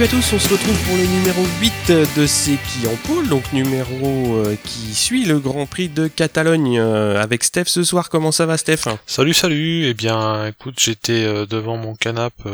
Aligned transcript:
Salut 0.00 0.14
à 0.14 0.16
tous, 0.16 0.32
on 0.32 0.38
se 0.38 0.48
retrouve 0.48 0.82
pour 0.86 0.96
le 0.96 1.04
numéro 1.04 1.42
8 1.60 1.92
de 2.16 2.26
C'est 2.26 2.56
qui 2.56 2.88
en 2.88 2.96
pôle, 3.06 3.28
donc 3.28 3.52
numéro 3.52 4.36
euh, 4.36 4.56
qui 4.64 4.94
suit 4.94 5.26
le 5.26 5.38
Grand 5.38 5.66
Prix 5.66 5.90
de 5.90 6.08
Catalogne 6.08 6.78
euh, 6.78 7.20
avec 7.22 7.44
Steph 7.44 7.66
ce 7.66 7.84
soir. 7.84 8.08
Comment 8.08 8.32
ça 8.32 8.46
va 8.46 8.56
Steph? 8.56 8.88
Salut, 9.04 9.34
salut. 9.34 9.84
Eh 9.84 9.92
bien, 9.92 10.46
écoute, 10.46 10.76
j'étais 10.80 11.24
euh, 11.24 11.44
devant 11.44 11.76
mon 11.76 11.94
canapé 11.96 12.48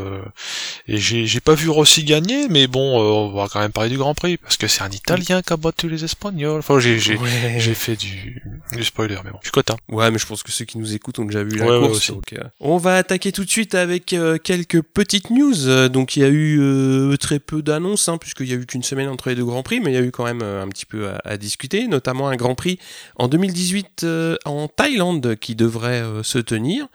et 0.89 0.99
j'ai 0.99 1.39
pas 1.39 1.55
vu 1.55 1.69
Rossi 1.69 2.03
gagner, 2.03 2.49
mais 2.49 2.67
bon, 2.67 2.99
on 2.99 3.33
va 3.33 3.47
quand 3.49 3.61
même 3.61 3.71
parler 3.71 3.91
du 3.91 3.97
Grand 3.97 4.15
Prix 4.15 4.39
parce 4.39 4.57
que 4.57 4.67
c'est 4.67 4.83
un 4.83 4.91
Italien 4.91 5.41
qui 5.41 5.53
a 5.53 5.57
battu 5.57 5.89
les 5.89 6.03
Espagnols. 6.03 6.59
Enfin, 6.59 6.81
j'ai 6.81 6.99
j'ai 6.99 7.75
fait 7.75 7.95
du, 7.95 8.43
du 8.73 8.83
spoiler, 8.83 9.19
mais 9.25 9.31
bon, 9.31 9.39
je 9.43 9.47
suis 9.47 9.53
content. 9.53 9.77
Ouais, 9.89 10.11
mais 10.11 10.19
je 10.19 10.27
pense 10.27 10.43
que 10.43 10.51
ceux 10.51 10.65
qui 10.65 10.79
nous 10.79 10.97
écoutent 10.97 11.21
ont 11.21 11.25
déjà 11.25 11.45
vu 11.45 11.59
la 11.59 11.67
course. 11.67 12.11
donc, 12.11 12.35
on 12.59 12.79
va 12.79 12.97
attaquer 12.97 13.31
tout 13.31 13.45
de 13.45 13.51
suite 13.51 13.77
avec 13.77 14.17
quelques 14.43 14.83
petites 14.83 15.31
news. 15.31 15.89
donc, 15.89 16.17
il 16.17 16.23
y 16.23 16.25
a 16.25 16.29
eu 16.29 17.17
très 17.21 17.36
peu 17.39 17.63
d'annonces, 17.63 18.09
hein, 18.09 18.19
puisqu'il 18.19 18.49
y 18.49 18.53
a 18.53 18.57
eu 18.57 18.67
qu'une 18.67 18.83
semaine 18.83 19.09
entre 19.09 19.29
les 19.29 19.35
deux 19.35 19.45
Grands 19.45 19.63
Prix, 19.63 19.81
mais 19.81 19.91
il 19.91 19.95
y 19.95 19.99
a 19.99 20.03
eu 20.03 20.11
quand 20.11 20.25
même 20.25 20.43
euh, 20.43 20.63
un 20.63 20.69
petit 20.69 20.87
peu 20.87 21.11
à, 21.25 21.37
discuter, 21.37 21.87
notamment 21.87 22.29
un 22.29 22.37
Grand 22.37 22.55
Prix 22.55 22.79
en 23.17 23.29
2018 23.29 24.03
euh, 24.05 24.37
en 24.45 24.69
Thaïlande 24.69 25.37
qui 25.37 25.55
devrait 25.55 26.03
euh, 26.03 26.23
se 26.23 26.39
tenir. 26.39 26.89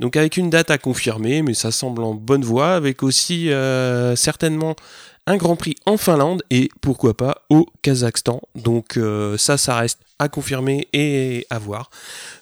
Donc 0.00 0.16
avec 0.16 0.36
une 0.36 0.50
date 0.50 0.70
à 0.70 0.78
confirmer, 0.78 1.42
mais 1.42 1.54
ça 1.54 1.70
semble 1.70 2.02
en 2.02 2.14
bonne 2.14 2.44
voie, 2.44 2.74
avec 2.74 3.02
aussi 3.02 3.50
certainement 4.16 4.74
un 5.26 5.36
Grand 5.36 5.54
Prix 5.54 5.76
en 5.86 5.96
Finlande 5.96 6.42
et 6.50 6.70
pourquoi 6.80 7.16
pas 7.16 7.42
au 7.50 7.66
Kazakhstan. 7.82 8.40
Donc 8.56 8.98
ça, 9.36 9.58
ça 9.58 9.76
reste 9.76 10.00
à 10.18 10.28
confirmer 10.28 10.88
et 10.92 11.46
à 11.50 11.60
voir. 11.60 11.90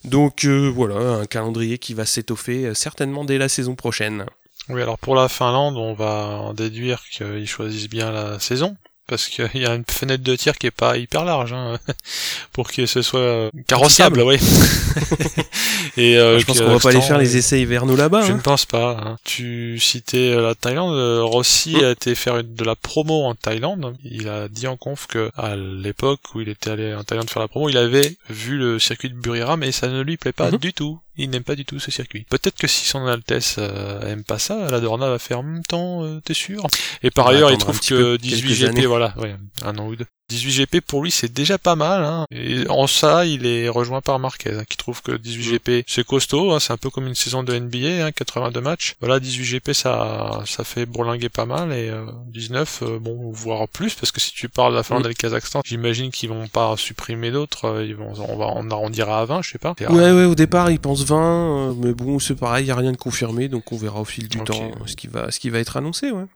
Donc 0.05 0.47
voilà, 0.47 0.95
un 0.95 1.27
calendrier 1.27 1.77
qui 1.77 1.93
va 1.93 2.07
s'étoffer 2.07 2.73
certainement 2.75 3.27
dès 3.27 3.37
la 3.37 3.51
saison 3.51 3.75
prochaine. 3.75 4.25
Oui, 4.71 4.83
alors 4.83 4.99
pour 4.99 5.15
la 5.15 5.29
Finlande, 5.29 5.77
on 5.77 5.95
va 5.95 6.39
en 6.41 6.55
déduire 6.55 7.03
qu'ils 7.11 7.49
choisissent 7.49 7.89
bien 7.89 8.11
la 8.11 8.39
saison, 8.39 8.77
parce 9.11 9.27
qu'il 9.27 9.49
y 9.55 9.67
a 9.67 9.75
une 9.75 9.85
fenêtre 9.85 10.23
de 10.23 10.37
tir 10.37 10.57
qui 10.57 10.69
est 10.69 10.71
pas 10.71 10.97
hyper 10.97 11.25
large 11.25 11.53
hein, 11.53 11.79
pour 12.53 12.71
que 12.71 12.87
ce 12.87 13.03
soit 13.03 13.51
carrossable, 13.67 14.23
oui. 14.23 14.37
et 15.97 16.17
euh, 16.17 16.39
je 16.39 16.47
pense 16.47 16.61
qu'on 16.61 16.73
va 16.73 16.79
pas 16.79 16.91
aller 16.91 17.01
faire 17.01 17.19
les 17.19 17.37
essais 17.37 17.61
hivernaux 17.61 17.97
là-bas. 17.97 18.23
Je 18.23 18.33
hein. 18.33 18.37
ne 18.37 18.41
pense 18.41 18.67
pas. 18.67 18.97
Hein. 19.03 19.17
Tu 19.25 19.81
citais 19.81 20.31
euh, 20.31 20.43
la 20.43 20.55
Thaïlande. 20.55 20.95
Euh, 20.95 21.25
Rossi 21.25 21.75
mm. 21.75 21.85
a 21.85 21.91
été 21.91 22.15
faire 22.15 22.45
de 22.45 22.65
la 22.65 22.77
promo 22.77 23.25
en 23.25 23.35
Thaïlande. 23.35 23.97
Il 24.05 24.29
a 24.29 24.49
dit 24.49 24.69
en 24.69 24.77
conf 24.77 25.09
que 25.09 25.33
à 25.37 25.57
l'époque 25.57 26.21
où 26.35 26.41
il 26.41 26.49
était 26.49 26.71
allé 26.71 26.95
en 26.95 27.03
Thaïlande 27.03 27.29
faire 27.29 27.43
la 27.43 27.49
promo, 27.49 27.69
il 27.69 27.77
avait 27.77 28.17
vu 28.29 28.57
le 28.59 28.79
circuit 28.79 29.11
de 29.11 29.15
Buriram 29.15 29.65
et 29.65 29.73
ça 29.73 29.89
ne 29.89 30.03
lui 30.03 30.19
plaît 30.19 30.33
pas 30.33 30.53
mm-hmm. 30.53 30.61
du 30.61 30.73
tout 30.73 31.01
il 31.23 31.31
n'aime 31.31 31.45
pas 31.45 31.57
du 31.57 31.65
tout 31.65 31.79
ce 31.79 31.91
circuit. 31.91 32.27
Peut-être 32.31 32.57
que 32.57 32.67
si 32.67 32.87
son 32.87 33.07
Altesse 33.07 33.57
euh, 33.59 34.13
aime 34.13 34.25
pas 34.25 34.39
ça, 34.39 34.71
la 34.71 34.81
Dorna 34.81 35.09
va 35.09 35.19
faire 35.19 35.41
en 35.41 35.43
même 35.43 35.65
temps, 35.65 36.21
t'es 36.21 36.35
sûr? 36.35 36.67
Et 37.03 37.11
par 37.11 37.29
ailleurs, 37.29 37.51
il 37.51 37.59
trouve 37.59 37.81
que 37.81 38.17
18 38.17 38.55
GP, 38.55 38.87
voilà, 38.87 39.15
ouais, 39.19 39.35
un 39.65 39.79
an 39.79 39.87
ou 39.87 39.97
deux. 39.97 40.07
18 40.31 40.53
GP 40.53 40.81
pour 40.81 41.03
lui 41.03 41.11
c'est 41.11 41.33
déjà 41.33 41.59
pas 41.59 41.75
mal. 41.75 42.05
Hein. 42.05 42.25
Et 42.31 42.67
en 42.69 42.87
ça 42.87 43.27
il 43.27 43.47
est 43.47 43.69
rejoint 43.69 44.01
par 44.01 44.19
Marquez 44.19 44.55
hein, 44.55 44.65
qui 44.69 44.77
trouve 44.77 45.03
que 45.03 45.13
18 45.13 45.41
mm. 45.41 45.53
GP 45.53 45.85
c'est 45.87 46.07
costaud, 46.07 46.53
hein, 46.53 46.61
c'est 46.61 46.73
un 46.73 46.77
peu 46.77 46.91
comme 46.91 47.07
une 47.07 47.15
saison 47.15 47.43
de 47.43 47.59
NBA, 47.59 48.07
hein, 48.07 48.13
82 48.13 48.61
matchs. 48.61 48.95
Voilà 49.01 49.21
18 49.21 49.45
GP 49.45 49.73
ça 49.73 50.43
ça 50.47 50.65
fait 50.65 50.87
bourlinguer 50.87 51.29
pas 51.29 51.47
mal 51.47 51.73
et 51.73 51.91
19 52.29 52.83
euh, 52.83 52.87
euh, 52.87 52.99
bon 52.99 53.31
voire 53.33 53.69
plus 53.69 53.95
parce 53.95 54.13
que 54.13 54.21
si 54.21 54.33
tu 54.33 54.49
parles 54.49 54.73
de 54.73 54.77
la 54.77 54.83
Finlande 54.83 55.05
mm. 55.05 55.07
et 55.07 55.11
le 55.11 55.15
Kazakhstan 55.15 55.61
j'imagine 55.65 56.11
qu'ils 56.11 56.29
vont 56.29 56.47
pas 56.49 56.77
supprimer 56.77 57.31
d'autres, 57.31 57.67
euh, 57.67 57.85
ils 57.85 57.97
vont 57.97 58.13
on 58.29 58.37
va 58.37 58.47
on 58.55 58.71
arrondira 58.71 59.21
à 59.21 59.25
20 59.25 59.43
je 59.43 59.51
sais 59.51 59.59
pas. 59.59 59.75
Ouais 59.89 60.13
ouais 60.13 60.25
au 60.25 60.35
départ 60.35 60.71
ils 60.71 60.81
pensent 60.81 61.05
20 61.05 61.75
mais 61.77 61.93
bon 61.93 62.19
c'est 62.19 62.37
pareil 62.37 62.65
il 62.65 62.69
y 62.69 62.73
a 62.73 62.77
rien 62.77 62.93
de 62.93 62.97
confirmé 62.97 63.49
donc 63.49 63.73
on 63.73 63.77
verra 63.77 64.01
au 64.01 64.05
fil 64.05 64.29
du 64.29 64.39
temps 64.39 64.71
ce 64.87 64.97
qui 64.97 65.09
va 65.09 65.31
ce 65.31 65.41
qui 65.41 65.51
va 65.51 65.59
être 65.59 65.77
annoncé 65.77 66.11
ouais. 66.11 66.27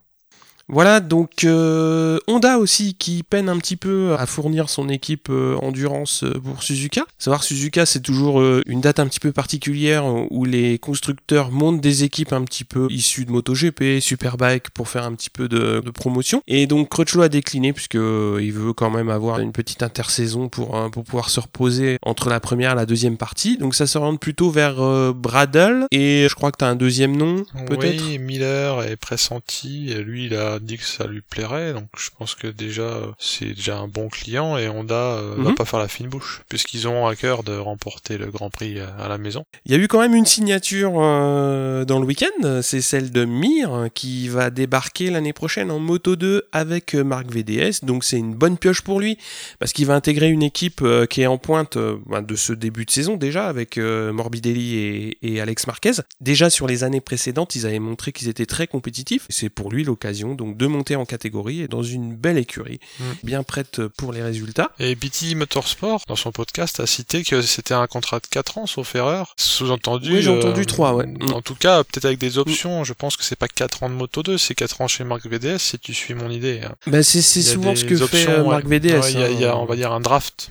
Voilà, 0.68 1.00
donc 1.00 1.44
euh, 1.44 2.18
Honda 2.26 2.58
aussi 2.58 2.94
qui 2.94 3.22
peine 3.22 3.48
un 3.48 3.58
petit 3.58 3.76
peu 3.76 4.14
à 4.18 4.26
fournir 4.26 4.70
son 4.70 4.88
équipe 4.88 5.28
euh, 5.30 5.56
endurance 5.56 6.24
euh, 6.24 6.40
pour 6.42 6.62
Suzuka. 6.62 7.04
Savoir 7.18 7.44
Suzuka 7.44 7.84
c'est 7.84 8.00
toujours 8.00 8.42
une 8.66 8.80
date 8.80 8.98
un 8.98 9.06
petit 9.06 9.20
peu 9.20 9.32
particulière 9.32 10.04
où 10.30 10.44
les 10.44 10.78
constructeurs 10.78 11.50
montent 11.50 11.80
des 11.80 12.04
équipes 12.04 12.32
un 12.32 12.42
petit 12.44 12.64
peu 12.64 12.86
issues 12.90 13.24
de 13.24 13.32
MotoGP, 13.32 14.00
Superbike 14.00 14.70
pour 14.70 14.88
faire 14.88 15.04
un 15.04 15.14
petit 15.14 15.30
peu 15.30 15.48
de, 15.48 15.82
promotion. 15.90 16.42
Et 16.46 16.66
donc 16.66 16.88
Crutchlow 16.88 17.22
a 17.22 17.28
décliné 17.28 17.72
puisque 17.72 17.94
il 17.94 18.52
veut 18.52 18.72
quand 18.72 18.90
même 18.90 19.10
avoir 19.10 19.38
une 19.38 19.52
petite 19.52 19.82
intersaison 19.82 20.48
pour, 20.48 20.90
pour 20.90 21.04
pouvoir 21.04 21.28
se 21.28 21.40
reposer 21.40 21.98
entre 22.02 22.28
la 22.28 22.40
première 22.40 22.72
et 22.72 22.74
la 22.74 22.86
deuxième 22.86 23.16
partie. 23.16 23.56
Donc 23.58 23.74
ça 23.74 23.86
se 23.86 23.98
rend 23.98 24.16
plutôt 24.16 24.50
vers 24.50 24.76
Bradle 25.14 25.86
et 25.90 26.26
je 26.28 26.34
crois 26.34 26.50
que 26.50 26.58
tu 26.58 26.64
as 26.64 26.68
un 26.68 26.76
deuxième 26.76 27.16
nom 27.16 27.44
peut-être? 27.66 28.04
Oui, 28.06 28.18
Miller 28.18 28.82
est 28.82 28.96
pressenti. 28.96 29.94
Lui 29.94 30.26
il 30.26 30.34
a 30.34 30.53
dit 30.58 30.78
que 30.78 30.84
ça 30.84 31.06
lui 31.06 31.20
plairait, 31.20 31.72
donc 31.72 31.88
je 31.96 32.10
pense 32.16 32.34
que 32.34 32.46
déjà 32.46 33.00
c'est 33.18 33.54
déjà 33.54 33.78
un 33.78 33.88
bon 33.88 34.08
client 34.08 34.56
et 34.56 34.68
Honda 34.68 34.94
euh, 34.94 35.34
va 35.38 35.50
mhm. 35.50 35.54
pas 35.54 35.64
faire 35.64 35.78
la 35.78 35.88
fine 35.88 36.08
bouche 36.08 36.42
puisqu'ils 36.48 36.88
ont 36.88 37.06
à 37.06 37.16
cœur 37.16 37.42
de 37.42 37.56
remporter 37.56 38.18
le 38.18 38.30
Grand 38.30 38.50
Prix 38.50 38.78
à 38.80 39.08
la 39.08 39.18
maison. 39.18 39.44
Il 39.66 39.72
y 39.72 39.74
a 39.74 39.78
eu 39.78 39.88
quand 39.88 40.00
même 40.00 40.14
une 40.14 40.26
signature 40.26 40.92
euh, 40.96 41.84
dans 41.84 41.98
le 41.98 42.06
week-end, 42.06 42.62
c'est 42.62 42.80
celle 42.80 43.10
de 43.10 43.24
Mir 43.24 43.88
qui 43.94 44.28
va 44.28 44.50
débarquer 44.50 45.10
l'année 45.10 45.32
prochaine 45.32 45.70
en 45.70 45.78
Moto 45.78 46.16
2 46.16 46.48
avec 46.52 46.94
euh, 46.94 47.04
Marc 47.04 47.30
VDS, 47.30 47.84
donc 47.84 48.04
c'est 48.04 48.18
une 48.18 48.34
bonne 48.34 48.58
pioche 48.58 48.82
pour 48.82 49.00
lui 49.00 49.18
parce 49.58 49.72
qu'il 49.72 49.86
va 49.86 49.94
intégrer 49.94 50.30
une 50.30 50.42
équipe 50.42 50.84
qui 51.10 51.22
est 51.22 51.26
en 51.26 51.38
pointe 51.38 51.76
ben, 52.06 52.22
de 52.22 52.36
ce 52.36 52.52
début 52.52 52.84
de 52.84 52.90
saison 52.90 53.16
déjà 53.16 53.48
avec 53.48 53.78
Morbidelli 53.78 54.76
et, 54.76 55.18
et 55.22 55.40
Alex 55.40 55.66
Marquez. 55.66 55.92
Déjà 56.20 56.50
sur 56.50 56.66
les 56.66 56.84
années 56.84 57.00
précédentes, 57.00 57.54
ils 57.54 57.66
avaient 57.66 57.78
montré 57.78 58.12
qu'ils 58.12 58.28
étaient 58.28 58.46
très 58.46 58.66
compétitifs. 58.66 59.26
C'est 59.28 59.48
pour 59.48 59.70
lui 59.70 59.84
l'occasion 59.84 60.34
donc 60.44 60.56
de 60.56 60.66
monter 60.66 60.96
en 60.96 61.04
catégorie 61.04 61.62
et 61.62 61.68
dans 61.68 61.82
une 61.82 62.14
belle 62.14 62.38
écurie, 62.38 62.80
mm. 62.98 63.04
bien 63.22 63.42
prête 63.42 63.86
pour 63.88 64.12
les 64.12 64.22
résultats. 64.22 64.70
Et 64.78 64.94
BT 64.94 65.34
Motorsport, 65.34 66.02
dans 66.06 66.16
son 66.16 66.32
podcast, 66.32 66.80
a 66.80 66.86
cité 66.86 67.24
que 67.24 67.42
c'était 67.42 67.74
un 67.74 67.86
contrat 67.86 68.20
de 68.20 68.26
4 68.26 68.58
ans, 68.58 68.66
sauf 68.66 68.94
erreur. 68.94 69.34
Sous-entendu. 69.36 70.12
Oui, 70.12 70.22
j'ai 70.22 70.30
entendu 70.30 70.66
3, 70.66 70.90
euh, 70.90 70.94
ouais. 70.96 71.06
Mm. 71.06 71.32
En 71.32 71.40
tout 71.40 71.54
cas, 71.54 71.84
peut-être 71.84 72.04
avec 72.04 72.18
des 72.18 72.38
options, 72.38 72.84
je 72.84 72.92
pense 72.92 73.16
que 73.16 73.24
c'est 73.24 73.36
pas 73.36 73.48
4 73.48 73.84
ans 73.84 73.90
de 73.90 73.94
Moto 73.94 74.22
2, 74.22 74.38
c'est 74.38 74.54
4 74.54 74.82
ans 74.82 74.88
chez 74.88 75.04
Marc 75.04 75.26
VDS, 75.26 75.58
si 75.58 75.78
tu 75.78 75.94
suis 75.94 76.14
mon 76.14 76.30
idée. 76.30 76.60
Hein. 76.64 76.74
Bah, 76.86 77.02
c'est 77.02 77.22
souvent 77.22 77.74
ce 77.74 77.84
que 77.84 77.96
fait 78.06 78.28
euh, 78.28 78.44
Marc 78.44 78.66
VDS. 78.66 79.12
Il 79.12 79.40
y, 79.40 79.44
a, 79.44 79.52
hein. 79.52 79.56
on 79.56 79.64
va 79.64 79.76
dire, 79.76 79.92
un 79.92 80.00
draft 80.00 80.50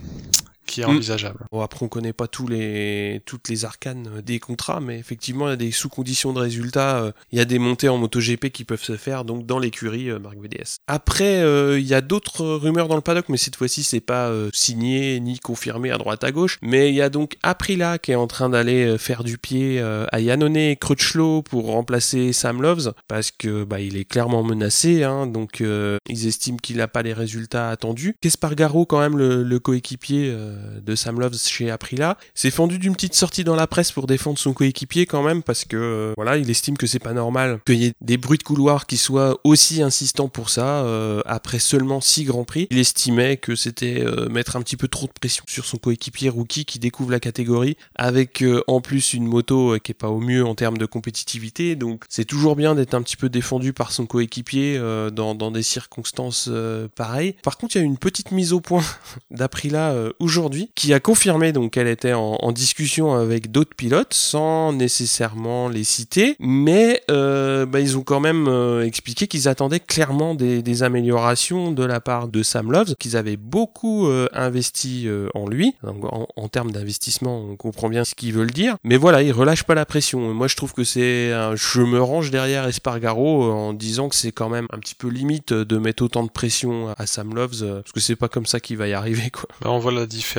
qui 0.74 0.82
est 0.82 0.88
mm. 0.88 0.90
envisageable. 0.90 1.46
Bon, 1.52 1.62
après, 1.62 1.86
on 1.86 1.88
connaît 1.88 2.14
pas 2.14 2.28
tous 2.28 2.48
les, 2.48 3.22
toutes 3.28 3.48
les 3.48 3.64
arcanes 3.64 4.10
euh, 4.18 4.22
des 4.22 4.40
contrats, 4.40 4.80
mais 4.80 4.98
effectivement, 4.98 5.48
il 5.48 5.52
y 5.52 5.54
a 5.54 5.58
des 5.58 5.72
sous-conditions 5.72 6.34
de 6.34 6.40
résultats. 6.40 7.04
Euh, 7.04 7.12
il 7.32 7.38
y 7.38 7.42
a 7.42 7.46
des 7.46 7.60
montées 7.60 7.90
en 7.90 7.98
MotoGP 8.00 8.50
qui 8.50 8.66
peuvent 8.66 8.84
se 8.84 8.98
faire, 8.98 9.24
donc 9.24 9.46
dans 9.46 9.60
l'écurie 9.60 10.10
euh, 10.10 10.18
Marc 10.18 10.38
VDS. 10.38 10.78
Après, 10.88 11.44
il 11.80 11.86
y 11.86 11.94
a 11.94 12.02
d'autres 12.02 12.44
rumeurs 12.44 12.88
dans 12.88 12.96
le 12.96 13.02
paddock, 13.02 13.30
mais 13.30 13.38
cette 13.38 13.56
fois-ci, 13.56 13.84
c'est 13.84 14.00
pas 14.00 14.32
signé 14.54 15.20
ni 15.20 15.40
confirmé 15.40 15.92
à 15.92 15.98
droite 15.98 16.24
à 16.24 16.32
gauche. 16.32 16.58
Mais 16.62 16.90
il 16.90 16.96
y 16.96 17.02
a 17.02 17.10
donc 17.10 17.38
Aprila 17.44 18.00
qui 18.00 18.12
est 18.12 18.16
en 18.16 18.28
train 18.28 18.50
d'aller 18.50 18.98
faire 18.98 19.24
du 19.24 19.38
pied 19.38 19.80
à 19.82 20.20
Yannone 20.20 20.58
et 20.58 20.76
Crutchlow 20.76 21.42
pour 21.42 21.68
remplacer 21.68 22.34
Sam 22.34 22.62
Loves, 22.62 22.94
parce 23.08 23.32
que 23.32 23.64
bah, 23.64 23.80
il 23.80 23.98
est 23.98 24.06
clairement 24.06 24.44
menacé, 24.44 25.04
hein, 25.04 25.28
donc 25.28 25.62
ils 26.10 26.28
estiment 26.28 26.58
qu'il 26.58 26.78
n'a 26.78 26.88
pas 26.88 27.04
les 27.04 27.14
résultats 27.14 27.70
attendus. 27.70 28.16
Qu'Espargaro, 28.22 28.86
quand 28.86 29.00
même, 29.00 29.18
le, 29.18 29.44
le 29.44 29.60
coéquipier 29.60 30.34
de 30.82 30.96
Sam 30.96 31.20
Loves 31.20 31.38
chez 31.38 31.72
Aprila, 31.72 32.18
s'est 32.36 32.52
fendu 32.52 32.80
d'une 32.80 32.94
petite 32.94 33.16
sortie 33.16 33.44
dans 33.44 33.56
la 33.56 33.68
presse 33.68 33.92
pour 33.92 34.08
défendre 34.08 34.38
son 34.38 34.54
coéquipier 34.54 35.06
quand 35.06 35.24
même 35.24 35.44
parce 35.44 35.66
que 35.66 35.78
euh, 35.78 36.14
voilà, 36.16 36.38
il 36.38 36.50
estime 36.50 36.78
que 36.78 36.88
c'est 36.88 37.00
pas 37.00 37.14
normal 37.14 37.60
qu'il 37.66 37.82
y 37.82 37.86
ait 37.86 37.94
des 38.02 38.18
bruits 38.18 38.38
de 38.38 38.44
couloir 38.44 38.86
qui 38.86 38.98
soient 38.98 39.40
aussi 39.44 39.82
insistants 39.82 40.28
pour 40.28 40.50
ça 40.50 40.84
euh, 40.84 41.22
après 41.26 41.60
seulement 41.60 42.02
6 42.02 42.26
grands 42.26 42.44
prix. 42.44 42.68
Il 42.72 42.80
estimait 42.80 43.38
que 43.38 43.56
c'était 43.56 44.02
euh, 44.02 44.30
mettre 44.30 44.56
un 44.56 44.62
petit 44.62 44.78
peu 44.78 44.88
trop 44.88 45.08
de 45.08 45.12
pression 45.12 45.44
sur 45.48 45.66
son 45.66 45.78
coéquipier 45.78 46.30
rookie 46.30 46.66
qui 46.66 46.80
découvre 46.80 47.12
la 47.12 47.20
catégorie 47.20 47.78
avec 47.96 48.44
en 48.68 48.82
plus 48.82 49.14
une 49.14 49.26
moto 49.26 49.78
qui 49.84 49.92
est 49.92 49.96
pas 49.96 50.10
au 50.10 50.20
mieux 50.20 50.46
en 50.46 50.56
termes 50.56 50.78
de 50.78 50.86
compétitivité. 50.86 51.76
Donc 51.76 52.04
c'est 52.10 52.26
toujours 52.26 52.56
bien 52.56 52.76
d'être 52.76 52.94
un 52.94 53.02
petit 53.02 53.18
peu 53.18 53.30
défendu 53.30 53.74
par 53.74 53.92
son 53.92 54.06
coéquipier 54.06 54.80
dans, 55.12 55.52
des 55.52 55.64
circonstances 55.64 56.50
pareilles. 56.96 57.36
Par 57.44 57.58
contre, 57.58 57.76
il 57.76 57.80
y 57.80 57.82
a 57.82 57.86
une 57.86 57.98
petite 57.98 58.32
mise 58.32 58.54
au 58.54 58.62
point 58.62 58.84
d'Aprila 59.32 59.96
aujourd'hui 60.20 60.53
qui 60.76 60.94
a 60.94 61.00
confirmé 61.00 61.52
donc 61.52 61.74
qu'elle 61.74 61.88
était 61.88 62.14
en, 62.14 62.52
discussion 62.52 63.14
avec 63.16 63.52
d'autres 63.52 63.76
pilotes 63.76 64.14
sans 64.14 64.74
nécessairement 64.74 65.70
les 65.70 65.84
citer, 65.84 66.36
mais 66.40 67.02
euh, 67.10 67.66
bah, 67.66 67.80
ils 67.80 67.98
ont 67.98 68.04
quand 68.04 68.20
même 68.20 68.48
euh, 68.48 68.86
expliqué 68.86 69.28
qu'ils 69.28 69.48
attendaient 69.48 69.80
clairement 69.80 70.36
des, 70.36 70.84
améliorations 70.84 71.72
de 71.72 71.84
la 71.84 72.00
part 72.00 72.28
de 72.28 72.44
Sam 72.44 72.72
Loves, 72.72 72.96
qu'ils 72.96 73.16
avaient 73.16 73.38
beaucoup 73.38 74.08
euh, 74.08 74.28
investi 74.34 75.08
en 75.34 75.48
lui. 75.48 75.74
en, 75.84 76.48
termes 76.48 76.72
d'investissement, 76.72 77.46
on 77.50 77.56
comprend 77.56 77.90
bien 77.90 78.04
ce 78.04 78.16
qu'ils 78.16 78.34
veulent 78.34 78.52
dire, 78.52 78.78
mais 78.84 78.98
voilà, 78.98 79.24
ils 79.24 79.32
relâchent 79.32 79.64
pas 79.64 79.76
la 79.76 79.86
pression. 79.86 80.34
Moi, 80.34 80.48
je 80.48 80.56
trouve 80.56 80.74
que 80.74 80.84
c'est, 80.84 81.32
je 81.56 81.82
me 81.82 82.02
range 82.02 82.32
derrière 82.32 82.68
Espargaro 82.68 83.52
en 83.52 83.74
disant 83.74 84.10
que 84.10 84.16
c'est 84.16 84.32
quand 84.32 84.50
même 84.50 84.68
un 84.72 84.80
petit 84.80 84.96
peu 84.96 85.08
limite 85.08 85.54
de 85.54 85.78
mettre 85.78 86.04
autant 86.04 86.24
de 86.24 86.30
pression 86.30 86.94
à 86.98 87.08
Sam 87.08 87.34
Loves, 87.34 87.82
parce 87.82 87.92
que 87.92 88.00
c'est 88.00 88.16
pas 88.16 88.28
comme 88.28 88.46
ça 88.46 88.60
qu'il 88.60 88.78
va 88.78 88.88
y 88.88 88.94
arriver, 88.94 89.30
quoi. 89.32 89.48
Bah, 89.62 89.72
on 89.72 89.80
voit 89.80 89.92
la 89.92 90.06
différence 90.06 90.33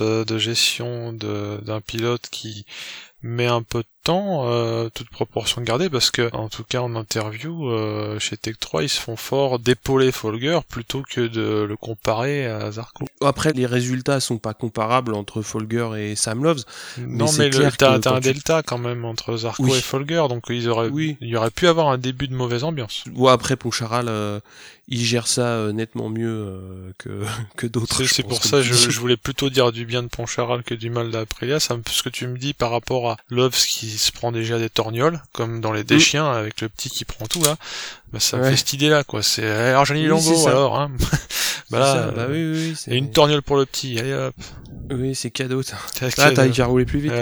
euh, 0.00 0.24
de 0.24 0.38
gestion 0.38 1.12
d'un 1.12 1.80
pilote 1.80 2.28
qui 2.30 2.64
met 3.22 3.46
un 3.46 3.62
peu 3.62 3.82
de 3.82 3.88
temps, 4.02 4.48
euh, 4.48 4.88
toute 4.92 5.10
proportion 5.10 5.62
gardée, 5.62 5.90
parce 5.90 6.10
que 6.10 6.34
en 6.34 6.48
tout 6.48 6.64
cas 6.64 6.80
en 6.80 6.94
interview 6.94 7.70
euh, 7.70 8.18
chez 8.18 8.36
Tech 8.36 8.56
3, 8.58 8.82
ils 8.84 8.88
se 8.88 9.00
font 9.00 9.16
fort 9.16 9.58
d'épauler 9.58 10.12
Folger 10.12 10.60
plutôt 10.68 11.02
que 11.02 11.20
de 11.20 11.64
le 11.68 11.76
comparer 11.76 12.46
à 12.46 12.70
Zarco. 12.70 13.06
Après, 13.20 13.52
les 13.52 13.66
résultats 13.66 14.20
sont 14.20 14.38
pas 14.38 14.54
comparables 14.54 15.14
entre 15.14 15.42
Folger 15.42 15.90
et 15.98 16.16
Sam 16.16 16.42
Loves. 16.44 16.64
Non, 16.98 17.26
mais, 17.38 17.50
t'as 17.50 17.98
un 18.12 18.20
delta 18.20 18.62
quand 18.62 18.78
même 18.78 19.04
entre 19.04 19.36
Zarco 19.36 19.74
et 19.74 19.80
Folger, 19.80 20.24
donc 20.28 20.44
ils 20.48 20.68
auraient, 20.68 20.88
oui. 20.88 21.16
il 21.20 21.28
y 21.28 21.36
aurait 21.36 21.50
pu 21.50 21.66
avoir 21.66 21.88
un 21.88 21.98
début 21.98 22.28
de 22.28 22.34
mauvaise 22.34 22.64
ambiance. 22.64 23.04
Ou 23.14 23.28
après 23.28 23.56
Poncharal, 23.56 24.06
euh, 24.08 24.40
il 24.90 25.04
gère 25.04 25.28
ça 25.28 25.42
euh, 25.42 25.72
nettement 25.72 26.08
mieux 26.08 26.28
euh, 26.28 26.92
que, 26.98 27.24
que 27.56 27.66
d'autres. 27.66 28.04
C'est 28.04 28.24
pour 28.24 28.42
ça 28.42 28.60
je, 28.60 28.74
je, 28.74 29.00
voulais 29.00 29.16
plutôt 29.16 29.48
dire 29.48 29.72
du 29.72 29.86
bien 29.86 30.02
de 30.02 30.08
Poncharal 30.08 30.62
que 30.64 30.74
du 30.74 30.90
mal 30.90 31.10
d'Aprilia. 31.10 31.60
Ça, 31.60 31.76
ce 31.88 32.02
que 32.02 32.08
tu 32.08 32.26
me 32.26 32.36
dis 32.36 32.52
par 32.52 32.70
rapport 32.70 33.10
à 33.10 33.16
Loves 33.30 33.56
qui 33.56 33.89
se 33.98 34.12
prend 34.12 34.32
déjà 34.32 34.58
des 34.58 34.70
torgnoles, 34.70 35.20
comme 35.32 35.60
dans 35.60 35.72
les 35.72 35.84
déchiens 35.84 36.30
avec 36.30 36.60
le 36.60 36.68
petit 36.68 36.90
qui 36.90 37.04
prend 37.04 37.26
tout 37.26 37.42
là, 37.42 37.56
bah, 38.12 38.20
ça 38.20 38.36
me 38.36 38.44
fait 38.44 38.56
cette 38.56 38.72
idée 38.72 38.88
là 38.88 39.04
quoi. 39.04 39.22
C'est 39.22 39.42
eh, 39.42 39.70
alors 39.70 39.84
Johnny 39.84 40.06
Longo 40.06 40.48
alors. 40.48 40.78
Hein. 40.78 40.90
bah, 41.70 42.12
bah 42.14 42.26
oui, 42.28 42.52
oui, 42.52 42.74
et 42.88 42.96
une 42.96 43.10
torgnole 43.10 43.42
pour 43.42 43.56
le 43.56 43.66
petit. 43.66 43.98
Allez 43.98 44.14
hop. 44.14 44.34
Oui, 44.92 45.14
c'est 45.14 45.30
cadeau. 45.30 45.62
Là, 46.00 46.32
t'as 46.32 46.48
qu'à 46.48 46.66
rouler 46.66 46.84
plus 46.84 46.98
vite. 46.98 47.12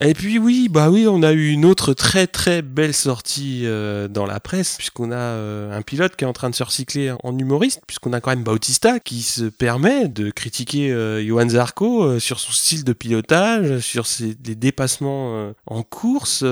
Et 0.00 0.14
puis 0.14 0.38
oui, 0.38 0.68
bah 0.70 0.90
oui, 0.90 1.06
on 1.08 1.22
a 1.22 1.32
eu 1.32 1.48
une 1.48 1.64
autre 1.64 1.92
très 1.92 2.26
très 2.26 2.62
belle 2.62 2.94
sortie 2.94 3.62
euh, 3.64 4.06
dans 4.08 4.26
la 4.26 4.38
presse, 4.38 4.76
puisqu'on 4.76 5.10
a 5.10 5.16
euh, 5.16 5.76
un 5.76 5.82
pilote 5.82 6.14
qui 6.16 6.24
est 6.24 6.26
en 6.26 6.32
train 6.32 6.50
de 6.50 6.54
se 6.54 6.62
recycler 6.62 7.12
en 7.22 7.36
humoriste, 7.36 7.80
puisqu'on 7.86 8.12
a 8.12 8.20
quand 8.20 8.30
même 8.30 8.44
Bautista 8.44 9.00
qui 9.00 9.22
se 9.22 9.44
permet 9.44 10.08
de 10.08 10.30
critiquer 10.30 10.92
euh, 10.92 11.24
Johan 11.26 11.48
Zarco 11.48 12.04
euh, 12.04 12.18
sur 12.20 12.38
son 12.38 12.52
style 12.52 12.84
de 12.84 12.92
pilotage, 12.92 13.80
sur 13.80 14.06
ses 14.06 14.34
des 14.34 14.54
dépassements 14.54 15.52
en 15.66 15.82
course. 15.82 16.44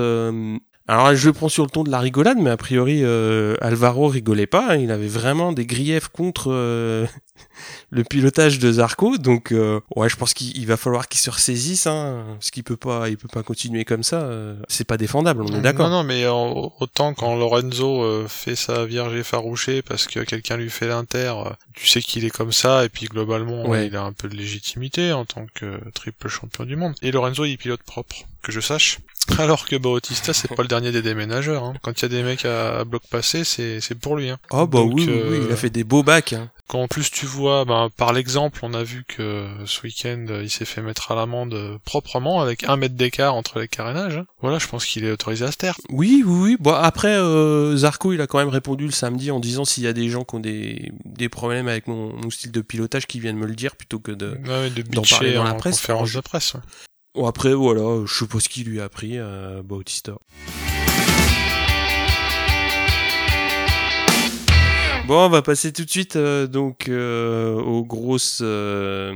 Alors 0.87 1.15
je 1.15 1.29
le 1.29 1.33
prends 1.33 1.49
sur 1.49 1.65
le 1.65 1.71
ton 1.71 1.83
de 1.83 1.91
la 1.91 1.99
rigolade, 1.99 2.37
mais 2.39 2.51
a 2.51 2.59
priori 2.59 3.01
euh, 3.03 3.57
Alvaro 3.63 4.09
rigolait 4.09 4.47
pas. 4.47 4.73
Hein. 4.73 4.77
il 4.77 4.91
avait 4.91 5.09
vraiment 5.09 5.53
des 5.53 5.65
griefs 5.65 6.09
contre 6.09 6.53
euh, 6.53 7.07
le 7.91 8.05
pilotage 8.05 8.59
de 8.59 8.73
Zarco, 8.73 9.19
donc 9.19 9.53
euh, 9.53 9.81
ouais, 9.97 10.09
je 10.09 10.17
pense 10.17 10.35
qu'il 10.35 10.67
va 10.67 10.77
falloir 10.77 11.09
qu'il 11.09 11.21
se 11.21 11.31
ressaisisse, 11.31 11.87
hein, 11.87 12.25
parce 12.35 12.51
qu'il 12.51 12.65
peut 12.65 12.77
pas, 12.77 13.09
il 13.09 13.17
peut 13.17 13.29
pas 13.29 13.43
continuer 13.43 13.85
comme 13.85 14.03
ça. 14.03 14.29
c'est 14.69 14.87
pas 14.87 14.97
défendable, 14.97 15.43
on 15.43 15.55
est 15.55 15.61
d'accord. 15.61 15.89
Non, 15.89 16.03
non, 16.03 16.05
mais 16.05 16.27
autant 16.27 17.15
quand 17.15 17.37
Lorenzo 17.37 18.27
fait 18.29 18.57
sa 18.57 18.85
vierge 18.85 19.15
effarouchée 19.15 19.83
parce 19.83 20.07
que 20.07 20.21
quelqu'un 20.21 20.57
lui 20.57 20.71
fait 20.71 20.89
l'inter, 20.89 21.33
tu 21.75 21.87
sais 21.87 22.01
qu'il 22.01 22.25
est 22.25 22.31
comme 22.31 22.53
ça, 22.53 22.85
et 22.85 22.89
puis 22.89 23.07
globalement 23.07 23.75
il 23.75 23.95
a 23.97 24.03
un 24.03 24.13
peu 24.13 24.29
de 24.29 24.37
légitimité 24.37 25.13
en 25.13 25.25
tant 25.25 25.47
que 25.55 25.81
triple 25.93 26.29
champion 26.29 26.65
du 26.65 26.77
monde. 26.77 26.95
Et 27.03 27.13
Lorenzo 27.13 27.45
il 27.45 27.59
pilote 27.59 27.83
propre, 27.83 28.17
que 28.43 28.53
je 28.53 28.61
sache. 28.61 28.99
Alors 29.39 29.67
que 29.67 29.77
Bautista, 29.77 30.33
c'est 30.33 30.55
pas 30.55 30.63
le 30.63 30.69
dernier 30.69 30.93
des 30.93 31.03
déménageurs. 31.03 31.65
Hein. 31.65 31.75
Quand 31.83 31.99
il 31.99 32.03
y 32.03 32.05
a 32.05 32.09
des 32.09 32.23
mecs 32.23 32.45
à, 32.45 32.85
bloc 32.85 33.03
passé, 33.11 33.45
c'est 33.45 33.99
pour 33.99 34.17
lui. 34.17 34.29
Hein. 34.29 34.39
Oh 34.51 34.67
bah 34.67 34.83
oui, 34.83 35.09
oui, 35.09 35.39
il 35.45 35.51
a 35.51 35.55
euh, 35.55 35.57
fait 35.57 35.71
des 35.71 35.85
beaux 35.85 36.03
bacs. 36.03 36.35
Hein. 36.35 36.51
Quand 36.67 36.81
en 36.81 36.89
plus 36.89 37.11
tu 37.11 37.27
vois, 37.27 37.65
ben, 37.67 37.91
par 37.97 38.13
l'exemple, 38.15 38.61
on 38.63 38.73
a 38.73 38.83
vu 38.83 39.05
que 39.07 39.47
ce 39.67 39.83
week-end, 39.83 40.25
il 40.43 40.49
s'est 40.49 40.65
fait 40.65 40.81
mettre 40.81 41.13
à 41.13 41.15
l'amende 41.15 41.79
proprement 41.85 42.41
avec 42.41 42.65
un 42.65 42.77
mètre 42.77 42.95
d'écart 42.95 43.35
entre 43.35 43.61
les 43.61 43.69
carénages. 43.69 44.17
Hein. 44.17 44.27
Voilà, 44.41 44.59
je 44.59 44.67
pense 44.67 44.87
qu'il 44.87 45.05
est 45.05 45.11
autorisé 45.11 45.45
à 45.45 45.53
se 45.53 45.59
taire. 45.59 45.77
Oui, 45.91 46.23
oui, 46.27 46.41
oui. 46.43 46.57
Bon, 46.59 46.73
après, 46.73 47.17
euh, 47.17 47.77
Zarco, 47.77 48.13
il 48.15 48.21
a 48.23 48.27
quand 48.27 48.39
même 48.39 48.49
répondu 48.49 48.87
le 48.87 48.93
samedi 48.93 49.31
en 49.31 49.41
disant 49.41 49.65
s'il 49.65 49.85
y 49.85 49.87
a 49.87 49.93
des 49.93 50.09
gens 50.09 50.25
qui 50.25 50.37
ont 50.37 50.41
des, 50.41 50.91
des 51.05 51.29
problèmes 51.29 51.69
avec 51.69 51.87
mon, 51.87 52.15
mon 52.15 52.31
style 52.31 52.51
de 52.53 52.61
pilotage 52.63 53.07
qui 53.07 53.21
viennent 53.21 53.37
me 53.37 53.47
le 53.47 53.55
dire 53.55 53.77
plutôt 53.77 53.99
que 53.99 54.13
de, 54.13 54.39
ouais, 54.47 54.71
de 54.71 55.01
parler 55.09 55.35
dans 55.35 55.45
la 55.45 55.55
presse. 55.55 55.77
conférence 55.77 56.13
de 56.15 56.21
presse. 56.21 56.55
Bon, 57.15 57.27
après, 57.27 57.53
voilà, 57.53 58.05
je 58.07 58.13
sais 58.13 58.27
pas 58.27 58.41
ce 58.41 58.49
qu'il 58.49 58.69
lui 58.69 58.81
a 58.81 58.85
appris 58.85 59.19
à 59.19 59.63
Bautista. 59.63 60.13
Bon, 65.07 65.27
on 65.27 65.29
va 65.29 65.43
passer 65.43 65.71
tout 65.71 65.85
de 65.85 65.91
suite 65.91 66.17
euh, 66.17 66.47
donc 66.47 66.89
euh, 66.89 67.61
aux 67.61 67.85
grosses 67.85 68.41
euh, 68.43 69.13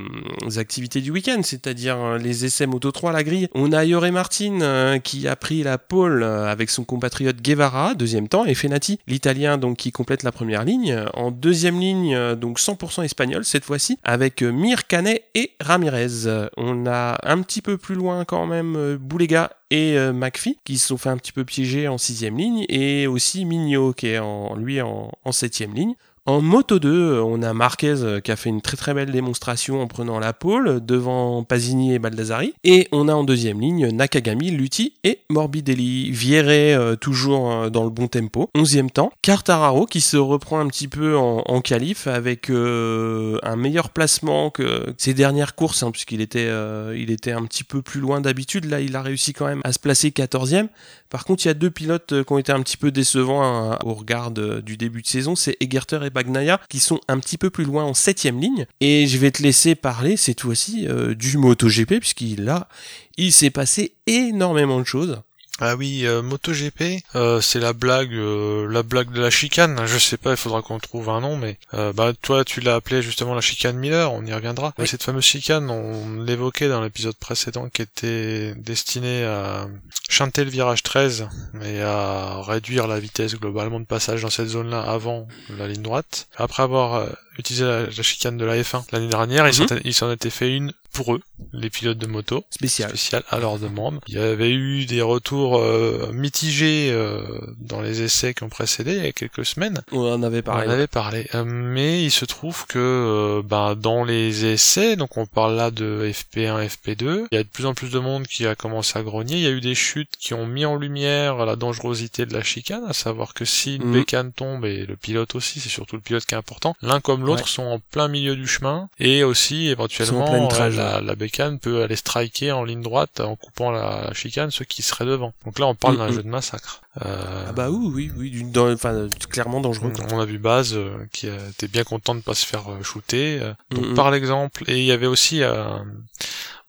activités 0.59 1.01
du 1.01 1.11
week-end, 1.11 1.41
c'est-à-dire 1.43 2.19
les 2.19 2.45
essais 2.45 2.67
Moto 2.67 2.93
3 2.93 3.09
à 3.09 3.13
la 3.15 3.25
grille. 3.25 3.49
On 3.55 3.73
a 3.73 3.87
Yoré 3.87 4.11
Martin 4.11 4.99
qui 5.03 5.27
a 5.27 5.35
pris 5.35 5.63
la 5.63 5.79
pole 5.79 6.23
avec 6.25 6.69
son 6.69 6.85
compatriote 6.85 7.41
Guevara, 7.41 7.95
deuxième 7.95 8.29
temps, 8.29 8.45
et 8.45 8.55
Fenati, 8.55 8.99
l'italien 9.07 9.57
donc 9.57 9.79
qui 9.79 9.91
complète 9.91 10.25
la 10.25 10.33
première 10.33 10.63
ligne. 10.63 11.05
En 11.15 11.31
deuxième 11.31 11.81
ligne, 11.81 12.35
donc 12.35 12.61
100% 12.61 13.05
espagnol 13.05 13.47
cette 13.47 13.65
fois-ci, 13.65 13.99
avec 14.05 14.43
Mir 14.43 14.89
Canet 14.89 15.25
et 15.35 15.53
Ramirez. 15.59 16.51
On 16.59 16.87
a 16.87 17.19
un 17.23 17.41
petit 17.41 17.63
peu 17.63 17.79
plus 17.79 17.95
loin 17.95 18.27
quand 18.27 18.47
même 18.47 18.99
Boulega 19.01 19.53
et 19.71 19.99
euh, 19.99 20.13
McPhee 20.13 20.59
qui 20.65 20.79
se 20.79 20.89
sont 20.89 20.99
fait 20.99 21.11
un 21.11 21.17
petit 21.17 21.33
peu 21.33 21.45
piéger 21.45 21.89
en 21.89 21.99
sixième 21.99 22.37
ligne 22.39 22.65
et 22.69 23.07
aussi 23.07 23.45
Mignot 23.45 23.93
qui 23.93 24.09
est 24.09 24.19
en, 24.19 24.57
lui 24.57 24.81
en, 24.81 25.13
en 25.25 25.33
septième 25.33 25.75
ligne. 25.75 25.95
En 26.29 26.43
Moto 26.43 26.79
2, 26.79 27.23
on 27.23 27.41
a 27.41 27.55
Marquez 27.55 28.03
euh, 28.03 28.21
qui 28.21 28.31
a 28.31 28.37
fait 28.37 28.51
une 28.51 28.61
très 28.61 28.77
très 28.77 28.93
belle 28.93 29.11
démonstration 29.11 29.81
en 29.81 29.87
prenant 29.87 30.19
la 30.19 30.35
pole 30.35 30.85
devant 30.85 31.43
Pasini 31.43 31.95
et 31.95 31.99
Baldassari. 31.99 32.53
Et 32.65 32.87
on 32.93 33.09
a 33.09 33.15
en 33.15 33.25
deuxième 33.25 33.63
ligne 33.63 33.89
Nakagami, 33.89 34.51
Lutti 34.51 34.93
et 35.05 35.21
Morbidelli. 35.31 36.11
Vieré 36.11 36.75
euh, 36.75 36.97
toujours 36.97 37.51
euh, 37.51 37.71
dans 37.71 37.83
le 37.83 37.89
bon 37.89 38.09
tempo. 38.09 38.51
Onzième 38.55 38.91
temps. 38.91 39.11
Cartararo 39.23 39.87
qui 39.87 40.03
se 40.03 40.19
reprend 40.19 40.61
un 40.61 40.67
petit 40.67 40.87
peu 40.87 41.17
en, 41.17 41.45
en 41.47 41.63
qualif 41.63 42.07
avec 42.07 42.51
un 42.51 43.57
meilleur 43.57 43.89
placement 43.89 44.51
que 44.51 44.95
ses 44.99 45.15
dernières 45.15 45.55
courses 45.55 45.83
hein, 45.83 45.91
puisqu'il 45.91 46.21
était, 46.21 46.53
était 46.95 47.33
un 47.33 47.47
petit 47.47 47.65
peu 47.65 47.81
plus 47.81 48.01
loin 48.01 48.21
d'habitude. 48.21 48.67
Là, 48.67 48.83
il 48.83 48.95
a 48.97 49.01
réussi 49.01 49.33
quand 49.33 49.47
même 49.47 49.63
à 49.65 49.73
se 49.73 49.79
placer 49.79 50.11
14e. 50.11 50.69
Par 51.11 51.25
contre, 51.25 51.45
il 51.45 51.49
y 51.49 51.51
a 51.51 51.55
deux 51.55 51.71
pilotes 51.71 52.25
qui 52.25 52.33
ont 52.33 52.39
été 52.39 52.53
un 52.53 52.61
petit 52.63 52.77
peu 52.77 52.91
décevants 52.91 53.43
hein, 53.43 53.79
au 53.85 53.95
regard 53.95 54.31
du 54.31 54.77
début 54.77 55.03
de 55.03 55.07
saison. 55.07 55.35
C'est 55.35 55.57
Egerter 55.61 56.01
et 56.05 56.11
Bagnaia 56.11 56.61
qui 56.69 56.81
sont 56.81 57.01
un 57.09 57.19
petit 57.19 57.39
peu 57.39 57.51
plus 57.51 57.65
loin 57.65 57.85
en 57.85 57.95
septième 57.95 58.41
ligne. 58.41 58.67
Et 58.81 59.07
je 59.07 59.19
vais 59.19 59.31
te 59.31 59.43
laisser 59.43 59.75
parler 59.75 60.17
cette 60.17 60.43
fois-ci 60.43 60.87
euh, 60.87 61.15
du 61.15 61.39
MotoGP 61.39 61.99
puisqu'il 61.99 62.45
là, 62.45 62.69
il 63.17 63.33
s'est 63.33 63.51
passé 63.51 63.95
énormément 64.07 64.79
de 64.79 64.85
choses. 64.85 65.23
Ah 65.61 65.75
oui, 65.75 66.07
euh, 66.07 66.23
MotoGP, 66.23 67.03
euh, 67.17 67.41
c'est 67.41 67.59
la 67.59 67.73
blague, 67.73 68.15
euh, 68.15 68.71
la 68.71 68.85
blague 68.85 69.11
de 69.11 69.21
la 69.21 69.31
chicane. 69.31 69.85
Je 69.87 69.99
sais 69.99 70.17
pas, 70.17 70.31
il 70.31 70.37
faudra 70.37 70.63
qu'on 70.63 70.79
trouve 70.79 71.09
un 71.09 71.21
nom, 71.21 71.37
mais 71.37 71.59
euh, 71.75 71.93
bah 71.93 72.13
toi 72.23 72.45
tu 72.45 72.61
l'as 72.61 72.77
appelé 72.77 73.03
justement 73.03 73.35
la 73.35 73.41
chicane 73.41 73.77
Miller. 73.77 74.13
On 74.13 74.25
y 74.25 74.33
reviendra. 74.33 74.73
Cette 74.85 75.03
fameuse 75.03 75.25
chicane, 75.25 75.69
on 75.69 76.23
l'évoquait 76.23 76.69
dans 76.69 76.81
l'épisode 76.81 77.17
précédent, 77.17 77.69
qui 77.69 77.83
était 77.83 78.55
destinée 78.55 79.25
à 79.25 79.67
chanter 80.09 80.45
le 80.45 80.51
virage 80.51 80.85
13 80.85 81.29
et 81.65 81.83
à 81.83 82.41
réduire 82.43 82.87
la 82.87 83.01
vitesse 83.01 83.35
globalement 83.35 83.81
de 83.81 83.85
passage 83.85 84.23
dans 84.23 84.31
cette 84.31 84.49
zone-là 84.49 84.81
avant 84.81 85.27
la 85.59 85.67
ligne 85.67 85.83
droite. 85.83 86.29
Après 86.37 86.63
avoir 86.63 87.09
utilisé 87.39 87.65
la, 87.65 87.91
chicane 87.91 88.37
de 88.37 88.45
la 88.45 88.61
F1 88.61 88.85
l'année 88.93 89.09
dernière, 89.09 89.49
ils 89.49 89.61
mhm. 89.61 89.93
s'en 89.93 90.11
étaient 90.11 90.31
fait 90.31 90.55
une 90.55 90.73
pour 90.93 91.15
eux, 91.15 91.21
les 91.53 91.71
pilotes 91.71 91.99
de 91.99 92.07
moto. 92.07 92.45
Spécial. 92.51 92.89
Spécial 92.91 93.23
à 93.29 93.39
leur 93.39 93.59
demande. 93.59 94.01
Il 94.09 94.15
y 94.15 94.19
avait 94.19 94.51
eu 94.51 94.85
des 94.87 95.03
retours 95.03 95.59
euh, 95.59 96.11
mitigés 96.13 96.91
euh, 96.91 97.23
dans 97.59 97.81
les 97.81 98.03
essais 98.03 98.35
qui 98.35 98.43
ont 98.43 98.49
précédé 98.49 98.97
il 98.97 99.05
y 99.05 99.07
a 99.07 99.13
quelques 99.13 99.45
semaines. 99.45 99.81
On 99.93 100.13
en 100.13 100.23
avait 100.23 100.43
parlé. 100.43 100.67
On 100.67 100.71
en 100.71 100.73
avait 100.73 100.87
parlé. 100.87 101.29
Euh, 101.35 101.45
mais 101.45 102.03
il 102.03 102.11
se 102.11 102.25
trouve 102.25 102.67
que 102.67 103.43
ben, 103.45 103.77
dans 103.77 104.03
les 104.03 104.47
essais, 104.47 104.97
donc 104.97 105.17
on 105.17 105.27
parle 105.27 105.55
là 105.55 105.71
de 105.71 106.11
FP1, 106.11 106.67
FP2, 106.67 107.27
il 107.31 107.35
y 107.37 107.39
a 107.39 107.45
de 107.45 107.49
plus 107.49 107.67
en 107.67 107.75
plus 107.75 107.91
de 107.91 107.99
monde 107.99 108.27
qui 108.27 108.47
a 108.47 108.55
commencé 108.55 108.99
à 108.99 109.03
grogner. 109.03 109.37
Il 109.37 109.43
y 109.43 109.47
a 109.47 109.51
eu 109.51 109.61
des 109.61 109.75
chutes 109.75 110.17
qui 110.19 110.35
ont 110.35 110.47
mis 110.47 110.65
en 110.65 110.77
lumière 110.77 111.45
la 111.45 111.57
dangerosité 111.57 112.27
de 112.27 112.33
la 112.33 112.43
chicane, 112.43 112.85
à 112.89 112.93
savoir 112.93 113.35
que 113.35 113.45
si 113.45 113.77
une 113.77 113.85
mhm. 113.85 113.93
bécane 113.93 114.33
tombe, 114.33 114.65
et 114.65 114.87
le 114.87 114.97
pilote 114.97 115.35
aussi, 115.35 115.61
c'est 115.61 115.69
surtout 115.69 115.97
le 115.97 116.03
pilote 116.03 116.25
qui 116.25 116.35
est 116.35 116.39
important, 116.39 116.75
l'un 116.83 117.01
comme 117.01 117.25
l'autre 117.25 117.28
sont 117.37 117.65
en 117.65 117.79
plein 117.79 118.09
milieu 118.09 118.37
du 118.37 118.47
chemin, 118.47 118.89
et 118.99 119.25
aussi 119.25 119.69
éventuellement 119.69 120.49
la, 120.51 121.15
bécane 121.15 121.59
peut 121.59 121.83
aller 121.83 121.97
striker 121.97 122.53
en 122.53 122.65
ligne 122.65 122.83
droite 122.83 123.21
en 123.21 123.37
coupant 123.37 123.71
la, 123.71 124.13
chicane 124.15 124.51
ceux 124.51 124.65
qui 124.65 124.83
seraient 124.83 125.05
devant. 125.05 125.33
Donc 125.45 125.59
là, 125.59 125.67
on 125.67 125.75
parle 125.75 125.95
mm, 125.95 125.99
d'un 125.99 126.13
jeu 126.13 126.23
de 126.23 126.29
massacre. 126.29 126.83
Euh... 127.05 127.45
Ah 127.49 127.53
bah 127.53 127.71
oui, 127.71 128.11
oui, 128.17 128.33
oui, 128.33 128.45
dans, 128.45 128.73
enfin, 128.73 129.09
clairement 129.31 129.61
dangereux. 129.61 129.93
On 130.11 130.19
a 130.19 130.25
vu 130.25 130.39
Baz 130.39 130.75
euh, 130.75 130.97
qui 131.13 131.27
était 131.27 131.69
bien 131.69 131.85
content 131.85 132.15
de 132.15 132.21
pas 132.21 132.35
se 132.35 132.47
faire 132.47 132.71
euh, 132.71 132.83
shooter. 132.83 133.41
Euh. 133.41 133.53
Mm, 133.73 133.77
Donc 133.77 133.95
par 133.95 134.11
l'exemple, 134.11 134.65
et 134.69 134.79
il 134.79 134.85
y 134.85 134.93
avait 134.93 135.07
aussi 135.07 135.43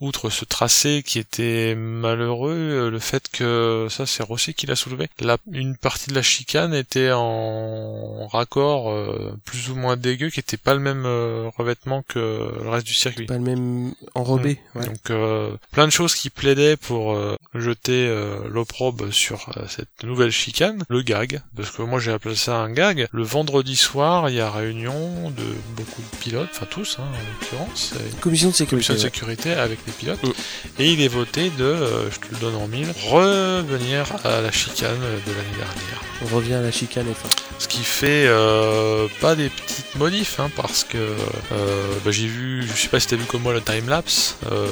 outre 0.01 0.29
ce 0.29 0.45
tracé 0.45 1.03
qui 1.05 1.19
était 1.19 1.75
malheureux, 1.75 2.53
euh, 2.53 2.89
le 2.89 2.99
fait 2.99 3.27
que 3.31 3.87
ça 3.89 4.05
c'est 4.05 4.23
Rossi 4.23 4.53
qui 4.53 4.65
l'a 4.65 4.75
soulevé. 4.75 5.09
La, 5.19 5.37
une 5.51 5.75
partie 5.75 6.09
de 6.09 6.15
la 6.15 6.21
chicane 6.21 6.73
était 6.73 7.11
en 7.11 8.27
raccord 8.27 8.91
euh, 8.91 9.37
plus 9.43 9.69
ou 9.69 9.75
moins 9.75 9.97
dégueu, 9.97 10.29
qui 10.29 10.39
était 10.39 10.57
pas 10.57 10.73
le 10.73 10.79
même 10.79 11.03
euh, 11.05 11.49
revêtement 11.57 12.03
que 12.07 12.19
le 12.63 12.69
reste 12.69 12.87
du 12.87 12.93
circuit. 12.93 13.25
Pas 13.25 13.33
le 13.37 13.41
même 13.41 13.93
enrobé. 14.15 14.59
Mm. 14.73 14.79
Ouais. 14.79 14.85
Donc 14.85 15.59
plein 15.71 15.85
de 15.85 15.91
choses 15.91 16.15
qui 16.15 16.29
plaidaient 16.29 16.77
pour 16.77 17.17
jeter 17.53 18.09
l'opprobre 18.49 19.11
sur 19.11 19.49
cette 19.67 20.03
nouvelle 20.03 20.18
chicane. 20.29 20.83
Le 20.89 21.01
gag, 21.01 21.41
parce 21.55 21.71
que 21.71 21.81
moi 21.81 21.99
j'ai 21.99 22.11
appelé 22.11 22.35
ça 22.35 22.57
un 22.57 22.71
gag. 22.71 23.07
Le 23.11 23.23
vendredi 23.23 23.75
soir, 23.75 24.29
il 24.29 24.35
y 24.35 24.41
a 24.41 24.51
réunion 24.51 25.29
de 25.31 25.43
beaucoup 25.77 26.01
de 26.01 26.17
pilotes, 26.19 26.49
enfin 26.51 26.67
tous 26.69 26.97
hein, 26.99 27.03
en 27.03 27.41
l'occurrence. 27.41 27.93
Commission 28.19 28.49
de 28.49 28.53
sécurité. 28.55 28.87
Commission 28.87 28.93
de 28.95 28.99
sécurité 28.99 29.51
avec 29.53 29.79
circuit 29.79 30.05
pilote. 30.05 30.23
Mm. 30.23 30.81
Et 30.81 30.91
il 30.93 31.01
est 31.01 31.07
voté 31.07 31.49
de, 31.57 31.63
euh, 31.63 32.11
je 32.11 32.19
te 32.19 32.33
le 32.33 32.39
donne 32.39 32.55
en 32.55 32.67
mille, 32.67 32.87
revenir 33.07 34.05
à 34.25 34.41
la 34.41 34.51
chicane 34.51 34.97
de 34.99 35.31
l'année 35.31 35.57
dernière. 35.57 36.01
On 36.21 36.35
revient 36.35 36.55
à 36.55 36.61
la 36.61 36.71
chicane 36.71 37.05
F1. 37.05 37.29
Ce 37.59 37.67
qui 37.67 37.79
fait 37.83 38.25
euh, 38.27 39.07
pas 39.21 39.35
des 39.35 39.49
petites 39.49 39.95
modifs, 39.95 40.39
hein, 40.39 40.49
parce 40.55 40.83
que 40.83 40.97
euh, 40.97 41.93
bah, 42.05 42.11
j'ai 42.11 42.27
vu, 42.27 42.63
je 42.65 42.73
sais 42.81 42.87
pas 42.87 42.99
si 42.99 43.07
t'as 43.07 43.15
vu 43.17 43.25
comme 43.25 43.41
moi 43.41 43.53
le 43.53 43.61
timelapse, 43.61 44.37
euh, 44.51 44.67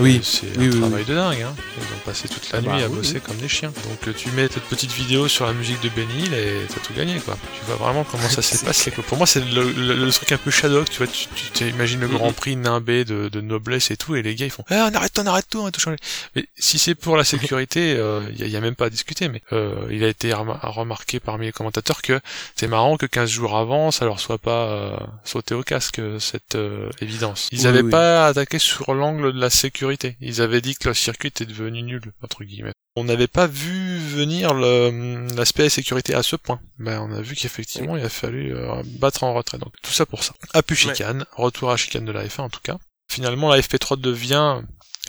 Oui. 0.00 0.20
c'est 0.22 0.46
Oui, 0.58 0.66
un 0.66 0.70
oui, 0.70 0.80
travail 0.80 1.04
de 1.04 1.14
dingue, 1.14 1.42
hein. 1.42 1.54
ils 1.78 1.82
ont 1.82 1.98
passé 2.04 2.28
toute 2.28 2.50
la 2.52 2.58
Ah 2.58 2.60
nuit 2.62 2.68
bah 2.68 2.84
à 2.84 2.88
oui, 2.88 2.96
bosser 2.96 3.14
oui. 3.14 3.20
comme 3.20 3.36
des 3.36 3.48
chiens. 3.48 3.72
Donc 3.88 4.14
tu 4.16 4.30
mets 4.30 4.48
cette 4.48 4.62
petite 4.64 4.79
vidéo 4.88 5.28
sur 5.28 5.44
la 5.46 5.52
musique 5.52 5.80
de 5.82 5.88
Benny 5.90 6.24
Hill 6.24 6.34
et 6.34 6.60
t'as 6.68 6.80
tout 6.80 6.94
gagné 6.94 7.18
quoi. 7.20 7.36
Tu 7.58 7.64
vois 7.66 7.76
vraiment 7.76 8.04
comment 8.04 8.28
ça 8.28 8.40
s'est 8.42 8.64
passé. 8.64 8.90
quoi. 8.90 9.04
Pour 9.04 9.18
moi 9.18 9.26
c'est 9.26 9.44
le, 9.44 9.70
le- 9.72 9.96
le 10.04 10.12
truc 10.12 10.32
un 10.32 10.38
peu 10.38 10.50
Shadowk, 10.50 10.88
tu 10.90 10.98
vois, 10.98 11.06
tu 11.06 11.26
tu 11.34 11.46
t'imagines 11.52 12.00
le. 12.00 12.08
Grand 12.08 12.32
Prix 12.32 12.56
nimbé 12.56 13.04
de, 13.04 13.28
de 13.28 13.40
noblesse 13.40 13.90
et 13.90 13.96
tout, 13.96 14.14
et 14.16 14.22
les 14.22 14.34
gars 14.34 14.46
ils 14.46 14.50
font 14.50 14.64
ah, 14.70 14.88
on 14.90 14.94
arrête 14.94 15.12
tout, 15.12 15.20
on 15.22 15.26
arrête 15.26 15.46
tout, 15.50 15.58
on 15.60 15.64
va 15.64 15.70
tout 15.70 15.80
changer. 15.80 15.96
Mais 16.36 16.46
si 16.58 16.78
c'est 16.78 16.94
pour 16.94 17.16
la 17.16 17.24
sécurité, 17.24 18.00
il 18.38 18.46
y, 18.48 18.56
a 18.56 18.60
même 18.60 18.74
pas 18.74 18.86
à 18.86 18.90
discuter, 18.90 19.28
mais 19.28 19.42
euh, 19.52 19.74
il 19.90 20.02
a 20.04 20.08
été 20.08 20.30
rema- 20.30 20.58
remarqué 20.62 21.18
parmi 21.20 21.46
les 21.46 21.52
commentateurs 21.52 22.02
que 22.02 22.20
c'est 22.56 22.66
marrant 22.68 22.96
que 22.96 23.06
15 23.06 23.30
jours 23.30 23.56
avant, 23.56 23.90
ça 23.90 24.04
leur 24.04 24.20
soit 24.20 24.38
pas 24.38 24.66
euh, 24.68 24.96
sauté 25.24 25.54
au 25.54 25.62
casque 25.62 26.00
cette 26.18 26.54
euh, 26.56 26.90
évidence. 27.00 27.48
Ils 27.52 27.60
Oui, 27.60 27.66
avaient 27.66 27.82
oui. 27.82 27.90
pas 27.90 28.26
attaqué 28.26 28.58
sur 28.58 28.92
l'angle 28.94 29.32
de 29.32 29.40
la 29.40 29.50
sécurité. 29.50 30.16
Ils 30.20 30.40
avaient 30.42 30.60
dit 30.60 30.74
que 30.74 30.88
le 30.88 30.94
circuit 30.94 31.28
était 31.28 31.46
devenu 31.46 31.82
nul 31.82 32.02
entre 32.22 32.44
guillemets. 32.44 32.72
On 32.96 33.04
n'avait 33.04 33.28
pas 33.28 33.46
vu 33.46 33.98
venir 33.98 34.52
l'aspect 34.54 35.68
sécurité 35.68 36.14
à 36.14 36.22
ce 36.22 36.36
point. 36.36 36.60
Ben, 36.78 37.00
on 37.00 37.12
a 37.12 37.20
vu 37.20 37.36
qu'effectivement, 37.36 37.96
il 37.96 38.04
a 38.04 38.08
fallu 38.08 38.54
euh, 38.54 38.82
battre 38.84 39.22
en 39.22 39.32
retrait. 39.32 39.58
Donc, 39.58 39.74
tout 39.82 39.92
ça 39.92 40.06
pour 40.06 40.24
ça. 40.24 40.34
À 40.54 40.62
plus 40.62 40.76
chicane. 40.76 41.24
Retour 41.32 41.70
à 41.70 41.76
chicane 41.76 42.04
de 42.04 42.12
la 42.12 42.26
F1, 42.26 42.42
en 42.42 42.48
tout 42.48 42.60
cas. 42.62 42.78
Finalement, 43.10 43.48
la 43.48 43.60
FP3 43.60 44.00
devient 44.00 44.62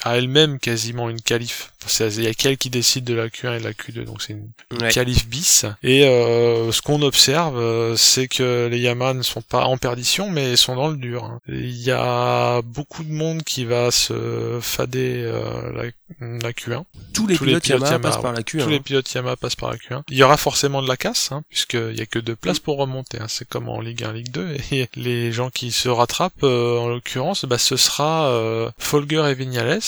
à 0.04 0.18
elle-même 0.18 0.60
quasiment 0.60 1.10
une 1.10 1.22
qualif. 1.22 1.74
C'est- 1.88 2.14
Il 2.16 2.24
y 2.24 2.28
a 2.28 2.34
qu'elle 2.34 2.58
qui 2.58 2.70
décide 2.70 3.04
de 3.06 3.14
la 3.16 3.28
Q1 3.30 3.56
et 3.56 3.60
de 3.60 3.64
la 3.64 3.74
Q2, 3.74 4.06
donc 4.06 4.22
c'est 4.22 4.34
une 4.34 4.50
Ouais. 4.80 4.92
qualif 4.92 5.28
bis. 5.28 5.66
Et 5.84 6.06
euh, 6.06 6.72
ce 6.72 6.82
qu'on 6.82 7.02
observe, 7.02 7.58
euh, 7.58 7.96
c'est 7.96 8.28
que 8.28 8.68
les 8.70 8.80
Yamaha 8.80 9.14
ne 9.16 9.24
sont 9.24 9.42
pas 9.42 9.66
en 9.66 9.78
perdition, 9.78 10.30
mais 10.30 10.56
sont 10.56 10.76
dans 10.76 10.90
le 10.90 10.98
dur. 10.98 11.24
hein. 11.24 11.40
Il 11.48 11.72
y 11.82 11.90
a 11.92 12.62
beaucoup 12.62 13.04
de 13.04 13.12
monde 13.12 13.42
qui 13.44 13.66
va 13.66 13.90
se 13.90 14.60
fader 14.62 15.24
euh, 15.26 15.72
la, 16.20 16.28
la 16.38 16.52
Q1. 16.54 16.84
Tous 17.14 17.26
les 17.26 17.36
Tous 17.36 17.46
les 17.46 17.52
pilotes 17.60 17.68
Yamaha 17.68 17.92
Yamaha, 17.94 18.00
passent 18.14 18.22
par 18.22 18.34
la 18.34 18.42
Q1. 18.42 18.64
Tous 18.64 18.70
les 18.70 18.80
pilotes 18.80 19.12
Yamaha 19.14 19.36
passent 19.36 19.56
par 19.56 19.72
la 19.72 19.78
Q1. 19.78 20.04
Il 20.10 20.18
y 20.18 20.24
aura 20.24 20.38
forcément 20.38 20.82
de 20.84 20.88
la 20.88 20.98
casse, 20.98 21.32
hein, 21.32 21.42
puisqu'il 21.50 21.96
y 21.98 22.02
a 22.02 22.06
que 22.06 22.20
deux 22.20 22.36
places 22.36 22.60
pour 22.60 22.78
remonter. 22.78 23.18
hein. 23.20 23.26
C'est 23.28 23.48
comme 23.48 23.70
en 23.70 23.82
Ligue 23.82 24.04
1, 24.04 24.14
Ligue 24.14 24.30
2. 24.32 24.56
Et 24.72 24.88
les 24.96 25.32
gens 25.32 25.50
qui 25.50 25.72
se 25.72 25.90
rattrapent, 25.90 26.44
euh, 26.44 26.78
en 26.78 26.90
l'occurrence, 26.90 27.46
bah, 27.46 27.58
ce 27.58 27.76
sera 27.76 28.28
euh, 28.28 28.70
Folger 28.78 29.24
et 29.30 29.34
Vignales. 29.34 29.80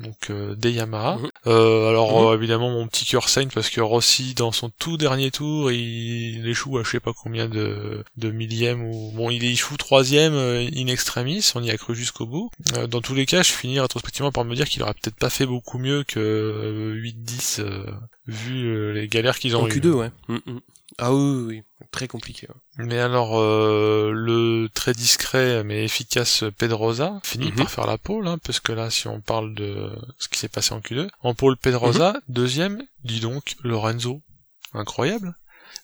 Donc 0.00 0.28
euh, 0.30 0.54
des 0.56 0.72
Yamaha. 0.72 1.16
Mhm. 1.16 1.30
Euh, 1.46 1.88
alors 1.88 2.20
Mhm. 2.20 2.26
euh, 2.28 2.34
évidemment 2.36 2.70
mon 2.70 2.86
petit 2.86 3.04
cœur 3.06 3.28
saigne 3.28 3.48
parce 3.54 3.70
que 3.70 3.80
Rossi 3.80 4.34
dans 4.34 4.52
son 4.52 4.68
tout 4.68 4.96
dernier 4.96 5.30
tour 5.30 5.70
il, 5.72 6.46
échoue 6.46 6.76
à 6.78 6.82
je 6.82 6.90
sais 6.90 7.00
pas 7.00 7.12
combien 7.14 7.48
de, 7.48 8.04
de 8.16 8.30
millième 8.30 8.82
ou 8.82 9.12
bon 9.14 9.30
il 9.30 9.42
échoue 9.44 9.76
troisième 9.76 10.34
euh, 10.34 10.68
in 10.76 10.86
extremis 10.88 11.50
on 11.54 11.62
y 11.62 11.70
a 11.70 11.76
cru 11.78 11.94
jusqu'au 11.94 12.26
bout. 12.26 12.50
Euh, 12.76 12.86
dans 12.86 13.00
tous 13.00 13.14
les 13.14 13.24
cas 13.26 13.42
je 13.42 13.52
finis 13.52 13.80
rétrospectivement 13.80 14.32
par 14.32 14.44
me 14.44 14.54
dire 14.54 14.68
qu'il 14.68 14.82
aurait 14.82 14.94
peut-être 14.94 15.16
pas 15.16 15.30
fait 15.30 15.46
beaucoup 15.46 15.78
mieux 15.78 16.04
que 16.04 16.20
euh, 16.20 16.94
8-10 17.00 17.60
euh, 17.60 17.84
vu 18.26 18.66
euh, 18.66 18.92
les 18.92 19.08
galères 19.08 19.38
qu'ils 19.38 19.56
ont 19.56 19.62
En 19.62 19.66
eues. 19.68 19.72
Q2, 19.80 19.88
ouais. 19.92 20.10
Mm. 20.28 20.36
Ah 20.98 21.12
oui, 21.14 21.20
oui, 21.20 21.44
oui. 21.48 21.62
Très 21.90 22.08
compliqué. 22.08 22.48
ouais. 22.48 22.84
Mais 22.86 22.98
alors, 22.98 23.38
euh, 23.38 24.10
le 24.12 24.68
très 24.72 24.92
discret 24.94 25.62
mais 25.62 25.84
efficace 25.84 26.44
Pedrosa 26.56 27.20
finit 27.22 27.50
Mhm. 27.50 27.56
par 27.56 27.70
faire 27.70 27.86
la 27.86 27.98
pole, 27.98 28.26
hein, 28.28 28.38
parce 28.38 28.60
que 28.60 28.72
là, 28.72 28.90
si 28.90 29.06
on 29.08 29.20
parle 29.20 29.54
de 29.54 29.90
ce 30.18 30.28
qui 30.28 30.38
s'est 30.38 30.48
passé 30.48 30.72
en 30.74 30.80
Q2, 30.80 31.08
en 31.22 31.34
pole 31.34 31.56
Pedrosa, 31.58 32.12
Mhm. 32.14 32.20
deuxième, 32.28 32.82
dis 33.04 33.20
donc, 33.20 33.56
Lorenzo, 33.62 34.22
incroyable, 34.72 35.34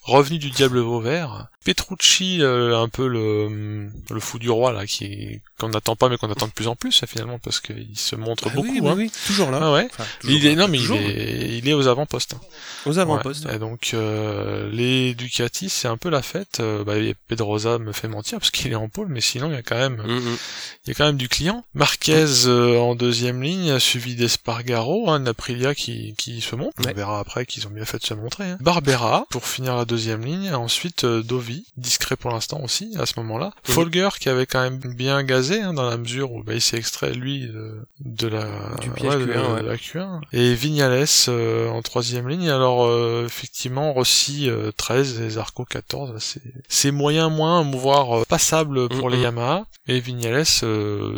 revenu 0.03 0.39
du 0.39 0.51
Diable 0.51 0.79
Vauvert, 0.81 1.47
Petrucci, 1.65 2.39
euh, 2.43 2.77
un 2.81 2.89
peu 2.89 3.07
le, 3.07 3.89
le 4.11 4.21
fou 4.21 4.39
du 4.39 4.51
roi, 4.51 4.73
là, 4.73 4.87
qui 4.87 5.41
qu'on 5.59 5.69
n'attend 5.69 5.95
pas 5.95 6.09
mais 6.09 6.17
qu'on 6.17 6.31
attend 6.31 6.49
de 6.49 6.53
plus 6.53 6.67
en 6.67 6.75
plus, 6.75 7.05
finalement, 7.07 7.39
parce 7.39 7.61
qu'il 7.61 7.97
se 7.97 8.17
montre 8.17 8.49
Ah 8.51 8.55
beaucoup. 8.55 8.69
oui, 8.69 8.81
oui, 8.83 8.89
hein. 8.89 8.95
oui, 8.97 9.13
toujours 9.27 9.51
là. 9.51 9.61
Ah 9.63 9.73
ouais. 9.73 9.89
Enfin, 9.93 10.05
toujours 10.21 10.37
Il 10.37 10.47
est, 10.47 10.55
là. 10.57 10.63
non 10.63 10.69
mais 10.69 10.79
il 10.81 10.93
est, 10.93 11.59
il 11.59 11.69
est 11.69 11.73
aux 11.73 11.87
avant-postes. 11.87 12.35
hein. 12.35 12.41
Aux 12.87 12.99
avant-postes. 12.99 13.45
Ouais, 13.47 13.57
et 13.57 13.59
donc 13.61 13.91
euh, 13.95 14.69
les 14.73 15.15
Ducati, 15.15 15.69
c'est 15.69 15.87
un 15.89 15.97
peu 15.97 16.09
la 16.11 16.23
fête. 16.23 16.59
Euh, 16.61 16.83
bah, 16.83 16.95
Pedrosa 17.29 17.79
me 17.79 17.93
fait 17.93 18.09
mentir 18.09 18.39
parce 18.41 18.51
qu'il 18.51 18.73
est 18.73 18.77
en 18.77 18.89
pôle, 18.89 19.07
mais 19.09 19.21
sinon 19.21 19.49
il 19.51 19.55
y 19.55 19.57
a 19.59 19.63
quand 19.63 19.77
même, 19.79 20.03
Mm, 20.03 20.17
mm. 20.19 20.37
il 20.85 20.89
y 20.89 20.91
a 20.91 20.95
quand 20.95 21.05
même 21.07 21.17
du 21.17 21.29
client. 21.29 21.65
Marquez 21.75 22.25
euh, 22.47 22.79
en 22.79 22.97
deuxième 22.97 23.41
ligne, 23.43 23.79
suivi 23.79 24.17
d'Espargaro, 24.17 25.11
hein, 25.11 25.25
Aprilia 25.27 25.75
qui, 25.77 26.15
qui 26.19 26.41
se 26.41 26.57
monte. 26.57 26.73
Ouais. 26.81 26.91
On 26.91 26.97
verra 26.97 27.21
après 27.21 27.47
qu'ils 27.47 27.67
ont 27.69 27.71
bien 27.71 27.85
fait 27.85 27.99
de 27.99 28.05
se 28.05 28.15
montrer. 28.15 28.45
hein. 28.51 28.59
Barbera 28.61 29.27
pour 29.31 29.47
finir 29.47 29.77
la 29.83 29.87
deuxième 29.87 30.25
ligne. 30.25 30.53
Ensuite 30.55 31.05
euh, 31.05 31.23
Dovi, 31.23 31.67
discret 31.77 32.17
pour 32.17 32.31
l'instant 32.31 32.61
aussi 32.62 32.95
à 32.99 33.07
ce 33.07 33.15
moment-là. 33.21 33.51
Folger 33.65 34.09
qui 34.21 34.29
avait 34.29 34.47
quand 34.47 34.62
même 34.62 34.79
bien 34.79 35.23
gazé 35.23 35.61
hein, 35.61 35.75
dans 35.75 35.89
la 35.89 35.97
mesure 35.97 36.33
où 36.33 36.43
bah, 36.43 36.55
il 36.55 36.61
s'est 36.61 36.77
extrait 36.77 37.12
lui 37.12 37.41
de, 37.49 37.85
de 38.01 38.27
la 38.29 38.47
Du 38.81 38.91
piège 38.91 39.15
de, 39.15 39.27
Q1, 39.27 39.55
ouais. 39.55 39.62
de 39.62 39.67
la 39.69 39.77
Q1. 39.77 40.21
Et 40.33 40.55
Vignales 40.55 41.07
euh, 41.29 41.69
en 41.69 41.83
troisième 41.83 42.29
ligne. 42.29 42.49
Alors 42.51 42.85
euh, 42.87 43.25
effectivement 43.27 43.93
Rossi 43.93 44.49
euh, 44.49 44.71
13 44.77 45.21
et 45.21 45.31
Zarco 45.31 45.65
14. 45.65 46.15
C'est 46.19 46.41
c'est 46.69 46.91
moyen 46.91 47.29
moins 47.29 47.62
voire 47.62 48.25
passable 48.27 48.89
pour 48.89 49.09
Mhm. 49.09 49.15
les 49.17 49.21
Yamaha. 49.23 49.67
Et 49.89 49.99
Vignales 50.01 50.45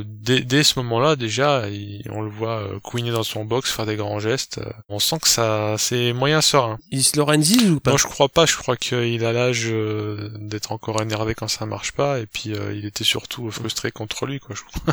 dès, 0.06 0.40
dès 0.40 0.62
ce 0.62 0.78
moment-là 0.80 1.16
déjà 1.16 1.68
il- 1.68 2.02
on 2.10 2.22
le 2.22 2.30
voit 2.30 2.62
couiner 2.82 3.10
dans 3.10 3.22
son 3.22 3.44
box 3.44 3.70
faire 3.70 3.86
des 3.86 3.96
grands 3.96 4.18
gestes. 4.20 4.60
On 4.88 4.98
sent 4.98 5.18
que 5.20 5.28
ça 5.28 5.74
c'est 5.78 6.12
moyen 6.12 6.40
serein. 6.40 6.78
Il 6.90 7.04
se 7.04 7.16
Lorenzi 7.18 7.68
ou 7.70 7.80
pas? 7.80 7.90
Moi 7.90 7.98
je 8.00 8.06
crois 8.06 8.28
pas, 8.28 8.46
je 8.46 8.53
crois 8.58 8.76
qu'il 8.76 9.24
a 9.24 9.32
l'âge 9.32 9.64
euh, 9.66 10.30
d'être 10.34 10.72
encore 10.72 11.00
énervé 11.02 11.34
quand 11.34 11.48
ça 11.48 11.66
marche 11.66 11.92
pas 11.92 12.18
et 12.20 12.26
puis 12.26 12.52
euh, 12.54 12.72
il 12.74 12.84
était 12.86 13.04
surtout 13.04 13.50
frustré 13.50 13.90
contre 13.92 14.26
lui 14.26 14.40
quoi. 14.40 14.54
je. 14.54 14.62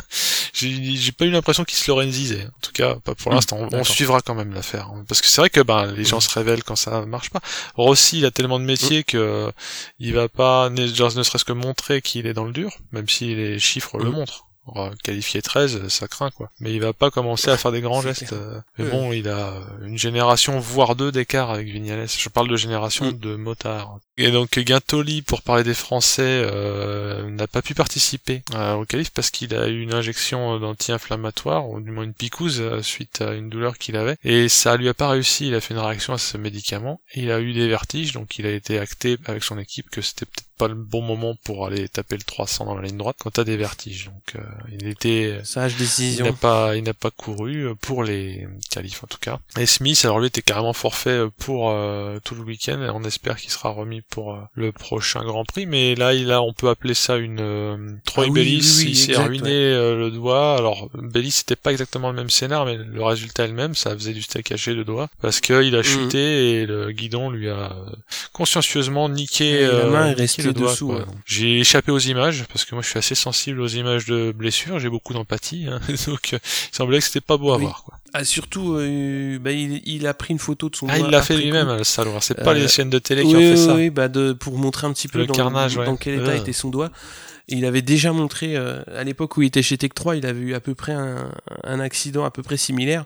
J'ai 0.54 0.96
j'ai 0.96 1.12
pas 1.12 1.24
eu 1.24 1.30
l'impression 1.30 1.64
qu'il 1.64 1.78
se 1.78 1.90
lorenzisait. 1.90 2.44
En 2.44 2.60
tout 2.60 2.72
cas, 2.72 2.96
pas 2.96 3.14
pour 3.14 3.32
Hmm, 3.32 3.36
l'instant. 3.36 3.58
On, 3.72 3.84
suivra 3.84 4.20
quand 4.20 4.34
même 4.34 4.52
l'affaire 4.52 4.90
parce 5.08 5.20
que 5.22 5.26
c'est 5.28 5.40
vrai 5.40 5.48
que 5.50 5.60
ben 5.60 5.86
les 5.92 6.04
gens 6.04 6.18
Hmm. 6.18 6.20
se 6.20 6.30
révèlent 6.38 6.62
quand 6.62 6.76
ça 6.76 7.06
marche 7.06 7.30
pas. 7.30 7.40
Rossi, 7.74 8.18
il 8.18 8.26
a 8.26 8.30
tellement 8.30 8.60
de 8.60 8.64
métiers 8.64 9.02
que 9.02 9.16
euh, 9.16 9.50
il 9.98 10.12
va 10.14 10.28
pas 10.28 10.68
ne, 10.70 10.86
serait-ce 10.86 11.44
que 11.46 11.52
montrer 11.52 12.02
qu'il 12.02 12.26
est 12.26 12.34
dans 12.34 12.44
le 12.44 12.52
dur, 12.52 12.76
même 12.92 13.08
si 13.08 13.34
les 13.34 13.58
chiffres 13.58 13.98
le 13.98 14.10
Hmm. 14.10 14.12
montrent. 14.12 14.46
Alors, 14.74 14.90
qualifié 15.02 15.42
13, 15.42 15.88
ça 15.88 16.06
craint 16.06 16.30
quoi. 16.30 16.50
Mais 16.60 16.72
il 16.72 16.80
va 16.80 16.92
pas 16.92 17.10
commencer 17.10 17.50
à 17.50 17.56
faire 17.56 17.72
des 17.72 17.80
grands 17.80 18.00
gestes. 18.02 18.32
euh. 18.32 18.60
Mais 18.78 18.84
bon, 18.88 19.12
il 19.12 19.28
a 19.28 19.54
une 19.82 19.98
génération 19.98 20.58
voire 20.60 20.94
deux 20.94 21.10
d'écart 21.10 21.50
avec 21.50 21.66
Vignales. 21.68 22.06
Je 22.08 22.28
parle 22.28 22.48
de 22.48 22.56
génération 22.56 23.06
Mm. 23.06 23.18
de 23.18 23.34
motards. 23.36 23.98
Et 24.18 24.30
donc 24.30 24.58
Guintoli, 24.58 25.22
pour 25.22 25.40
parler 25.42 25.64
des 25.64 25.74
Français, 25.74 26.42
euh, 26.44 27.30
n'a 27.30 27.46
pas 27.46 27.62
pu 27.62 27.74
participer 27.74 28.42
euh, 28.54 28.74
au 28.74 28.84
qualif 28.84 29.10
parce 29.10 29.30
qu'il 29.30 29.54
a 29.54 29.68
eu 29.68 29.80
une 29.80 29.94
injection 29.94 30.58
d'anti-inflammatoire, 30.58 31.68
ou 31.70 31.80
du 31.80 31.90
moins 31.90 32.04
une 32.04 32.12
picouse 32.12 32.60
euh, 32.60 32.82
suite 32.82 33.22
à 33.22 33.32
une 33.32 33.48
douleur 33.48 33.78
qu'il 33.78 33.96
avait. 33.96 34.16
Et 34.22 34.48
ça 34.50 34.76
lui 34.76 34.88
a 34.88 34.94
pas 34.94 35.08
réussi. 35.08 35.48
Il 35.48 35.54
a 35.54 35.60
fait 35.60 35.72
une 35.72 35.80
réaction 35.80 36.12
à 36.12 36.18
ce 36.18 36.36
médicament. 36.36 37.00
Et 37.14 37.22
il 37.22 37.30
a 37.30 37.40
eu 37.40 37.54
des 37.54 37.68
vertiges, 37.68 38.12
donc 38.12 38.38
il 38.38 38.46
a 38.46 38.50
été 38.50 38.78
acté 38.78 39.16
avec 39.24 39.44
son 39.44 39.58
équipe 39.58 39.88
que 39.88 40.02
c'était 40.02 40.26
peut-être 40.26 40.52
pas 40.58 40.68
le 40.68 40.74
bon 40.74 41.02
moment 41.02 41.34
pour 41.44 41.66
aller 41.66 41.88
taper 41.88 42.16
le 42.16 42.22
300 42.22 42.66
dans 42.66 42.76
la 42.76 42.82
ligne 42.82 42.96
droite 42.96 43.16
quand 43.18 43.30
t'as 43.30 43.44
des 43.44 43.56
vertiges. 43.56 44.06
Donc 44.06 44.36
euh, 44.36 44.40
il 44.70 44.86
était 44.86 45.40
Sage 45.44 45.72
il 45.72 45.78
décision. 45.78 46.26
n'a 46.26 46.32
pas, 46.32 46.76
il 46.76 46.84
n'a 46.84 46.94
pas 46.94 47.10
couru 47.10 47.66
euh, 47.66 47.74
pour 47.74 48.04
les 48.04 48.46
qualifs 48.70 49.02
en 49.02 49.06
tout 49.06 49.18
cas. 49.18 49.40
Et 49.58 49.66
Smith, 49.66 50.00
alors 50.04 50.20
lui 50.20 50.28
était 50.28 50.42
carrément 50.42 50.72
forfait 50.72 51.10
euh, 51.10 51.30
pour 51.38 51.70
euh, 51.70 52.18
tout 52.22 52.34
le 52.34 52.42
week-end. 52.42 52.80
Et 52.82 52.90
on 52.90 53.02
espère 53.04 53.36
qu'il 53.36 53.50
sera 53.50 53.70
remis 53.70 54.01
pour 54.10 54.34
euh, 54.34 54.38
le 54.54 54.72
prochain 54.72 55.22
Grand 55.24 55.44
Prix. 55.44 55.66
Mais 55.66 55.94
là, 55.94 56.14
il 56.14 56.30
a, 56.32 56.42
on 56.42 56.52
peut 56.52 56.68
appeler 56.68 56.94
ça 56.94 57.16
une 57.16 57.40
euh, 57.40 57.76
Troy 58.04 58.26
Ah 58.28 58.32
Bellis. 58.32 58.74
oui, 58.78 58.84
oui, 58.84 58.90
il 58.90 58.96
s'est 58.96 59.16
ruiné 59.16 59.48
ouais. 59.50 59.50
euh, 59.50 59.96
le 59.96 60.10
doigt. 60.10 60.56
Alors 60.56 60.88
Bellis, 60.94 61.30
c'était 61.30 61.56
pas 61.56 61.72
exactement 61.72 62.10
le 62.10 62.16
même 62.16 62.30
scénar, 62.30 62.64
mais 62.66 62.76
le 62.76 63.02
résultat 63.04 63.44
est 63.44 63.48
le 63.48 63.54
même. 63.54 63.74
Ça 63.74 63.94
faisait 63.94 64.12
du 64.12 64.22
steak 64.22 64.52
haché 64.52 64.74
de 64.74 64.82
doigt 64.82 65.08
parce 65.20 65.40
qu'il 65.40 65.74
a 65.74 65.78
Mhm. 65.78 65.82
chuté 65.82 66.52
et 66.62 66.66
le 66.66 66.90
guidon 66.92 67.30
lui 67.30 67.48
a 67.48 67.72
euh, 67.72 67.90
consciencieusement 68.32 69.08
niqué. 69.08 69.60
La 69.62 69.68
euh, 69.68 69.90
main 69.90 70.06
est 70.06 70.10
niqué 70.10 70.20
restée 70.22 70.42
le 70.42 70.52
doigt, 70.52 70.70
dessous, 70.72 70.92
ouais. 70.92 71.02
J'ai 71.26 71.58
échappé 71.60 71.92
aux 71.92 71.98
images 71.98 72.44
parce 72.48 72.64
que 72.64 72.74
moi 72.74 72.82
je 72.82 72.88
suis 72.88 72.98
assez 72.98 73.14
sensible 73.14 73.60
aux 73.60 73.68
images 73.68 74.06
de 74.06 74.32
blessures. 74.32 74.78
J'ai 74.78 74.88
beaucoup 74.88 75.12
d'empathie, 75.12 75.66
hein. 75.68 75.80
donc 76.06 76.32
il 76.32 76.38
semblait 76.72 76.98
que 76.98 77.04
c'était 77.04 77.20
pas 77.20 77.36
beau 77.36 77.52
à 77.52 77.58
voir. 77.58 77.82
Quoi. 77.84 77.94
Ah, 78.14 78.24
surtout, 78.24 78.74
euh, 78.74 79.38
bah, 79.38 79.52
il, 79.52 79.80
il 79.86 80.06
a 80.06 80.14
pris 80.14 80.32
une 80.32 80.38
photo 80.38 80.68
de 80.68 80.76
son 80.76 80.86
Ah, 80.88 80.98
il 80.98 81.06
l'a 81.06 81.22
fait 81.22 81.36
lui-même, 81.36 81.68
le 81.76 81.84
salaud. 81.84 82.12
C'est 82.20 82.34
pas 82.34 82.50
Euh, 82.50 82.54
les 82.54 82.68
chaînes 82.68 82.90
de 82.90 82.98
télé 82.98 83.22
oui, 83.22 83.28
qui 83.30 83.36
ont 83.36 83.40
fait 83.40 83.50
oui, 83.52 83.56
ça. 83.66 83.74
oui, 83.74 83.90
bah 83.90 84.08
de, 84.08 84.32
pour 84.32 84.58
montrer 84.58 84.86
un 84.86 84.92
petit 84.92 85.08
peu 85.08 85.18
Le 85.20 85.26
dans, 85.26 85.34
carnage, 85.34 85.76
ouais. 85.76 85.86
dans 85.86 85.96
quel 85.96 86.14
état 86.20 86.32
Euh. 86.32 86.36
était 86.38 86.52
son 86.52 86.68
doigt. 86.70 86.90
Et 87.48 87.54
il 87.56 87.64
avait 87.64 87.82
déjà 87.82 88.12
montré, 88.12 88.56
euh, 88.56 88.82
à 88.94 89.02
l'époque 89.04 89.36
où 89.36 89.42
il 89.42 89.46
était 89.46 89.62
chez 89.62 89.76
Tech 89.78 89.90
3, 89.94 90.16
il 90.16 90.26
avait 90.26 90.40
eu 90.40 90.54
à 90.54 90.60
peu 90.60 90.74
près 90.74 90.92
un, 90.92 91.32
un 91.64 91.80
accident 91.80 92.24
à 92.24 92.30
peu 92.30 92.42
près 92.42 92.56
similaire. 92.56 93.04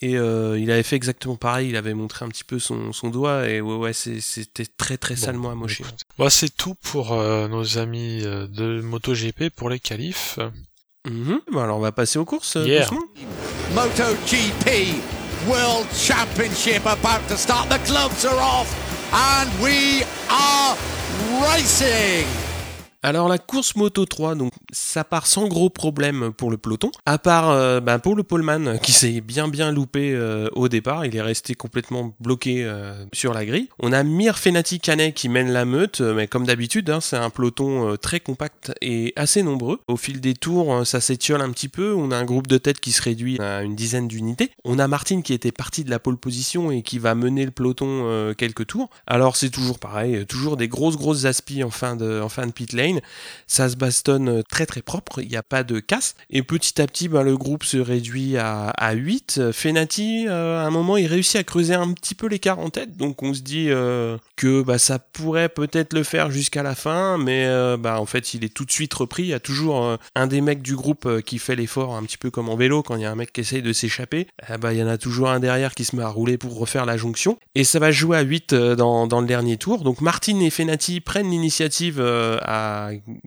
Et 0.00 0.16
euh, 0.16 0.58
il 0.58 0.70
avait 0.70 0.82
fait 0.82 0.96
exactement 0.96 1.36
pareil, 1.36 1.68
il 1.70 1.76
avait 1.76 1.94
montré 1.94 2.24
un 2.24 2.28
petit 2.28 2.44
peu 2.44 2.58
son, 2.58 2.92
son 2.92 3.08
doigt, 3.10 3.48
et 3.48 3.60
ouais, 3.60 3.76
ouais 3.76 3.92
c'est- 3.92 4.20
c'était 4.20 4.66
très 4.66 4.96
très 4.98 5.14
Bon, 5.14 5.20
salement 5.20 5.50
amoché. 5.50 5.82
écoute. 5.82 6.00
Bah, 6.18 6.30
c'est 6.30 6.54
tout 6.54 6.74
pour 6.74 7.12
euh, 7.12 7.48
nos 7.48 7.78
amis 7.78 8.20
de 8.22 8.80
MotoGP 8.82 9.50
pour 9.50 9.70
les 9.70 9.78
qualifs. 9.78 10.38
Mhm. 11.06 11.40
Bon, 11.50 11.60
alors 11.62 11.76
on 11.76 11.80
va 11.80 11.92
passer 11.92 12.18
aux 12.18 12.24
courses, 12.24 12.56
euh, 12.56 12.66
Yeah. 12.66 12.86
MotoGP 13.74 14.94
World 15.48 15.86
Championship 15.94 16.86
about 16.86 17.26
to 17.28 17.36
start. 17.36 17.68
The 17.68 17.78
gloves 17.86 18.24
are 18.24 18.38
off 18.38 18.68
and 19.12 19.50
we 19.62 20.02
are 20.30 20.76
racing. 21.52 22.26
Alors 23.04 23.28
la 23.28 23.36
course 23.36 23.76
Moto 23.76 24.06
3, 24.06 24.34
donc 24.34 24.50
ça 24.72 25.04
part 25.04 25.26
sans 25.26 25.46
gros 25.46 25.68
problème 25.68 26.32
pour 26.32 26.50
le 26.50 26.56
peloton, 26.56 26.90
à 27.04 27.18
part 27.18 27.50
euh, 27.50 27.78
pour 27.98 28.16
le 28.16 28.22
poleman 28.22 28.78
qui 28.82 28.92
s'est 28.92 29.20
bien 29.20 29.46
bien 29.46 29.72
loupé 29.72 30.14
euh, 30.14 30.48
au 30.52 30.70
départ, 30.70 31.04
il 31.04 31.14
est 31.14 31.20
resté 31.20 31.54
complètement 31.54 32.14
bloqué 32.18 32.64
euh, 32.64 33.04
sur 33.12 33.34
la 33.34 33.44
grille. 33.44 33.68
On 33.78 33.92
a 33.92 34.02
Mir 34.04 34.38
Fenati 34.38 34.80
Canet 34.80 35.12
qui 35.12 35.28
mène 35.28 35.52
la 35.52 35.66
meute, 35.66 36.00
mais 36.00 36.28
comme 36.28 36.46
d'habitude, 36.46 36.88
hein, 36.88 37.02
c'est 37.02 37.18
un 37.18 37.28
peloton 37.28 37.94
très 38.00 38.20
compact 38.20 38.72
et 38.80 39.12
assez 39.16 39.42
nombreux. 39.42 39.80
Au 39.86 39.98
fil 39.98 40.22
des 40.22 40.32
tours, 40.32 40.86
ça 40.86 41.02
s'étiole 41.02 41.42
un 41.42 41.50
petit 41.50 41.68
peu, 41.68 41.92
on 41.92 42.10
a 42.10 42.16
un 42.16 42.24
groupe 42.24 42.46
de 42.46 42.56
tête 42.56 42.80
qui 42.80 42.92
se 42.92 43.02
réduit 43.02 43.38
à 43.38 43.64
une 43.64 43.76
dizaine 43.76 44.08
d'unités. 44.08 44.50
On 44.64 44.78
a 44.78 44.88
Martin 44.88 45.20
qui 45.20 45.34
était 45.34 45.52
parti 45.52 45.84
de 45.84 45.90
la 45.90 45.98
pole 45.98 46.16
position 46.16 46.70
et 46.70 46.80
qui 46.80 46.98
va 46.98 47.14
mener 47.14 47.44
le 47.44 47.50
peloton 47.50 48.32
quelques 48.38 48.66
tours. 48.66 48.88
Alors 49.06 49.36
c'est 49.36 49.50
toujours 49.50 49.78
pareil, 49.78 50.24
toujours 50.24 50.56
des 50.56 50.68
grosses 50.68 50.96
grosses 50.96 51.26
aspis 51.26 51.62
en 51.62 51.70
fin 51.70 51.96
de, 51.96 52.22
en 52.22 52.30
fin 52.30 52.46
de 52.46 52.52
pit 52.52 52.72
lane. 52.72 52.93
Ça 53.46 53.68
se 53.68 53.76
bastonne 53.76 54.28
euh, 54.28 54.42
très 54.42 54.66
très 54.66 54.82
propre, 54.82 55.20
il 55.22 55.28
n'y 55.28 55.36
a 55.36 55.42
pas 55.42 55.62
de 55.62 55.80
casse. 55.80 56.14
Et 56.30 56.42
petit 56.42 56.80
à 56.80 56.86
petit, 56.86 57.08
ben, 57.08 57.22
le 57.22 57.36
groupe 57.36 57.64
se 57.64 57.76
réduit 57.76 58.36
à, 58.36 58.68
à 58.70 58.92
8. 58.92 59.52
Fenati, 59.52 60.26
euh, 60.28 60.62
à 60.62 60.66
un 60.66 60.70
moment, 60.70 60.96
il 60.96 61.06
réussit 61.06 61.36
à 61.36 61.44
creuser 61.44 61.74
un 61.74 61.92
petit 61.92 62.14
peu 62.14 62.26
l'écart 62.26 62.58
en 62.58 62.70
tête. 62.70 62.96
Donc 62.96 63.22
on 63.22 63.34
se 63.34 63.40
dit 63.40 63.66
euh, 63.68 64.16
que 64.36 64.62
bah, 64.62 64.78
ça 64.78 64.98
pourrait 64.98 65.48
peut-être 65.48 65.92
le 65.92 66.02
faire 66.02 66.30
jusqu'à 66.30 66.62
la 66.62 66.74
fin. 66.74 67.18
Mais 67.18 67.46
bah, 67.78 68.00
en 68.00 68.06
fait, 68.06 68.34
il 68.34 68.44
est 68.44 68.52
tout 68.52 68.64
de 68.64 68.72
suite 68.72 68.94
repris. 68.94 69.24
Il 69.24 69.28
y 69.28 69.34
a 69.34 69.40
toujours 69.40 69.98
un 70.14 70.26
des 70.26 70.40
mecs 70.40 70.62
du 70.62 70.76
groupe 70.76 71.22
qui 71.22 71.38
fait 71.38 71.56
l'effort, 71.56 71.94
un 71.94 72.02
petit 72.02 72.18
peu 72.18 72.30
comme 72.30 72.48
en 72.48 72.56
vélo, 72.56 72.82
quand 72.82 72.96
il 72.96 73.02
y 73.02 73.04
a 73.04 73.10
un 73.10 73.14
mec 73.14 73.32
qui 73.32 73.40
essaye 73.40 73.62
de 73.62 73.72
s'échapper. 73.72 74.26
Eh 74.52 74.58
bah, 74.58 74.72
il 74.72 74.78
y 74.78 74.82
en 74.82 74.88
a 74.88 74.98
toujours 74.98 75.30
un 75.30 75.40
derrière 75.40 75.74
qui 75.74 75.84
se 75.84 75.96
met 75.96 76.02
à 76.02 76.08
rouler 76.08 76.38
pour 76.38 76.58
refaire 76.58 76.86
la 76.86 76.96
jonction. 76.96 77.38
Et 77.54 77.64
ça 77.64 77.78
va 77.78 77.90
jouer 77.90 78.16
à 78.18 78.22
8 78.22 78.54
dans, 78.54 79.06
dans 79.06 79.20
le 79.20 79.26
dernier 79.26 79.56
tour. 79.56 79.82
Donc 79.82 80.00
Martin 80.00 80.40
et 80.40 80.50
Fenati 80.50 81.00
prennent 81.00 81.30
l'initiative 81.30 82.00
à 82.00 82.83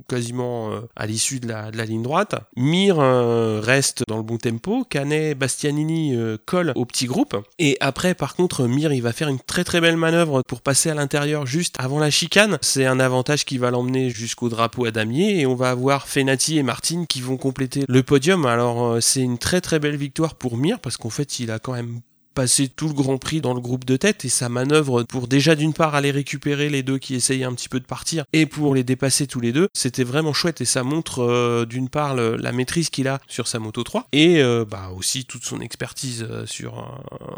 quasiment 0.08 0.72
euh, 0.72 0.82
à 0.96 1.06
l'issue 1.06 1.40
de 1.40 1.48
la, 1.48 1.72
ligne 1.86 2.04
droite. 2.04 2.36
Mir 2.56 3.00
euh, 3.00 3.60
reste 3.64 4.04
dans 4.08 4.18
le 4.18 4.24
bon 4.24 4.38
tempo, 4.38 4.84
Canet, 4.90 5.38
Bastianini 5.38 6.16
euh, 6.16 6.38
colle 6.46 6.74
au 6.76 6.86
petit 6.86 7.06
groupe. 7.06 7.36
Et 7.60 7.78
après, 7.80 8.14
par 8.14 8.36
contre, 8.36 8.68
Mir, 8.68 8.94
il 8.94 9.02
va 9.02 9.14
faire 9.14 9.30
une 9.30 9.40
très 9.40 9.64
très 9.64 9.82
belle 9.82 9.98
manœuvre 9.98 10.42
pour 10.48 10.62
passer 10.62 10.90
à 10.90 10.94
l'intérieur 10.94 11.46
juste 11.46 11.76
avant 11.80 12.00
la 12.00 12.10
chicane. 12.10 12.58
C'est 12.62 12.86
un 12.86 13.00
avantage 13.00 13.46
qui 13.46 13.58
va 13.58 13.72
l'emmener 13.72 14.10
jusqu'au 14.10 14.50
drapeau 14.50 14.86
à 14.86 14.92
damier 14.92 15.40
et 15.40 15.46
on 15.46 15.56
va 15.56 15.70
avoir 15.70 16.08
Fenati 16.08 16.58
et 16.58 16.64
Martin 16.64 17.06
qui 17.08 17.22
vont 17.22 17.38
compléter 17.38 17.84
le 17.88 18.04
podium. 18.04 18.46
Alors 18.46 18.98
c'est 19.02 19.22
une 19.22 19.38
très 19.38 19.62
très 19.62 19.80
belle 19.80 19.98
victoire 19.98 20.36
pour 20.36 20.58
Mir 20.58 20.80
parce 20.80 20.98
qu'en 20.98 21.10
fait 21.10 21.40
il 21.40 21.52
a 21.52 21.60
quand 21.60 21.74
même 21.74 22.02
passer 22.38 22.68
tout 22.68 22.88
le 22.88 22.94
Grand 22.94 23.18
Prix 23.18 23.42
dans 23.42 23.56
le 23.56 23.60
groupe 23.60 23.84
de 23.84 23.98
tête 23.98 24.24
et 24.24 24.30
sa 24.30 24.48
manœuvre 24.48 25.02
pour 25.02 25.28
déjà 25.28 25.56
d'une 25.56 25.74
part 25.74 25.96
aller 25.96 26.12
récupérer 26.12 26.70
les 26.70 26.84
deux 26.84 27.00
qui 27.00 27.16
essayaient 27.16 27.46
un 27.46 27.54
petit 27.56 27.68
peu 27.68 27.80
de 27.80 27.86
partir 27.86 28.26
et 28.32 28.46
pour 28.46 28.76
les 28.76 28.84
dépasser 28.84 29.26
tous 29.26 29.40
les 29.40 29.52
deux, 29.52 29.70
c'était 29.74 30.04
vraiment 30.04 30.34
chouette 30.34 30.62
et 30.62 30.66
ça 30.66 30.84
montre 30.84 31.24
euh, 31.24 31.66
d'une 31.66 31.90
part 31.90 32.14
la 32.14 32.52
maîtrise 32.52 32.92
qu'il 32.92 33.08
a 33.08 33.18
sur 33.28 33.48
sa 33.48 33.58
moto 33.58 33.82
3 33.82 34.10
et 34.12 34.40
euh, 34.44 34.66
bah 34.70 34.92
aussi 34.96 35.26
toute 35.26 35.46
son 35.46 35.62
expertise 35.62 36.28
euh, 36.30 36.46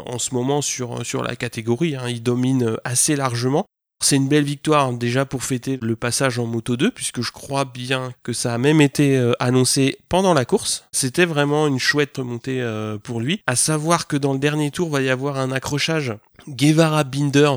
en 0.04 0.18
ce 0.18 0.34
moment 0.34 0.60
sur 0.60 1.06
sur 1.06 1.22
la 1.22 1.34
catégorie. 1.34 1.96
Hein. 1.96 2.10
il 2.10 2.22
domine 2.22 2.76
assez 2.84 3.16
largement. 3.16 3.64
C'est 4.02 4.16
une 4.16 4.28
belle 4.28 4.44
victoire 4.44 4.88
hein, 4.88 4.92
déjà 4.94 5.26
pour 5.26 5.44
fêter 5.44 5.78
le 5.82 5.94
passage 5.94 6.38
en 6.38 6.46
Moto 6.46 6.76
2 6.76 6.90
puisque 6.90 7.20
je 7.20 7.32
crois 7.32 7.66
bien 7.66 8.14
que 8.22 8.32
ça 8.32 8.54
a 8.54 8.58
même 8.58 8.80
été 8.80 9.16
euh, 9.16 9.32
annoncé 9.40 9.98
pendant 10.08 10.32
la 10.32 10.46
course. 10.46 10.86
C'était 10.90 11.26
vraiment 11.26 11.66
une 11.66 11.78
chouette 11.78 12.18
montée 12.18 12.62
euh, 12.62 12.96
pour 12.96 13.20
lui. 13.20 13.42
À 13.46 13.56
savoir 13.56 14.06
que 14.06 14.16
dans 14.16 14.32
le 14.32 14.38
dernier 14.38 14.70
tour 14.70 14.88
va 14.88 15.02
y 15.02 15.10
avoir 15.10 15.38
un 15.38 15.52
accrochage 15.52 16.14
Guevara 16.48 17.04
Binder 17.04 17.52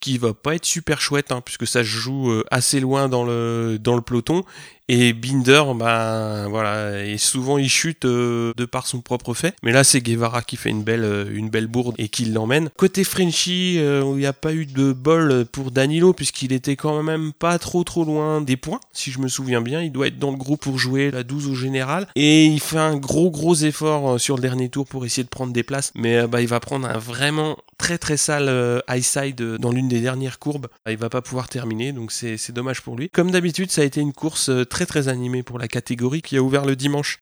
qui 0.00 0.16
va 0.16 0.32
pas 0.32 0.54
être 0.54 0.64
super 0.64 1.00
chouette 1.00 1.30
hein, 1.30 1.42
puisque 1.44 1.66
ça 1.66 1.80
se 1.80 1.88
joue 1.88 2.30
euh, 2.30 2.44
assez 2.50 2.80
loin 2.80 3.08
dans 3.08 3.24
le 3.24 3.78
dans 3.78 3.94
le 3.94 4.00
peloton 4.02 4.44
et 4.88 5.12
Binder, 5.12 5.62
ben 5.76 6.48
voilà, 6.48 7.04
et 7.04 7.16
souvent 7.16 7.58
il 7.58 7.68
chute 7.68 8.04
euh, 8.04 8.52
de 8.56 8.64
par 8.64 8.86
son 8.86 9.00
propre 9.00 9.32
fait. 9.32 9.54
Mais 9.62 9.72
là, 9.72 9.84
c'est 9.84 10.00
Guevara 10.00 10.42
qui 10.42 10.56
fait 10.56 10.70
une 10.70 10.82
belle, 10.82 11.04
euh, 11.04 11.30
une 11.32 11.50
belle 11.50 11.68
bourde 11.68 11.94
et 11.98 12.08
qui 12.08 12.24
l'emmène. 12.24 12.68
Côté 12.76 13.04
Frenchy, 13.04 13.76
euh, 13.78 14.02
il 14.04 14.18
n'y 14.18 14.26
a 14.26 14.32
pas 14.32 14.52
eu 14.52 14.66
de 14.66 14.92
bol 14.92 15.44
pour 15.50 15.70
Danilo 15.70 16.12
puisqu'il 16.12 16.52
était 16.52 16.76
quand 16.76 17.02
même 17.02 17.32
pas 17.32 17.58
trop 17.58 17.84
trop 17.84 18.04
loin 18.04 18.40
des 18.40 18.56
points. 18.56 18.80
Si 18.92 19.10
je 19.10 19.20
me 19.20 19.28
souviens 19.28 19.60
bien, 19.60 19.82
il 19.82 19.92
doit 19.92 20.08
être 20.08 20.18
dans 20.18 20.30
le 20.30 20.36
groupe 20.36 20.62
pour 20.62 20.78
jouer 20.78 21.10
la 21.10 21.22
12 21.22 21.48
au 21.48 21.54
général. 21.54 22.08
Et 22.16 22.46
il 22.46 22.60
fait 22.60 22.78
un 22.78 22.96
gros 22.96 23.30
gros 23.30 23.54
effort 23.54 24.18
sur 24.18 24.36
le 24.36 24.42
dernier 24.42 24.68
tour 24.68 24.86
pour 24.86 25.04
essayer 25.04 25.24
de 25.24 25.28
prendre 25.28 25.52
des 25.52 25.62
places. 25.62 25.92
Mais 25.94 26.26
bah, 26.26 26.40
il 26.40 26.48
va 26.48 26.60
prendre 26.60 26.88
un 26.88 26.98
vraiment 26.98 27.56
très 27.78 27.98
très 27.98 28.16
sale 28.16 28.82
high 28.88 29.02
side 29.02 29.42
dans 29.58 29.72
l'une 29.72 29.88
des 29.88 30.00
dernières 30.00 30.38
courbes. 30.38 30.66
Il 30.88 30.96
va 30.96 31.08
pas 31.08 31.22
pouvoir 31.22 31.48
terminer, 31.48 31.92
donc 31.92 32.12
c'est 32.12 32.52
dommage 32.52 32.82
pour 32.82 32.96
lui. 32.96 33.08
Comme 33.10 33.30
d'habitude, 33.30 33.70
ça 33.70 33.82
a 33.82 33.84
été 33.84 34.00
une 34.00 34.12
course 34.12 34.50
très 34.72 34.86
très 34.86 35.08
animé 35.08 35.42
pour 35.42 35.58
la 35.58 35.68
catégorie 35.68 36.22
qui 36.22 36.36
a 36.36 36.42
ouvert 36.42 36.64
le 36.64 36.76
dimanche. 36.76 37.18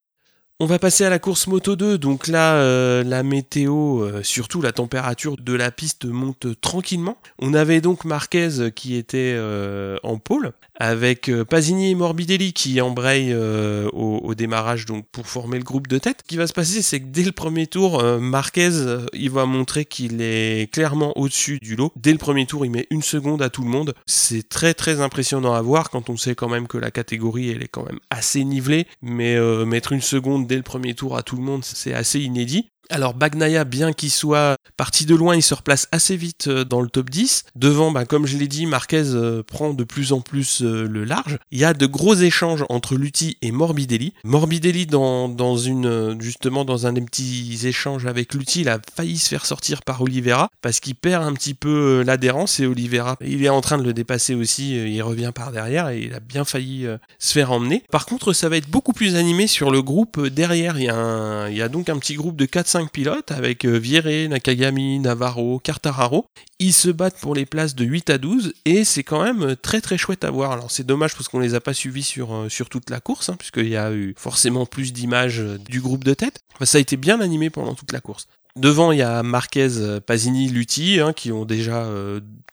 On 0.60 0.66
va 0.66 0.78
passer 0.78 1.04
à 1.04 1.10
la 1.10 1.18
course 1.18 1.46
Moto 1.46 1.74
2. 1.74 1.98
Donc 1.98 2.28
là, 2.28 2.54
euh, 2.54 3.02
la 3.02 3.22
météo, 3.22 4.02
euh, 4.02 4.22
surtout 4.22 4.60
la 4.62 4.72
température 4.72 5.36
de 5.36 5.54
la 5.54 5.70
piste 5.70 6.04
monte 6.04 6.60
tranquillement. 6.60 7.16
On 7.40 7.54
avait 7.54 7.80
donc 7.80 8.04
Marquez 8.04 8.70
qui 8.74 8.94
était 8.94 9.34
euh, 9.36 9.96
en 10.02 10.18
pôle 10.18 10.52
avec 10.80 11.28
euh, 11.28 11.44
Pasini 11.44 11.90
et 11.90 11.94
Morbidelli 11.94 12.54
qui 12.54 12.80
embrayent 12.80 13.34
euh, 13.34 13.88
au, 13.92 14.34
démarrage 14.34 14.86
donc 14.86 15.04
pour 15.12 15.26
former 15.26 15.58
le 15.58 15.64
groupe 15.64 15.86
de 15.86 15.98
tête. 15.98 16.22
Ce 16.22 16.28
qui 16.28 16.36
va 16.38 16.46
se 16.46 16.54
passer, 16.54 16.80
c'est 16.80 17.00
que 17.00 17.06
dès 17.06 17.22
le 17.22 17.32
premier 17.32 17.66
tour, 17.66 18.00
euh, 18.00 18.18
Marquez, 18.18 18.70
il 19.12 19.30
va 19.30 19.44
montrer 19.44 19.84
qu'il 19.84 20.22
est 20.22 20.72
clairement 20.72 21.16
au-dessus 21.18 21.58
du 21.60 21.76
lot. 21.76 21.92
Dès 21.96 22.12
le 22.12 22.18
premier 22.18 22.46
tour, 22.46 22.64
il 22.64 22.70
met 22.70 22.86
une 22.90 23.02
seconde 23.02 23.42
à 23.42 23.50
tout 23.50 23.62
le 23.62 23.68
monde. 23.68 23.94
C'est 24.06 24.48
très 24.48 24.72
très 24.72 25.02
impressionnant 25.02 25.52
à 25.52 25.60
voir 25.60 25.90
quand 25.90 26.08
on 26.08 26.16
sait 26.16 26.34
quand 26.34 26.48
même 26.48 26.66
que 26.66 26.78
la 26.78 26.90
catégorie, 26.90 27.50
elle 27.50 27.62
est 27.62 27.68
quand 27.68 27.84
même 27.84 28.00
assez 28.08 28.42
nivelée. 28.44 28.86
Mais 29.02 29.38
mettre 29.66 29.92
une 29.92 30.00
seconde 30.00 30.46
dès 30.46 30.56
le 30.56 30.62
premier 30.62 30.94
tour 30.94 31.16
à 31.16 31.22
tout 31.22 31.36
le 31.36 31.42
monde, 31.42 31.64
c'est 31.64 31.92
assez 31.92 32.20
inédit. 32.20 32.70
Alors 32.90 33.14
Bagnaia, 33.14 33.62
bien 33.64 33.92
qu'il 33.92 34.10
soit 34.10 34.56
parti 34.76 35.06
de 35.06 35.14
loin, 35.14 35.36
il 35.36 35.42
se 35.42 35.54
replace 35.54 35.86
assez 35.92 36.16
vite 36.16 36.48
euh, 36.48 36.64
dans 36.64 36.80
le 36.80 36.88
top 36.88 37.08
10. 37.08 37.44
Devant, 37.54 37.92
bah, 37.92 38.04
comme 38.04 38.26
je 38.26 38.36
l'ai 38.36 38.48
dit, 38.48 38.66
Marquez 38.66 39.14
euh, 39.14 39.44
prend 39.44 39.72
de 39.74 39.84
plus 39.84 40.12
en 40.12 40.20
plus 40.20 40.62
euh, 40.62 40.88
le 40.88 41.04
large. 41.04 41.38
Il 41.52 41.60
y 41.60 41.64
a 41.64 41.72
de 41.72 41.86
gros 41.86 42.16
échanges 42.16 42.64
entre 42.68 42.96
Lutti 42.96 43.36
et 43.42 43.52
Morbidelli. 43.52 44.12
Morbidelli, 44.24 44.86
dans, 44.86 45.28
dans 45.28 45.56
une, 45.56 46.20
justement 46.20 46.64
dans 46.64 46.88
un 46.88 46.94
des 46.94 47.00
petits 47.00 47.60
échanges 47.62 48.06
avec 48.06 48.34
Lutti, 48.34 48.62
il 48.62 48.68
a 48.68 48.80
failli 48.96 49.18
se 49.18 49.28
faire 49.28 49.46
sortir 49.46 49.82
par 49.82 50.02
Oliveira 50.02 50.50
parce 50.60 50.80
qu'il 50.80 50.96
perd 50.96 51.22
un 51.22 51.34
petit 51.34 51.54
peu 51.54 52.02
l'adhérence 52.04 52.58
et 52.58 52.66
Oliveira, 52.66 53.16
il 53.20 53.44
est 53.44 53.48
en 53.48 53.60
train 53.60 53.78
de 53.78 53.84
le 53.84 53.92
dépasser 53.92 54.34
aussi. 54.34 54.72
Il 54.72 55.02
revient 55.02 55.30
par 55.32 55.52
derrière 55.52 55.90
et 55.90 56.00
il 56.00 56.14
a 56.14 56.20
bien 56.20 56.44
failli 56.44 56.88
se 57.20 57.32
faire 57.32 57.52
emmener. 57.52 57.84
Par 57.92 58.06
contre, 58.06 58.32
ça 58.32 58.48
va 58.48 58.56
être 58.56 58.68
beaucoup 58.68 58.92
plus 58.92 59.14
animé 59.14 59.46
sur 59.46 59.70
le 59.70 59.80
groupe 59.80 60.26
derrière. 60.26 60.78
Il 60.78 60.84
y 60.84 60.90
a, 60.90 61.48
il 61.48 61.56
y 61.56 61.62
a 61.62 61.68
donc 61.68 61.88
un 61.88 61.98
petit 61.98 62.14
groupe 62.14 62.36
de 62.36 62.46
4-5 62.46 62.79
pilotes 62.86 63.32
avec 63.32 63.64
euh, 63.64 63.78
Vieré, 63.78 64.28
Nakagami, 64.28 64.98
Navarro, 64.98 65.58
Cartararo. 65.58 66.26
Ils 66.58 66.72
se 66.72 66.88
battent 66.88 67.18
pour 67.20 67.34
les 67.34 67.46
places 67.46 67.74
de 67.74 67.84
8 67.84 68.10
à 68.10 68.18
12 68.18 68.54
et 68.64 68.84
c'est 68.84 69.04
quand 69.04 69.22
même 69.22 69.42
euh, 69.42 69.56
très 69.56 69.80
très 69.80 69.98
chouette 69.98 70.24
à 70.24 70.30
voir. 70.30 70.52
Alors 70.52 70.70
c'est 70.70 70.84
dommage 70.84 71.14
parce 71.14 71.28
qu'on 71.28 71.40
les 71.40 71.54
a 71.54 71.60
pas 71.60 71.74
suivis 71.74 72.02
sur, 72.02 72.34
euh, 72.34 72.48
toute 72.70 72.90
la 72.90 73.00
course, 73.00 73.28
hein, 73.28 73.36
puisqu'il 73.38 73.68
y 73.68 73.76
a 73.76 73.92
eu 73.92 74.14
forcément 74.16 74.66
plus 74.66 74.92
d'images 74.92 75.42
du 75.68 75.80
groupe 75.80 76.04
de 76.04 76.14
tête. 76.14 76.40
ça 76.62 76.78
a 76.78 76.80
été 76.80 76.96
bien 76.96 77.20
animé 77.20 77.50
pendant 77.50 77.74
toute 77.74 77.92
la 77.92 78.00
course. 78.00 78.26
Devant, 78.56 78.92
il 78.92 78.98
y 78.98 79.02
a 79.02 79.22
Marquez, 79.22 79.98
Pasini, 80.06 80.48
Lutti, 80.48 81.00
hein, 81.00 81.12
qui 81.12 81.32
ont 81.32 81.44
déjà 81.44 81.86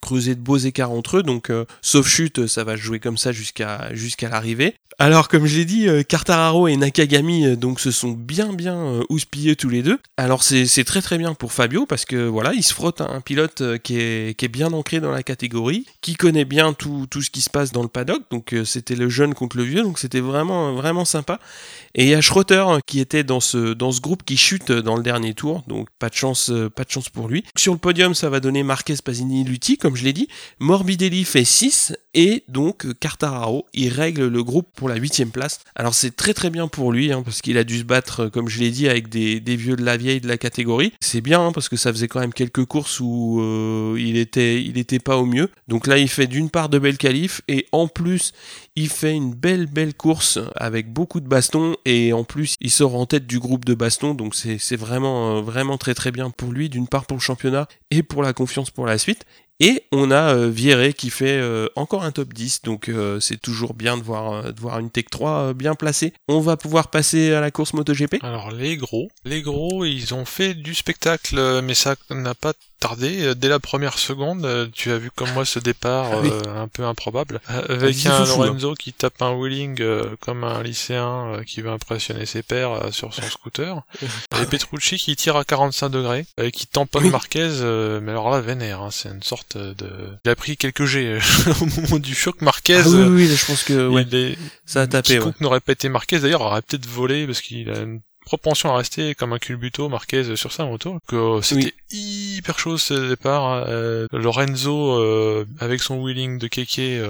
creusé 0.02 0.36
de 0.36 0.40
beaux 0.40 0.58
écarts 0.58 0.92
entre 0.92 1.18
eux. 1.18 1.24
Donc, 1.24 1.52
sauf 1.82 2.08
chute, 2.08 2.48
ça 2.48 2.64
va 2.64 2.76
jouer 2.76 3.00
comme 3.00 3.18
ça 3.18 3.32
jusqu'à 3.32 3.94
jusqu'à 3.94 4.30
l'arrivée. 4.30 4.76
Alors 5.00 5.28
comme 5.28 5.46
je 5.46 5.58
l'ai 5.58 5.66
dit, 5.66 5.88
euh, 5.88 6.02
Cartararo 6.02 6.68
et 6.68 6.76
Nakagami 6.76 7.46
euh, 7.46 7.56
donc 7.56 7.80
se 7.80 7.92
sont 7.92 8.10
bien 8.10 8.52
bien 8.52 8.76
euh, 8.76 9.04
houspillés 9.10 9.56
tous 9.56 9.70
les 9.70 9.84
deux. 9.84 10.00
Alors 10.18 10.42
c'est 10.42 10.66
très 10.86 11.04
très 11.04 11.20
bien 11.20 11.36
pour 11.36 11.54
Fabio 11.54 11.86
parce 11.86 12.04
que 12.04 12.28
voilà, 12.28 12.52
il 12.56 12.64
se 12.64 12.74
frotte 12.74 13.02
à 13.02 13.12
un 13.12 13.22
pilote 13.22 13.62
qui 13.84 14.00
est, 14.00 14.36
qui 14.36 14.46
est 14.46 14.50
bien 14.50 14.74
ancré 14.74 15.00
dans 15.00 15.12
la 15.12 15.22
catégorie, 15.22 15.86
qui 16.02 16.16
connaît 16.16 16.46
bien 16.46 16.74
tout, 16.74 17.06
tout 17.12 17.22
ce 17.22 17.30
qui 17.30 17.42
se 17.42 17.52
passe 17.52 17.72
dans 17.72 17.84
le 17.84 17.90
paddock. 17.90 18.24
Donc 18.32 18.56
c'était 18.66 18.96
le 18.96 19.08
jeune 19.08 19.36
contre 19.36 19.58
le 19.58 19.64
vieux, 19.64 19.84
donc 19.84 20.00
c'était 20.00 20.20
vraiment 20.20 20.74
vraiment 20.74 21.06
sympa. 21.06 21.40
Et 21.94 22.06
il 22.06 22.10
y 22.10 22.16
a 22.16 22.22
Schroeter 22.22 22.66
qui 22.88 23.00
était 23.00 23.24
dans 23.24 23.40
ce 23.40 23.74
dans 23.74 23.92
ce 23.92 24.02
groupe 24.02 24.24
qui 24.24 24.36
chute 24.36 24.72
dans 24.72 24.96
le 24.96 25.04
dernier 25.04 25.36
tour, 25.36 25.64
donc 25.68 25.90
pas 26.00 26.10
de 26.10 26.16
chance 26.16 26.52
pas 26.76 26.84
de 26.84 26.92
chance 26.92 27.10
pour 27.10 27.28
lui. 27.28 27.44
Sur 27.56 27.74
le 27.74 27.80
podium, 27.80 28.14
ça 28.14 28.30
va 28.30 28.40
donner 28.40 28.64
Marquez, 28.64 28.96
Pasini, 29.04 29.44
Lutti 29.44 29.78
comme 29.78 29.96
je 29.96 30.04
l'ai 30.04 30.14
dit. 30.14 30.28
Morbidelli 30.60 31.24
fait 31.24 31.46
6 31.46 31.94
et 32.14 32.44
donc 32.48 32.92
Cartararo, 33.00 33.68
il 33.74 33.90
règle 33.90 34.26
le 34.26 34.44
groupe 34.44 34.70
pour 34.76 34.90
la 34.90 34.96
huitième 34.96 35.30
place. 35.30 35.60
Alors 35.76 35.94
c'est 35.94 36.16
très 36.16 36.34
très 36.34 36.50
bien 36.50 36.68
pour 36.68 36.92
lui, 36.92 37.12
hein, 37.12 37.22
parce 37.24 37.42
qu'il 37.42 37.58
a 37.58 37.64
dû 37.64 37.80
se 37.80 37.84
battre, 37.84 38.22
euh, 38.22 38.30
comme 38.30 38.50
je 38.50 38.60
l'ai 38.60 38.72
dit, 38.72 38.90
avec 38.90 39.10
des, 39.10 39.40
vieux 39.56 39.76
de 39.76 39.84
la 39.84 39.98
vieille 39.98 40.20
de 40.20 40.28
la 40.28 40.38
catégorie. 40.38 40.94
C'est 41.00 41.22
bien, 41.22 41.46
hein, 41.46 41.52
parce 41.52 41.70
que 41.70 41.76
ça 41.76 41.92
faisait 41.92 42.08
quand 42.08 42.20
même 42.20 42.34
quelques 42.34 42.66
courses 42.66 43.00
où 43.00 43.40
euh, 43.42 43.96
il 44.00 44.18
était 44.18 44.64
il 44.64 44.78
était 44.78 45.00
pas 45.00 45.18
au 45.18 45.26
mieux. 45.26 45.50
Donc 45.68 45.86
là, 45.86 46.00
il 46.00 46.10
fait 46.10 46.28
d'une 46.28 46.50
part 46.50 46.70
de 46.70 46.80
belles 46.80 46.98
qualifs, 46.98 47.42
et 47.48 47.68
en 47.72 47.88
plus, 47.88 48.34
Il 48.80 48.90
fait 48.90 49.14
une 49.14 49.34
belle 49.34 49.66
belle 49.66 49.96
course 49.96 50.38
avec 50.56 50.94
beaucoup 50.94 51.20
de 51.20 51.28
bastons 51.28 51.76
et 51.84 52.14
en 52.14 52.24
plus 52.24 52.54
il 52.62 52.70
sort 52.70 52.94
en 52.94 53.08
tête 53.08 53.26
du 53.26 53.40
groupe 53.40 53.66
de 53.66 53.74
bastons 53.74 54.14
donc 54.14 54.36
c'est 54.36 54.76
vraiment 54.76 55.42
vraiment 55.42 55.80
très 55.80 55.96
très 55.96 56.12
bien 56.12 56.30
pour 56.30 56.52
lui 56.52 56.70
d'une 56.70 56.88
part 56.88 57.08
pour 57.08 57.18
le 57.18 57.22
championnat 57.22 57.68
et 57.90 58.04
pour 58.04 58.22
la 58.22 58.34
confiance 58.34 58.70
pour 58.70 58.86
la 58.86 59.00
suite. 59.00 59.26
Et 59.60 59.84
on 59.92 60.12
a 60.12 60.36
euh, 60.36 60.92
qui 60.92 61.10
fait 61.10 61.40
euh, 61.40 61.68
encore 61.76 62.04
un 62.04 62.12
top 62.12 62.32
10, 62.32 62.62
donc 62.62 62.90
euh, 62.90 63.20
c'est 63.20 63.42
toujours 63.42 63.74
bien 63.74 63.98
de 63.98 64.04
voir, 64.04 64.54
de 64.54 64.60
voir 64.60 64.78
une 64.78 64.92
Tech 64.92 65.06
3 65.10 65.56
bien 65.56 65.74
placée. 65.74 66.14
On 66.28 66.42
va 66.42 66.58
pouvoir 66.58 66.92
passer 66.92 67.34
à 67.34 67.42
la 67.42 67.50
course 67.50 67.74
MotoGP 67.74 68.18
Alors 68.22 68.52
les 68.52 68.78
gros, 68.78 69.10
les 69.26 69.42
gros, 69.42 69.84
ils 69.84 70.14
ont 70.14 70.26
fait 70.26 70.54
du 70.54 70.76
spectacle, 70.76 71.62
mais 71.64 71.74
ça 71.74 71.96
n'a 72.12 72.36
pas 72.36 72.54
tardé. 72.80 73.36
Dès 73.36 73.50
la 73.50 73.60
première 73.60 73.98
seconde, 73.98 74.70
tu 74.74 74.92
as 74.92 74.98
vu 74.98 75.12
comme 75.12 75.32
moi 75.34 75.46
ce 75.46 75.60
départ 75.60 76.12
ah 76.14 76.62
un 76.62 76.68
peu 76.68 76.84
improbable, 76.86 77.42
avec 77.48 78.06
un. 78.06 78.26
Lorenzo 78.26 78.74
qui 78.74 78.94
tape 78.94 79.22
un 79.22 79.34
wheeling 79.34 79.82
comme 80.20 80.44
un 80.44 80.62
lycéen 80.64 81.42
qui 81.46 81.62
veut 81.62 81.70
impressionner 81.70 82.26
ses 82.26 82.44
pairs 82.44 82.90
sur 82.92 83.14
son 83.14 83.24
scooter, 83.24 83.82
et 84.42 84.46
Petrucci 84.46 84.98
qui 84.98 85.16
tire 85.16 85.36
à 85.36 85.44
45 85.44 85.90
degrés, 85.90 86.26
et 86.42 86.52
qui 86.52 86.68
tamponne 86.68 87.10
Marquez, 87.10 87.50
mais 88.02 88.12
alors 88.12 88.30
là 88.30 88.42
vénère, 88.42 88.82
hein, 88.82 88.90
c'est 88.92 89.10
une 89.10 89.24
sorte 89.24 89.58
de... 89.58 90.18
Il 90.26 90.32
a 90.32 90.36
pris 90.36 90.58
quelques 90.58 90.86
G 90.86 91.06
euh, 91.06 91.20
au 91.62 91.66
moment 91.66 92.00
du 92.00 92.16
choc. 92.16 92.42
Marquez. 92.42 92.82
Ah 92.84 92.88
oui, 92.88 93.04
oui, 93.04 93.36
je 93.36 93.46
pense 93.46 93.64
que 93.64 93.88
ouais, 93.88 94.36
ça 94.66 94.82
a 94.82 94.88
tapé. 94.88 95.18
Quiconque 95.18 95.40
n'aurait 95.42 95.60
pas 95.60 95.74
été 95.74 95.90
Marquez 95.90 96.20
d'ailleurs 96.20 96.42
aurait 96.42 96.62
peut-être 96.62 96.88
volé 96.88 97.26
parce 97.26 97.42
qu'il 97.42 97.70
a 97.70 97.80
une 97.80 98.02
propension 98.28 98.74
à 98.74 98.78
rester 98.78 99.16
comme 99.16 99.34
un 99.34 99.40
culbuto 99.40 99.90
Marquez 99.90 100.36
sur 100.36 100.52
sa 100.52 100.66
moto. 100.66 101.00
Que 101.08 101.16
euh, 101.16 101.42
c'était 101.42 101.74
hyper 101.92 102.60
chaud 102.60 102.78
ce 102.78 103.10
départ. 103.10 103.46
Hein. 103.46 103.66
Euh, 103.68 104.08
Lorenzo 104.12 105.46
avec 105.60 105.82
son 105.82 106.02
wheeling 106.02 106.38
de 106.38 106.48
Keke 106.48 107.02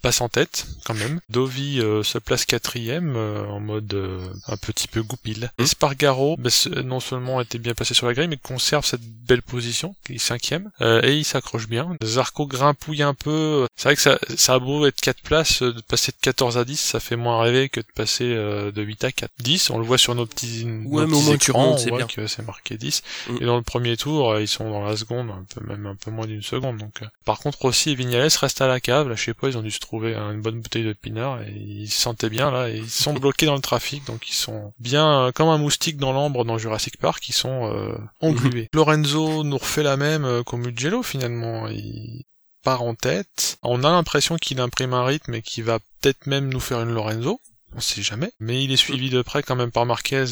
passe 0.00 0.20
en 0.20 0.28
tête 0.28 0.66
quand 0.84 0.94
même. 0.94 1.20
Dovi 1.28 1.80
euh, 1.80 2.02
se 2.02 2.18
place 2.18 2.44
quatrième 2.44 3.14
euh, 3.16 3.44
en 3.46 3.60
mode 3.60 3.92
euh, 3.94 4.18
un 4.46 4.56
petit 4.56 4.88
peu 4.88 5.02
goupil. 5.02 5.50
Mmh. 5.58 5.62
Espargaro 5.62 6.36
bah, 6.38 6.50
non 6.84 7.00
seulement 7.00 7.40
était 7.40 7.58
bien 7.58 7.74
placé 7.74 7.94
sur 7.94 8.06
la 8.06 8.14
grille 8.14 8.28
mais 8.28 8.36
conserve 8.36 8.84
cette 8.84 9.02
belle 9.02 9.42
position, 9.42 9.94
il 10.08 10.16
est 10.16 10.18
cinquième 10.18 10.70
et 10.80 11.16
il 11.16 11.24
s'accroche 11.24 11.68
bien. 11.68 11.96
Zarco 12.02 12.46
grimpouille 12.46 13.02
un 13.02 13.14
peu. 13.14 13.66
C'est 13.76 13.84
vrai 13.84 13.96
que 13.96 14.02
ça, 14.02 14.18
ça 14.36 14.54
a 14.54 14.58
beau 14.58 14.86
être 14.86 15.00
4 15.00 15.22
places, 15.22 15.62
de 15.62 15.80
passer 15.82 16.10
de 16.10 16.16
14 16.20 16.58
à 16.58 16.64
10, 16.64 16.76
ça 16.80 17.00
fait 17.00 17.16
moins 17.16 17.40
rêver 17.40 17.68
que 17.68 17.80
de 17.80 17.86
passer 17.94 18.24
de 18.24 18.82
8 18.82 19.04
à 19.04 19.12
4. 19.12 19.30
10, 19.38 19.70
on 19.70 19.78
le 19.78 19.84
voit 19.84 19.98
sur 19.98 20.14
nos 20.16 20.26
petits, 20.26 20.64
ouais, 20.64 21.06
nos 21.06 21.20
petits 21.20 21.32
écrans, 21.32 21.76
on 21.78 21.88
voit 21.88 22.04
que 22.04 22.26
c'est 22.26 22.44
marqué 22.44 22.76
10. 22.76 23.02
Mmh. 23.28 23.36
Et 23.40 23.44
dans 23.44 23.56
le 23.56 23.62
premier 23.62 23.96
tour, 23.96 24.38
ils 24.40 24.48
sont 24.48 24.68
dans 24.68 24.84
la 24.84 24.96
seconde, 24.96 25.30
un 25.30 25.44
peu 25.54 25.64
même 25.64 25.86
un 25.86 25.94
peu 25.94 26.10
moins 26.10 26.26
d'une 26.26 26.42
seconde. 26.42 26.78
Donc, 26.78 27.00
par 27.24 27.38
contre 27.38 27.64
aussi 27.66 27.94
Vignales 27.94 28.32
reste 28.40 28.60
à 28.60 28.66
la 28.66 28.80
cave. 28.80 29.08
Là, 29.08 29.14
je 29.14 29.24
sais 29.24 29.34
pas, 29.34 29.48
ils 29.48 29.56
ont 29.56 29.62
dû 29.62 29.70
se 29.70 29.78
trouver 29.90 30.14
une 30.14 30.40
bonne 30.40 30.60
bouteille 30.60 30.84
de 30.84 30.92
pinard 30.92 31.42
et 31.42 31.52
ils 31.52 31.90
se 31.90 32.00
sentaient 32.00 32.30
bien 32.30 32.52
là 32.52 32.68
et 32.70 32.76
ils 32.76 32.88
sont 32.88 33.12
bloqués 33.12 33.46
dans 33.46 33.56
le 33.56 33.60
trafic 33.60 34.06
donc 34.06 34.28
ils 34.28 34.34
sont 34.34 34.72
bien 34.78 35.26
euh, 35.26 35.32
comme 35.32 35.48
un 35.48 35.58
moustique 35.58 35.96
dans 35.96 36.12
l'ambre 36.12 36.44
dans 36.44 36.58
Jurassic 36.58 36.96
Park 36.96 37.28
ils 37.28 37.32
sont 37.32 37.74
euh, 37.74 37.98
englués. 38.20 38.68
Lorenzo 38.72 39.42
nous 39.42 39.58
refait 39.58 39.82
la 39.82 39.96
même 39.96 40.24
euh, 40.24 40.44
qu'au 40.44 40.58
Mugello 40.58 41.02
finalement 41.02 41.66
il 41.66 42.22
part 42.62 42.82
en 42.82 42.94
tête. 42.94 43.58
On 43.62 43.82
a 43.82 43.90
l'impression 43.90 44.36
qu'il 44.36 44.60
imprime 44.60 44.92
un 44.92 45.04
rythme 45.04 45.34
et 45.34 45.42
qu'il 45.42 45.64
va 45.64 45.80
peut-être 45.80 46.28
même 46.28 46.48
nous 46.52 46.60
faire 46.60 46.80
une 46.82 46.94
Lorenzo 46.94 47.40
on 47.74 47.80
sait 47.80 48.02
jamais. 48.02 48.32
Mais 48.38 48.62
il 48.62 48.70
est 48.70 48.76
suivi 48.76 49.10
de 49.10 49.22
près 49.22 49.42
quand 49.42 49.56
même 49.56 49.70
par 49.70 49.86
Marquez, 49.86 50.24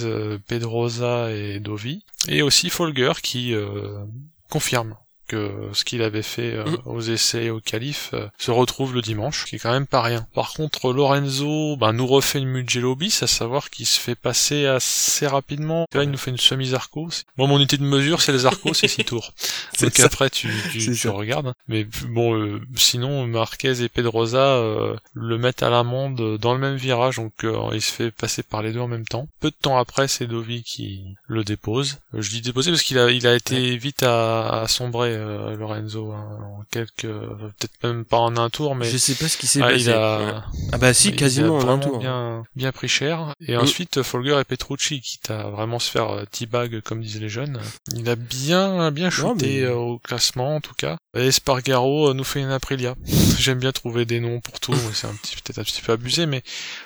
Pedrosa 0.48 1.30
et 1.30 1.60
Dovi. 1.60 2.04
Et 2.26 2.42
aussi 2.42 2.68
Folger 2.68 3.12
qui 3.22 3.54
confirme 4.50 4.96
que 5.28 5.52
ce 5.72 5.84
qu'il 5.84 6.02
avait 6.02 6.22
fait 6.22 6.54
euh, 6.54 6.64
mm. 6.64 6.78
aux 6.86 7.00
essais 7.00 7.50
au 7.50 7.60
calife 7.60 8.10
euh, 8.14 8.26
se 8.38 8.50
retrouve 8.50 8.94
le 8.94 9.02
dimanche, 9.02 9.44
qui 9.44 9.56
est 9.56 9.58
quand 9.58 9.70
même 9.70 9.86
pas 9.86 10.02
rien. 10.02 10.26
Par 10.34 10.54
contre, 10.54 10.92
Lorenzo 10.92 11.76
ben, 11.76 11.92
nous 11.92 12.06
refait 12.06 12.38
une 12.38 12.48
Mugello 12.48 12.96
bis, 12.96 13.22
à 13.22 13.26
savoir 13.26 13.70
qu'il 13.70 13.86
se 13.86 14.00
fait 14.00 14.14
passer 14.14 14.66
assez 14.66 15.26
rapidement. 15.26 15.86
Là, 15.92 16.02
il 16.02 16.10
nous 16.10 16.18
fait 16.18 16.30
une 16.30 16.38
semi-Zarco. 16.38 17.08
Bon, 17.36 17.46
mon 17.46 17.58
unité 17.58 17.76
de 17.76 17.84
mesure, 17.84 18.22
c'est 18.22 18.32
les 18.32 18.38
Zarco, 18.38 18.74
c'est 18.74 18.88
6 18.88 19.04
tours. 19.04 19.32
Donc 19.80 20.00
après, 20.00 20.30
tu, 20.30 20.48
tu, 20.72 20.96
tu 20.96 21.08
regardes. 21.08 21.52
Mais 21.68 21.86
bon, 22.08 22.34
euh, 22.34 22.60
sinon, 22.76 23.26
Marquez 23.26 23.82
et 23.82 23.88
Pedrosa 23.88 24.60
le 25.12 25.38
mettent 25.38 25.62
à 25.62 25.70
l'amende 25.70 26.38
dans 26.38 26.54
le 26.54 26.60
même 26.60 26.76
virage, 26.76 27.16
donc 27.16 27.32
il 27.72 27.82
se 27.82 27.92
fait 27.92 28.10
passer 28.10 28.42
par 28.42 28.62
les 28.62 28.72
deux 28.72 28.80
en 28.80 28.88
même 28.88 29.06
temps. 29.06 29.28
Peu 29.40 29.50
de 29.50 29.56
temps 29.60 29.76
après, 29.76 30.08
c'est 30.08 30.26
Dovi 30.26 30.62
qui 30.62 31.04
le 31.26 31.44
dépose. 31.44 31.98
je 32.14 32.30
dis 32.30 32.40
déposer 32.40 32.70
parce 32.70 32.82
qu'il 32.82 32.98
a, 32.98 33.10
il 33.10 33.26
a 33.26 33.34
été 33.34 33.76
vite 33.76 34.02
à, 34.02 34.62
à 34.62 34.68
sombrer 34.68 35.17
euh, 35.18 35.56
Lorenzo 35.56 36.12
hein, 36.12 36.38
en 36.42 36.62
quelques 36.70 37.02
peut-être 37.02 37.82
même 37.82 38.04
pas 38.04 38.18
en 38.18 38.36
un 38.36 38.50
tour 38.50 38.74
mais 38.74 38.86
je 38.86 38.96
sais 38.96 39.14
pas 39.14 39.28
ce 39.28 39.36
qui 39.36 39.46
s'est 39.46 39.60
ah, 39.62 39.68
passé. 39.68 39.92
ah 39.92 40.78
bah 40.78 40.94
si 40.94 41.14
quasiment 41.14 41.58
en 41.58 41.68
un 41.68 41.78
tour. 41.78 41.98
bien 41.98 42.44
bien 42.56 42.72
pris 42.72 42.88
cher. 42.88 43.34
Et 43.46 43.56
ensuite 43.56 44.02
Folger 44.02 44.38
et 44.40 44.44
Petrucci 44.44 45.00
qui 45.00 45.18
t'a 45.18 45.48
vraiment 45.48 45.78
se 45.78 45.90
faire 45.90 46.10
euh, 46.10 46.24
teabag 46.30 46.80
comme 46.80 47.00
disent 47.00 47.20
les 47.20 47.28
jeunes. 47.28 47.60
Il 47.94 48.08
a 48.08 48.16
bien 48.16 48.90
bien 48.90 49.10
shooté 49.10 49.64
euh, 49.64 49.74
au 49.74 49.98
classement 49.98 50.56
en 50.56 50.60
tout 50.60 50.74
cas 50.74 50.96
Espargaro 51.26 52.14
nous 52.14 52.24
fait 52.24 52.40
une 52.40 52.50
Aprilia 52.50 52.94
j'aime 53.38 53.58
bien 53.58 53.72
trouver 53.72 54.04
des 54.04 54.20
noms 54.20 54.40
pour 54.40 54.60
tout 54.60 54.74
c'est 54.92 55.06
un 55.06 55.14
petit 55.14 55.36
peut-être 55.36 55.58
un 55.58 55.64
petit 55.64 55.82
peu 55.82 55.92
abusé 55.92 56.26
mais 56.26 56.42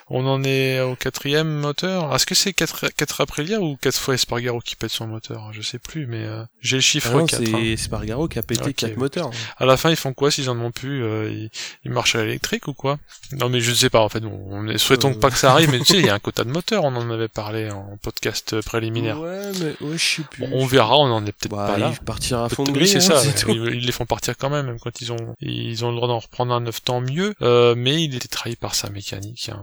on 0.09 0.27
en 0.27 0.43
est 0.45 0.81
au 0.81 0.97
quatrième 0.97 1.49
moteur 1.49 2.15
est-ce 2.15 2.27
que 2.27 2.35
c'est 2.35 2.53
4, 2.53 2.89
4 2.97 3.21
Aprilia 3.23 3.61
ou 3.61 3.77
4 3.77 3.99
fois 3.99 4.15
Espargaro 4.15 4.61
qui 4.61 4.77
pète 4.77 4.91
son 4.91 5.07
moteur? 5.07 5.53
Je 5.53 5.63
sais 5.63 5.79
plus 5.79 6.07
mais 6.07 6.27
j'ai 6.61 6.77
le 6.77 6.83
chiffre 6.83 7.13
ah 7.15 7.27
4 7.27 7.43
c'est 7.45 7.55
hein. 7.55 7.59
Espargaro 7.59 8.29
qui 8.29 8.39
a 8.39 8.43
pété 8.43 8.73
quatre 8.75 8.97
moteurs. 8.97 9.31
À 9.57 9.67
la 9.67 9.77
fin, 9.77 9.91
ils 9.91 9.97
font 9.97 10.13
quoi 10.13 10.31
s'ils 10.31 10.51
en 10.51 10.59
ont 10.61 10.71
plus 10.71 11.03
euh, 11.03 11.49
ils, 11.85 11.91
marchent 11.91 12.17
à 12.17 12.25
l'électrique 12.25 12.69
ou 12.69 12.75
quoi? 12.75 12.99
Non, 13.33 13.49
mais 13.49 13.61
je 13.61 13.73
sais 13.73 13.91
pas. 13.91 14.01
En 14.01 14.09
fait, 14.09 14.23
on, 14.25 14.67
est, 14.69 14.79
souhaitons 14.79 15.13
euh, 15.13 15.19
pas 15.19 15.31
que 15.31 15.39
ça 15.39 15.53
arrive. 15.53 15.71
mais 15.71 15.79
tu 15.81 15.87
sais, 15.87 15.99
il 15.99 16.07
y 16.07 16.09
a 16.09 16.15
un 16.15 16.19
quota 16.19 16.45
de 16.45 16.51
moteur. 16.51 16.85
On 16.85 16.95
en 16.97 17.11
avait 17.11 17.29
parlé 17.29 17.71
en 17.71 17.97
podcast 18.03 18.61
préliminaire. 18.63 19.21
Ouais, 19.21 19.51
mais 19.61 19.87
ouais, 19.87 19.99
je 19.99 20.17
sais 20.17 20.23
plus. 20.23 20.45
on 20.53 20.67
verra. 20.67 20.97
On 20.97 21.11
en 21.13 21.25
est 21.27 21.33
peut-être 21.33 21.53
bah, 21.53 21.69
pas 21.69 21.79
là. 21.79 21.93
Partir 22.05 22.41
à 22.41 22.49
fond 22.49 22.65
de 22.65 22.73
grille, 22.73 22.89
c'est 22.89 23.01
ça. 23.01 23.13
Hein, 23.23 23.45
ils, 23.49 23.87
les 23.87 23.93
font 23.93 24.07
partir 24.07 24.22
quand 24.39 24.51
même, 24.51 24.67
même 24.67 24.79
quand 24.81 25.01
ils 25.01 25.13
ont 25.13 25.35
ils 25.41 25.85
ont 25.85 25.91
le 25.91 25.97
droit 25.97 26.09
d'en 26.09 26.19
reprendre 26.19 26.53
un 26.53 26.61
neuf 26.61 26.83
temps 26.83 27.01
mieux. 27.01 27.35
Euh, 27.43 27.75
mais 27.77 28.03
il 28.03 28.15
était 28.15 28.29
trahi 28.29 28.57
par 28.57 28.75
sa 28.75 28.91
mécanique. 28.91 29.51
Hein. 29.53 29.63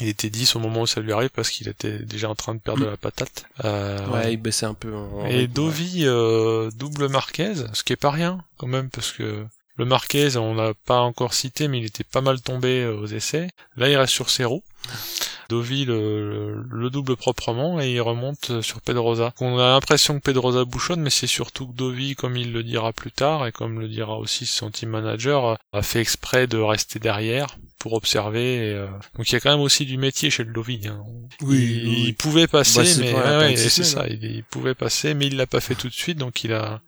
Il 0.00 0.08
était 0.08 0.28
10 0.28 0.56
au 0.56 0.58
moment 0.58 0.82
où 0.82 0.86
ça 0.86 1.00
lui 1.00 1.12
arrive 1.12 1.30
parce 1.30 1.50
qu'il 1.50 1.68
était 1.68 1.98
déjà 2.00 2.28
en 2.28 2.34
train 2.34 2.54
de 2.54 2.60
perdre 2.60 2.84
la 2.84 2.96
patate. 2.96 3.46
Euh, 3.64 4.06
ouais, 4.08 4.34
il 4.34 4.36
baissait 4.36 4.66
un 4.66 4.74
peu. 4.74 4.92
et 5.28 5.46
Dovi 5.46 6.02
euh, 6.04 6.70
double 6.72 7.08
Marquez, 7.08 7.54
ce 7.72 7.82
qui 7.82 7.94
est 7.94 7.96
pas 7.96 8.10
rien 8.10 8.44
quand 8.58 8.66
même 8.66 8.90
parce 8.90 9.12
que 9.12 9.46
le 9.76 9.84
Marquez 9.84 10.36
on 10.36 10.54
l'a 10.54 10.74
pas 10.74 11.00
encore 11.00 11.32
cité 11.32 11.68
mais 11.68 11.78
il 11.78 11.86
était 11.86 12.04
pas 12.04 12.20
mal 12.20 12.42
tombé 12.42 12.86
aux 12.86 13.06
essais. 13.06 13.48
Là 13.76 13.88
il 13.88 13.96
reste 13.96 14.12
sur 14.12 14.28
ses 14.28 14.44
roues. 14.44 14.64
Dovi 15.48 15.84
le, 15.84 16.64
le, 16.68 16.90
double 16.90 17.16
proprement 17.16 17.80
et 17.80 17.92
il 17.92 18.00
remonte 18.00 18.60
sur 18.62 18.80
Pedrosa. 18.80 19.32
On 19.40 19.58
a 19.58 19.68
l'impression 19.68 20.14
que 20.14 20.24
Pedrosa 20.24 20.64
bouchonne, 20.64 21.00
mais 21.00 21.10
c'est 21.10 21.28
surtout 21.28 21.68
que 21.68 21.76
Dovi, 21.76 22.16
comme 22.16 22.36
il 22.36 22.52
le 22.52 22.64
dira 22.64 22.92
plus 22.92 23.12
tard 23.12 23.46
et 23.46 23.52
comme 23.52 23.80
le 23.80 23.88
dira 23.88 24.18
aussi 24.18 24.44
son 24.44 24.70
team 24.70 24.90
manager, 24.90 25.56
a 25.72 25.82
fait 25.82 26.00
exprès 26.00 26.46
de 26.46 26.58
rester 26.58 26.98
derrière 26.98 27.58
pour 27.78 27.92
observer. 27.92 28.72
Euh, 28.74 28.88
donc 29.16 29.30
il 29.30 29.34
y 29.34 29.36
a 29.36 29.40
quand 29.40 29.50
même 29.50 29.60
aussi 29.60 29.84
du 29.84 29.98
métier 29.98 30.30
chez 30.30 30.42
le 30.42 30.52
Dovi. 30.52 30.80
Hein. 30.88 31.04
Oui, 31.42 32.04
il, 32.06 32.14
pouvait 32.14 32.48
passer, 32.48 33.12
bah, 33.12 33.38
mais 33.40 33.56
c'est 33.56 33.84
ça, 33.84 34.06
il, 34.08 34.24
il, 34.24 34.44
pouvait 34.44 34.74
passer, 34.74 35.14
mais 35.14 35.26
il 35.28 35.36
l'a 35.36 35.46
pas 35.46 35.60
fait 35.60 35.76
tout 35.76 35.88
de 35.88 35.94
suite, 35.94 36.18
donc 36.18 36.42
il 36.42 36.52
a 36.52 36.80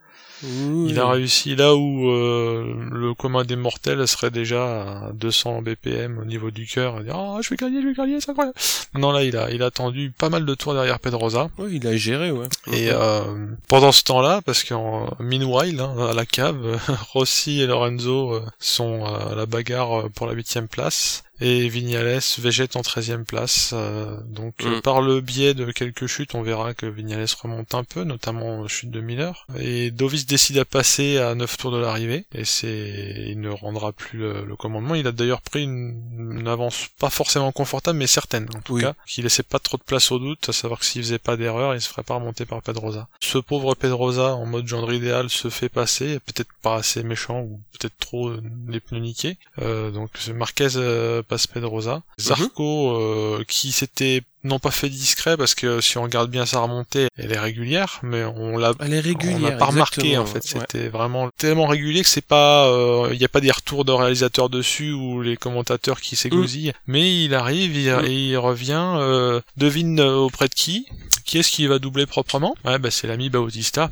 il 0.43 0.99
a 0.99 1.09
réussi 1.09 1.57
là 1.57 1.75
où 1.75 2.11
euh, 2.11 2.75
le 2.91 3.15
commun 3.15 3.45
des 3.45 3.57
mortels 3.57 4.07
serait 4.07 4.31
déjà 4.31 4.83
à 4.83 5.13
200 5.13 5.63
BPM 5.63 6.19
au 6.19 6.25
niveau 6.25 6.51
du 6.51 6.67
cœur, 6.67 7.03
dire 7.03 7.17
ah 7.17 7.39
je 7.43 7.51
vais 7.51 7.57
gagner, 7.57 7.83
je 7.83 7.89
vais 7.89 7.95
gagner, 7.95 8.21
c'est 8.21 8.31
incroyable. 8.31 8.57
Non 8.95 9.13
là 9.13 9.25
il 9.25 9.37
a 9.37 9.51
il 9.51 9.63
a 9.63 9.67
attendu 9.67 10.13
pas 10.17 10.29
mal 10.29 10.45
de 10.45 10.55
tours 10.55 10.75
derrière 10.75 11.01
Pedrosa. 11.01 11.49
Oui, 11.59 11.71
il 11.81 11.87
a 11.87 11.97
géré 11.97 12.31
ouais. 12.31 12.47
Et 12.73 12.91
euh, 12.91 13.47
pendant 13.69 13.93
ce 13.93 14.03
temps-là, 14.05 14.41
parce 14.45 14.65
qu'en 14.65 15.09
meanwhile 15.19 15.81
hein, 15.81 16.09
à 16.11 16.15
la 16.15 16.27
cave, 16.27 16.81
Rossi 17.13 17.61
et 17.61 17.67
Lorenzo 17.67 18.35
euh, 18.35 18.43
sont 18.59 19.05
à 19.05 19.35
la 19.35 19.47
bagarre 19.47 20.11
pour 20.15 20.27
la 20.27 20.33
huitième 20.33 20.69
place 20.69 21.25
et 21.41 21.69
Vignales 21.69 22.21
végète 22.39 22.77
en 22.77 22.83
13 22.83 23.19
place. 23.27 23.71
Euh, 23.73 24.17
donc 24.27 24.65
mm. 24.65 24.81
par 24.83 25.01
le 25.01 25.21
biais 25.21 25.55
de 25.55 25.71
quelques 25.71 26.07
chutes, 26.07 26.35
on 26.35 26.43
verra 26.43 26.75
que 26.75 26.87
Vignales 26.87 27.27
remonte 27.41 27.75
un 27.75 27.85
peu, 27.85 28.05
notamment 28.05 28.67
chute 28.67 28.91
de 28.91 29.01
Miller. 29.01 29.47
Et 29.59 29.91
Dovis 29.91 30.27
décide 30.27 30.59
à 30.59 30.65
passer 30.65 31.19
à 31.19 31.35
9 31.35 31.57
tours 31.57 31.73
de 31.73 31.79
l'arrivée, 31.79 32.27
et 32.35 32.45
c'est 32.45 33.25
il 33.29 33.41
ne 33.41 33.51
rendra 33.51 33.93
plus 33.93 34.19
le, 34.19 34.57
commandement. 34.57 34.95
Il 34.95 35.07
a 35.07 35.13
d'ailleurs 35.13 35.43
pris 35.43 35.65
une, 35.65 36.47
avance 36.49 36.89
pas 36.99 37.11
forcément 37.11 37.53
confortable, 37.53 37.99
mais 37.99 38.07
certaine 38.07 38.49
en 38.57 38.61
tout 38.61 38.79
cas, 38.79 38.95
qui 39.07 39.23
laissait 39.23 39.43
pas 39.43 39.59
trop 39.59 39.77
de 39.77 39.83
place 39.83 40.11
au 40.11 40.19
doute, 40.19 40.49
à 40.49 40.53
savoir 40.53 40.81
que 40.81 40.87
s'il 40.87 41.03
faisait 41.03 41.19
pas 41.19 41.37
d'erreur, 41.37 41.75
il 41.75 41.81
se 41.81 41.89
ferait 41.89 42.03
pas 42.03 42.15
remonter 42.15 42.47
par 42.47 42.63
Pedrosa. 42.63 43.09
Ce 43.21 43.39
pauvre 43.39 43.75
Pedrosa, 43.75 44.35
en 44.35 44.47
mode 44.47 44.67
gendre 44.67 44.93
idéal, 44.93 45.29
se 45.31 45.51
fait 45.51 45.69
passer, 45.69 46.19
peut-être 46.21 46.51
pas 46.63 46.77
assez 46.77 47.03
méchant, 47.03 47.41
ou 47.41 47.61
peut-être 47.73 47.97
trop 47.99 48.33
les 48.69 48.81
pneus 48.81 49.01
niqués. 49.01 49.37
Euh, 49.61 49.91
donc 49.91 50.11
Marquez 50.35 50.77
euh, 50.77 51.23
passe 51.29 51.47
Pedrosa. 51.47 52.03
Zarco 52.19 52.97
euh, 52.97 53.45
qui 53.47 53.71
s'était 53.73 54.23
non 54.49 54.59
pas 54.59 54.71
fait 54.73 54.89
discret 54.89 55.37
parce 55.37 55.55
que 55.55 55.81
si 55.81 55.99
on 55.99 56.03
regarde 56.03 56.31
bien 56.31 56.47
sa 56.47 56.61
remontée, 56.61 57.09
elle 57.17 57.33
est 57.33 57.39
régulière, 57.39 58.01
mais 58.03 58.25
on 58.25 58.57
l'a 58.59 58.73
Elle 58.81 58.95
est 58.95 59.01
régulière. 59.01 59.39
on 59.41 59.43
l'a 59.43 59.53
pas 59.53 59.67
remarqué 59.67 60.17
en 60.19 60.27
fait. 60.27 60.39
ouais. 60.55 60.61
C'était 60.61 60.89
vraiment 60.89 61.31
tellement 61.37 61.67
régulier 61.67 62.03
que 62.03 62.09
c'est 62.09 62.21
pas, 62.25 62.69
il 63.13 63.19
n'y 63.19 63.25
a 63.25 63.29
pas 63.29 63.41
des 63.41 63.51
retours 63.51 63.85
de 63.85 63.93
réalisateurs 63.93 64.49
dessus 64.49 64.93
ou 64.93 65.23
les 65.23 65.37
commentateurs 65.37 66.01
qui 66.01 66.17
s'égousillent. 66.17 66.73
Mais 66.87 67.25
il 67.25 67.35
arrive 67.35 67.77
il- 67.77 67.89
Mm. 67.93 68.05
et 68.07 68.29
il 68.31 68.37
revient. 68.39 68.75
euh, 68.99 69.41
devine 69.57 70.01
euh, 70.01 70.15
auprès 70.17 70.49
de 70.49 70.55
qui? 70.55 70.87
Qui 71.25 71.39
est-ce 71.39 71.51
qui 71.51 71.67
va 71.67 71.79
doubler 71.79 72.07
proprement? 72.07 72.55
Ouais, 72.65 72.79
bah 72.79 72.91
c'est 72.91 73.07
l'ami 73.07 73.29
Bautista. 73.29 73.91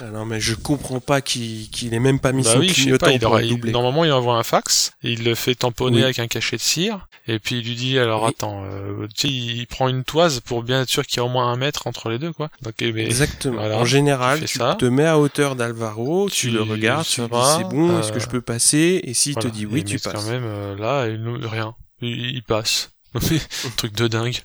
Ah 0.00 0.06
non, 0.12 0.24
mais 0.24 0.40
je 0.40 0.54
comprends 0.54 1.00
pas 1.00 1.20
qu'il 1.20 1.68
qu'il 1.70 1.92
ait 1.94 1.98
même 1.98 2.18
pas 2.20 2.32
mis 2.32 2.42
Bah 2.42 2.52
son 2.54 2.58
oui, 2.60 2.68
clignotant 2.72 3.06
pas. 3.06 3.12
Il 3.12 3.20
pour 3.20 3.38
doubler. 3.40 3.72
normalement, 3.72 4.04
il 4.04 4.12
envoie 4.12 4.36
un 4.36 4.42
fax. 4.42 4.92
Et 5.02 5.12
il 5.12 5.24
le 5.24 5.34
fait 5.34 5.54
tamponner 5.54 5.98
Oui. 5.98 6.04
avec 6.04 6.18
un 6.18 6.26
cachet 6.26 6.56
de 6.56 6.62
cire. 6.62 7.06
Et 7.26 7.38
puis 7.38 7.58
il 7.58 7.64
lui 7.66 7.74
dit 7.74 7.98
alors 7.98 8.24
Oui. 8.24 8.30
attends, 8.30 8.64
euh, 8.64 9.06
tu 9.14 9.28
sais, 9.28 9.34
il 9.34 9.66
prend 9.74 9.88
une 9.88 10.04
toise 10.04 10.40
pour 10.40 10.62
bien 10.62 10.82
être 10.82 10.88
sûr 10.88 11.04
qu'il 11.06 11.16
y 11.16 11.20
a 11.20 11.24
au 11.24 11.28
moins 11.28 11.50
un 11.52 11.56
mètre 11.56 11.86
entre 11.86 12.08
les 12.08 12.18
deux 12.18 12.32
quoi. 12.32 12.48
Donc 12.62 12.74
eh, 12.80 12.92
mais 12.92 13.04
Exactement. 13.04 13.56
voilà, 13.56 13.76
en 13.78 13.84
général, 13.84 14.38
tu 14.40 14.46
tu 14.46 14.58
ça. 14.58 14.76
te 14.78 14.84
mets 14.84 15.04
à 15.06 15.18
hauteur 15.18 15.56
d'Alvaro, 15.56 16.28
tu, 16.30 16.48
Tu- 16.48 16.50
le 16.50 16.62
regardes, 16.62 17.04
tu 17.04 17.20
dis 17.20 17.26
c'est 17.56 17.64
bon, 17.68 17.98
est-ce 18.00 18.10
euh, 18.10 18.14
que 18.14 18.20
je 18.20 18.28
peux 18.28 18.40
passer? 18.40 19.00
Et 19.04 19.14
s'il 19.14 19.34
voilà. 19.34 19.50
te 19.50 19.54
dit 19.54 19.64
Et 19.64 19.66
oui, 19.66 19.84
tu 19.84 19.94
mais 19.94 19.98
passes. 20.00 20.12
quand 20.12 20.30
même 20.30 20.44
euh, 20.44 20.76
là, 20.76 21.08
il 21.08 21.20
nous- 21.22 21.38
rien. 21.48 21.74
Il, 22.00 22.08
il 22.36 22.42
passe. 22.42 22.90
Truc 23.76 23.92
de 23.94 24.08
dingue. 24.08 24.40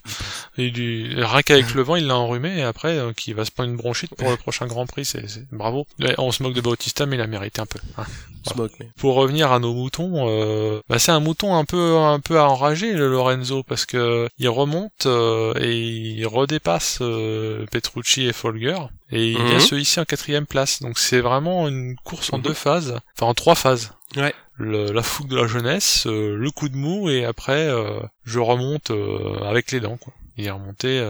Et 0.58 0.70
lui, 0.70 1.14
rien 1.16 1.42
qu'avec 1.42 1.74
le 1.74 1.82
vent, 1.82 1.96
il 1.96 2.06
l'a 2.06 2.16
enrhumé 2.16 2.58
et 2.58 2.62
après, 2.62 2.96
euh, 2.98 3.12
qu'il 3.12 3.34
va 3.34 3.44
se 3.44 3.50
prendre 3.50 3.70
une 3.70 3.76
bronchite 3.76 4.14
pour 4.16 4.30
le 4.30 4.36
prochain 4.36 4.66
Grand 4.66 4.86
Prix. 4.86 5.04
C'est 5.04 5.28
c'est- 5.28 5.46
bravo. 5.52 5.86
Ouais, 6.00 6.14
on 6.18 6.30
se 6.32 6.42
moque 6.42 6.54
de 6.54 6.60
Bautista, 6.60 7.06
mais 7.06 7.16
il 7.16 7.22
a 7.22 7.26
mérité 7.26 7.60
un 7.60 7.66
peu. 7.66 7.78
hein. 7.98 8.04
Smoke, 8.46 8.72
mais- 8.80 8.88
Pour 8.96 9.16
revenir 9.16 9.52
à 9.52 9.58
nos 9.58 9.74
moutons, 9.74 10.26
euh, 10.28 10.80
bah 10.88 10.98
c'est 10.98 11.12
un 11.12 11.20
mouton 11.20 11.54
un 11.56 11.66
peu 11.66 11.98
un 11.98 12.20
peu 12.20 12.40
enragé 12.40 12.94
le 12.94 13.06
Lorenzo 13.10 13.62
parce 13.62 13.84
que 13.84 14.30
il 14.38 14.48
remonte 14.48 15.04
euh, 15.04 15.52
et 15.60 15.76
il 15.78 16.26
redépasse 16.26 16.98
euh, 17.02 17.66
Petrucci 17.70 18.24
et 18.26 18.32
Folger 18.32 18.78
et 19.12 19.32
il 19.32 19.38
Mhm. 19.38 19.46
vient 19.46 19.60
se 19.60 19.74
hisser 19.74 20.00
en 20.00 20.06
quatrième 20.06 20.46
place. 20.46 20.80
Donc 20.80 20.98
c'est 20.98 21.20
vraiment 21.20 21.68
une 21.68 21.96
course 22.02 22.32
en 22.32 22.38
Mhm. 22.38 22.44
deux 22.44 22.54
phases, 22.54 22.98
enfin 23.18 23.26
en 23.30 23.34
trois 23.34 23.54
phases. 23.54 23.92
Ouais. 24.16 24.34
Le- 24.62 24.92
la 24.92 25.02
fougue 25.02 25.28
de 25.28 25.36
la 25.36 25.46
jeunesse, 25.46 26.06
euh, 26.06 26.36
le 26.36 26.50
coup 26.50 26.68
de 26.68 26.76
mou 26.76 27.08
et 27.08 27.24
après 27.24 27.66
euh, 27.66 27.98
je 28.24 28.38
remonte 28.38 28.90
euh, 28.90 29.38
avec 29.42 29.72
les 29.72 29.80
dents. 29.80 29.96
Quoi. 29.96 30.12
Il 30.36 30.46
est 30.46 30.50
remonté. 30.50 31.00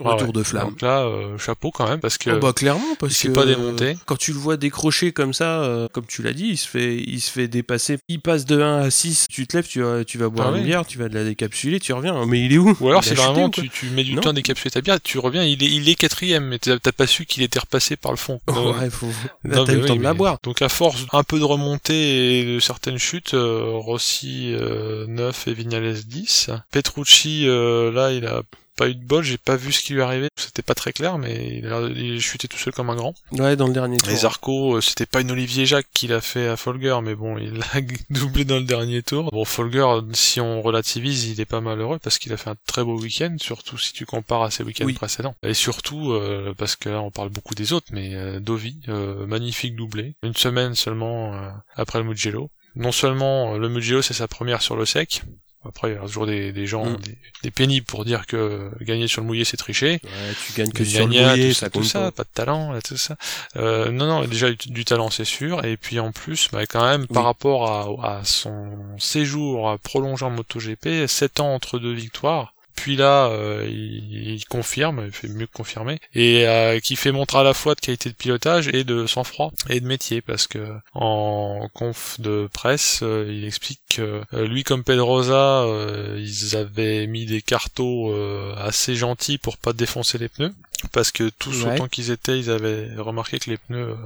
Euh, 0.00 0.04
Retour 0.08 0.28
ouais. 0.28 0.32
de 0.32 0.42
flamme. 0.42 0.70
Donc 0.70 0.82
là, 0.82 1.02
euh, 1.04 1.38
chapeau 1.38 1.70
quand 1.70 1.88
même 1.88 2.00
parce 2.00 2.18
que 2.18 2.30
Oh, 2.30 2.38
bah 2.40 2.52
clairement 2.52 2.94
parce 2.98 3.22
il 3.22 3.28
que 3.28 3.34
pas 3.34 3.46
démonté. 3.46 3.96
quand 4.06 4.16
tu 4.16 4.32
le 4.32 4.38
vois 4.38 4.56
décrocher 4.56 5.12
comme 5.12 5.32
ça 5.32 5.62
euh, 5.62 5.86
comme 5.92 6.06
tu 6.06 6.22
l'as 6.22 6.32
dit 6.32 6.46
il 6.48 6.56
se 6.56 6.68
fait 6.68 6.96
il 6.96 7.20
se 7.20 7.30
fait 7.30 7.46
dépasser 7.48 7.98
il 8.08 8.20
passe 8.20 8.44
de 8.44 8.60
1 8.60 8.78
à 8.82 8.90
6 8.90 9.26
tu 9.30 9.46
te 9.46 9.56
lèves 9.56 9.68
tu 9.68 9.82
vas 9.82 10.04
tu 10.04 10.18
vas 10.18 10.28
boire 10.28 10.48
Ah 10.48 10.56
une 10.56 10.62
oui. 10.62 10.68
bière 10.68 10.84
tu 10.86 10.98
vas 10.98 11.08
de 11.08 11.14
la 11.14 11.24
décapsuler 11.24 11.78
tu 11.80 11.92
reviens 11.92 12.26
mais 12.26 12.40
il 12.44 12.52
est 12.52 12.58
où? 12.58 12.76
Ou 12.80 12.88
alors 12.88 13.04
c'est 13.04 13.14
vraiment 13.14 13.50
tu, 13.50 13.68
tu 13.70 13.86
mets 13.90 14.02
du 14.04 14.14
Non. 14.14 14.22
temps 14.22 14.30
à 14.30 14.32
décapsuler 14.32 14.70
ta 14.72 14.80
bière, 14.80 15.00
tu 15.00 15.18
reviens, 15.18 15.44
il 15.44 15.62
est, 15.62 15.66
il 15.70 15.88
est 15.88 15.94
quatrième, 15.94 16.44
mais 16.46 16.58
t'as 16.58 16.78
pas 16.92 17.06
su 17.06 17.24
qu'il 17.26 17.42
était 17.42 17.58
repassé 17.60 17.96
par 17.96 18.10
le 18.10 18.16
fond. 18.18 18.40
Euh, 18.50 18.72
ouais 18.80 18.90
faut 18.90 19.06
là 19.44 19.64
mais 19.66 19.74
eu 19.74 19.76
le 19.80 19.86
temps 19.86 19.92
oui, 19.92 19.98
de 19.98 20.02
la 20.04 20.14
boire 20.14 20.38
Donc 20.42 20.60
à 20.62 20.68
force 20.68 21.06
un 21.12 21.22
peu 21.22 21.38
de 21.38 21.44
remontée 21.44 22.40
et 22.40 22.54
de 22.54 22.58
certaines 22.60 22.98
chutes, 22.98 23.34
euh, 23.34 23.70
Rossi 23.74 24.52
euh, 24.54 25.06
9 25.08 25.48
et 25.48 25.54
Vignales 25.54 25.94
10. 26.04 26.50
Petrucci, 26.70 27.46
euh, 27.46 27.92
là 27.92 28.12
il 28.12 28.26
a 28.26 28.42
pas 28.76 28.88
eu 28.88 28.94
de 28.94 29.04
bol, 29.04 29.22
j'ai 29.22 29.38
pas 29.38 29.56
vu 29.56 29.72
ce 29.72 29.82
qui 29.82 29.94
lui 29.94 30.02
arrivait, 30.02 30.28
c'était 30.36 30.62
pas 30.62 30.74
très 30.74 30.92
clair, 30.92 31.18
mais 31.18 31.58
il 31.58 31.66
a, 31.72 31.80
il 31.82 32.20
chuté 32.20 32.48
tout 32.48 32.58
seul 32.58 32.72
comme 32.72 32.90
un 32.90 32.96
grand. 32.96 33.14
ouais 33.32 33.56
dans 33.56 33.66
le 33.66 33.72
dernier 33.72 33.98
tour 33.98 34.08
Les 34.08 34.16
Zarco, 34.16 34.76
euh, 34.76 34.80
c'était 34.80 35.06
pas 35.06 35.20
une 35.20 35.30
Olivier 35.30 35.66
Jacques 35.66 35.86
qui 35.92 36.06
l'a 36.08 36.20
fait 36.20 36.48
à 36.48 36.56
Folger, 36.56 36.98
mais 37.02 37.14
bon, 37.14 37.38
il 37.38 37.54
l'a 37.54 37.80
doublé 38.10 38.44
dans 38.44 38.56
le 38.58 38.64
dernier 38.64 39.02
tour. 39.02 39.30
Bon, 39.32 39.44
Folger, 39.44 39.86
si 40.12 40.40
on 40.40 40.60
relativise, 40.62 41.26
il 41.28 41.40
est 41.40 41.44
pas 41.44 41.60
malheureux 41.60 41.98
parce 42.02 42.18
qu'il 42.18 42.32
a 42.32 42.36
fait 42.36 42.50
un 42.50 42.56
très 42.66 42.82
beau 42.84 42.98
week-end, 42.98 43.36
surtout 43.40 43.78
si 43.78 43.92
tu 43.92 44.06
compares 44.06 44.42
à 44.42 44.50
ses 44.50 44.64
week-ends 44.64 44.84
Oui. 44.86 44.94
précédents. 44.94 45.34
Et 45.42 45.54
surtout, 45.54 46.12
euh, 46.12 46.54
parce 46.56 46.76
que 46.76 46.88
là, 46.88 47.00
on 47.00 47.10
parle 47.10 47.28
beaucoup 47.30 47.54
des 47.54 47.72
autres, 47.72 47.86
mais 47.92 48.14
euh, 48.14 48.40
Dovi, 48.40 48.80
euh, 48.88 49.26
magnifique 49.26 49.76
doublé. 49.76 50.14
Une 50.22 50.34
semaine 50.36 50.74
seulement 50.74 51.34
euh, 51.34 51.48
après 51.76 51.98
le 52.00 52.04
Mugello. 52.04 52.50
Non 52.76 52.90
seulement 52.92 53.56
le 53.56 53.68
Mugello, 53.68 54.02
c'est 54.02 54.14
sa 54.14 54.26
première 54.26 54.60
sur 54.60 54.74
le 54.76 54.84
sec. 54.84 55.22
Après, 55.66 55.90
il 55.90 55.94
y 55.94 55.96
a 55.96 56.00
toujours 56.00 56.26
des, 56.26 56.52
des 56.52 56.66
gens, 56.66 56.84
Mm. 56.86 56.96
des, 56.96 57.16
des 57.44 57.50
pénibles 57.50 57.86
pour 57.86 58.04
dire 58.04 58.26
que 58.26 58.70
gagner 58.80 59.08
sur 59.08 59.20
le 59.20 59.26
mouillé, 59.26 59.44
c'est 59.44 59.56
tricher. 59.56 60.00
ouais 60.02 60.34
tu 60.46 60.52
gagnes 60.54 60.70
que 60.72 60.84
sur 60.84 61.06
le 61.06 61.06
mouillé 61.06 61.48
tout 61.48 61.54
ça 61.54 61.70
tout 61.70 61.80
pas. 62.12 62.24
de 62.24 62.28
talent, 62.34 62.72
là, 62.72 62.80
tout 62.82 62.96
ça. 62.96 63.16
Euh, 63.56 63.90
non, 63.90 64.06
non, 64.06 64.24
déjà 64.24 64.50
du, 64.50 64.56
du 64.70 64.84
talent, 64.84 65.10
c'est 65.10 65.24
sûr. 65.24 65.64
Et 65.64 65.76
puis 65.76 65.98
en 66.00 66.12
plus, 66.12 66.48
bah, 66.52 66.66
quand 66.66 66.84
même, 66.84 67.06
par 67.06 67.24
rapport 67.24 68.00
à, 68.02 68.18
à 68.18 68.24
son 68.24 68.76
séjour 68.98 69.78
prolongé 69.82 70.24
en 70.24 70.30
MotoGP, 70.30 71.06
7 71.06 71.40
ans 71.40 71.54
entre 71.54 71.78
deux 71.78 71.92
victoires. 71.92 72.53
Puis 72.76 72.96
là, 72.96 73.28
euh, 73.28 73.66
il, 73.68 74.34
il 74.34 74.44
confirme, 74.46 75.02
il 75.06 75.12
fait 75.12 75.28
mieux 75.28 75.46
que 75.46 75.52
confirmer, 75.52 76.00
et 76.14 76.46
euh, 76.46 76.80
qui 76.80 76.96
fait 76.96 77.12
montrer 77.12 77.38
à 77.38 77.42
la 77.42 77.54
fois 77.54 77.74
de 77.74 77.80
qualité 77.80 78.08
de 78.10 78.14
pilotage 78.14 78.68
et 78.68 78.84
de 78.84 79.06
sang-froid 79.06 79.52
et 79.70 79.80
de 79.80 79.86
métier, 79.86 80.20
parce 80.20 80.46
que 80.46 80.58
en 80.92 81.68
conf 81.72 82.20
de 82.20 82.48
presse, 82.52 83.00
euh, 83.02 83.26
il 83.28 83.44
explique 83.44 83.80
que 83.90 84.22
euh, 84.34 84.46
lui 84.46 84.64
comme 84.64 84.84
Pedrosa, 84.84 85.62
euh, 85.62 86.16
ils 86.20 86.56
avaient 86.56 87.06
mis 87.06 87.26
des 87.26 87.42
cartos 87.42 88.12
euh, 88.12 88.54
assez 88.56 88.94
gentils 88.94 89.38
pour 89.38 89.56
pas 89.56 89.72
défoncer 89.72 90.18
les 90.18 90.28
pneus, 90.28 90.52
parce 90.92 91.10
que 91.12 91.30
tous 91.38 91.64
Ouais. 91.64 91.74
autant 91.74 91.88
qu'ils 91.88 92.10
étaient, 92.10 92.38
ils 92.38 92.50
avaient 92.50 92.88
remarqué 92.98 93.38
que 93.38 93.48
les 93.50 93.56
pneus 93.56 93.96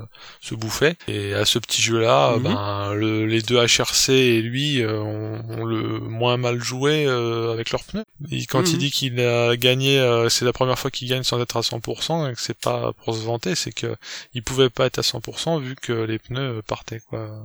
se 0.41 0.55
bouffaient. 0.55 0.95
Et 1.09 1.35
à 1.35 1.45
ce 1.45 1.59
petit 1.59 1.83
jeu-là, 1.83 2.37
Mhm. 2.37 2.43
ben 2.43 2.95
le- 2.95 3.27
les 3.27 3.43
deux 3.43 3.57
HRC 3.59 4.11
et 4.13 4.43
lui 4.43 4.83
euh, 4.83 5.01
ont, 5.01 5.43
ont 5.49 5.65
le 5.65 5.99
moins 6.01 6.37
mal 6.37 6.61
joué 6.63 7.05
euh, 7.07 7.53
avec 7.53 7.71
leurs 7.71 7.83
pneus. 7.85 8.05
Et 8.31 8.45
quand 8.47 8.58
il 8.66 8.73
Mhm. 8.75 8.79
dit 8.79 8.90
qu'il 8.90 9.21
a 9.21 9.57
gagné, 9.57 9.99
euh, 9.99 10.29
c'est 10.29 10.44
la 10.44 10.53
première 10.53 10.79
fois 10.79 10.90
qu'il 10.90 11.09
gagne 11.09 11.23
sans 11.23 11.40
être 11.40 11.57
à 11.57 11.62
100%, 11.62 12.29
et 12.29 12.35
que 12.35 12.40
c'est 12.40 12.59
pas 12.59 12.92
pour 13.05 13.14
se 13.14 13.21
vanter, 13.25 13.55
c'est 13.55 13.73
que 13.73 13.97
il 14.35 14.42
pouvait 14.42 14.71
pas 14.71 14.87
être 14.87 14.99
à 14.99 15.03
100% 15.03 15.59
vu 15.59 15.75
que 15.77 15.92
les 15.92 16.18
pneus 16.18 16.62
partaient 16.66 17.01
quoi 17.01 17.44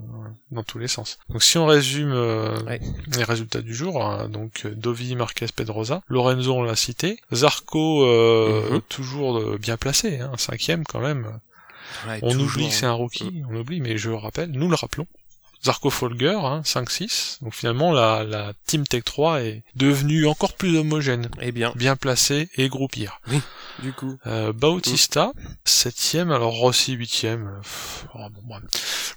dans 0.52 0.64
tous 0.64 0.80
les 0.80 0.88
sens. 0.88 1.20
Donc 1.30 1.44
si 1.44 1.58
on 1.58 1.66
résume 1.66 2.12
euh, 2.14 2.58
Ouais. 2.64 2.80
les 3.16 3.24
résultats 3.24 3.62
du 3.62 3.74
jour, 3.74 4.04
hein, 4.04 4.30
donc 4.30 4.62
euh, 4.66 4.72
Dovi, 4.76 5.16
Marquez, 5.16 5.48
Pedrosa, 5.56 6.02
Lorenzo 6.08 6.54
on 6.54 6.64
l'a 6.64 6.76
cité, 6.76 7.20
Zarco 7.34 8.06
euh, 8.06 8.72
Mhm. 8.72 8.82
toujours 8.90 9.58
bien 9.58 9.78
placé, 9.78 10.20
hein, 10.20 10.32
cinquième 10.38 10.84
quand 10.86 11.00
même. 11.00 11.40
Ouais, 12.08 12.20
On 12.24 12.38
oublie 12.40 12.68
que 12.70 12.74
c'est 12.74 12.86
un 12.86 12.94
rookie, 12.94 13.44
on 13.50 13.56
oublie, 13.56 13.80
mais 13.82 13.98
je 13.98 14.10
le 14.10 14.16
rappelle, 14.16 14.50
nous 14.52 14.68
le 14.70 14.76
rappelons. 14.76 15.06
Zarco 15.66 15.90
Folger, 15.90 16.38
hein, 16.44 16.62
5-6. 16.66 17.38
Donc 17.42 17.54
finalement, 17.54 17.92
la, 17.92 18.24
la 18.24 18.54
Team 18.66 18.86
Tech 18.86 19.04
3 19.06 19.42
est 19.44 19.64
devenue 19.76 20.28
encore 20.28 20.54
plus 20.54 20.78
homogène, 20.78 21.30
eh 21.42 21.52
bien 21.52 21.72
bien 21.76 21.96
placée 21.96 22.50
et 22.58 22.68
groupière. 22.70 23.22
du 23.82 23.94
coup 23.94 24.18
Euh, 24.28 24.52
Bautista, 24.54 25.32
septième, 25.66 26.32
alors 26.32 26.54
Rossi 26.54 26.94
huitième. 26.94 27.48
euh, 27.48 27.62
pff, 27.62 28.06
oh, 28.16 28.20
bon, 28.30 28.42
bon. 28.56 28.62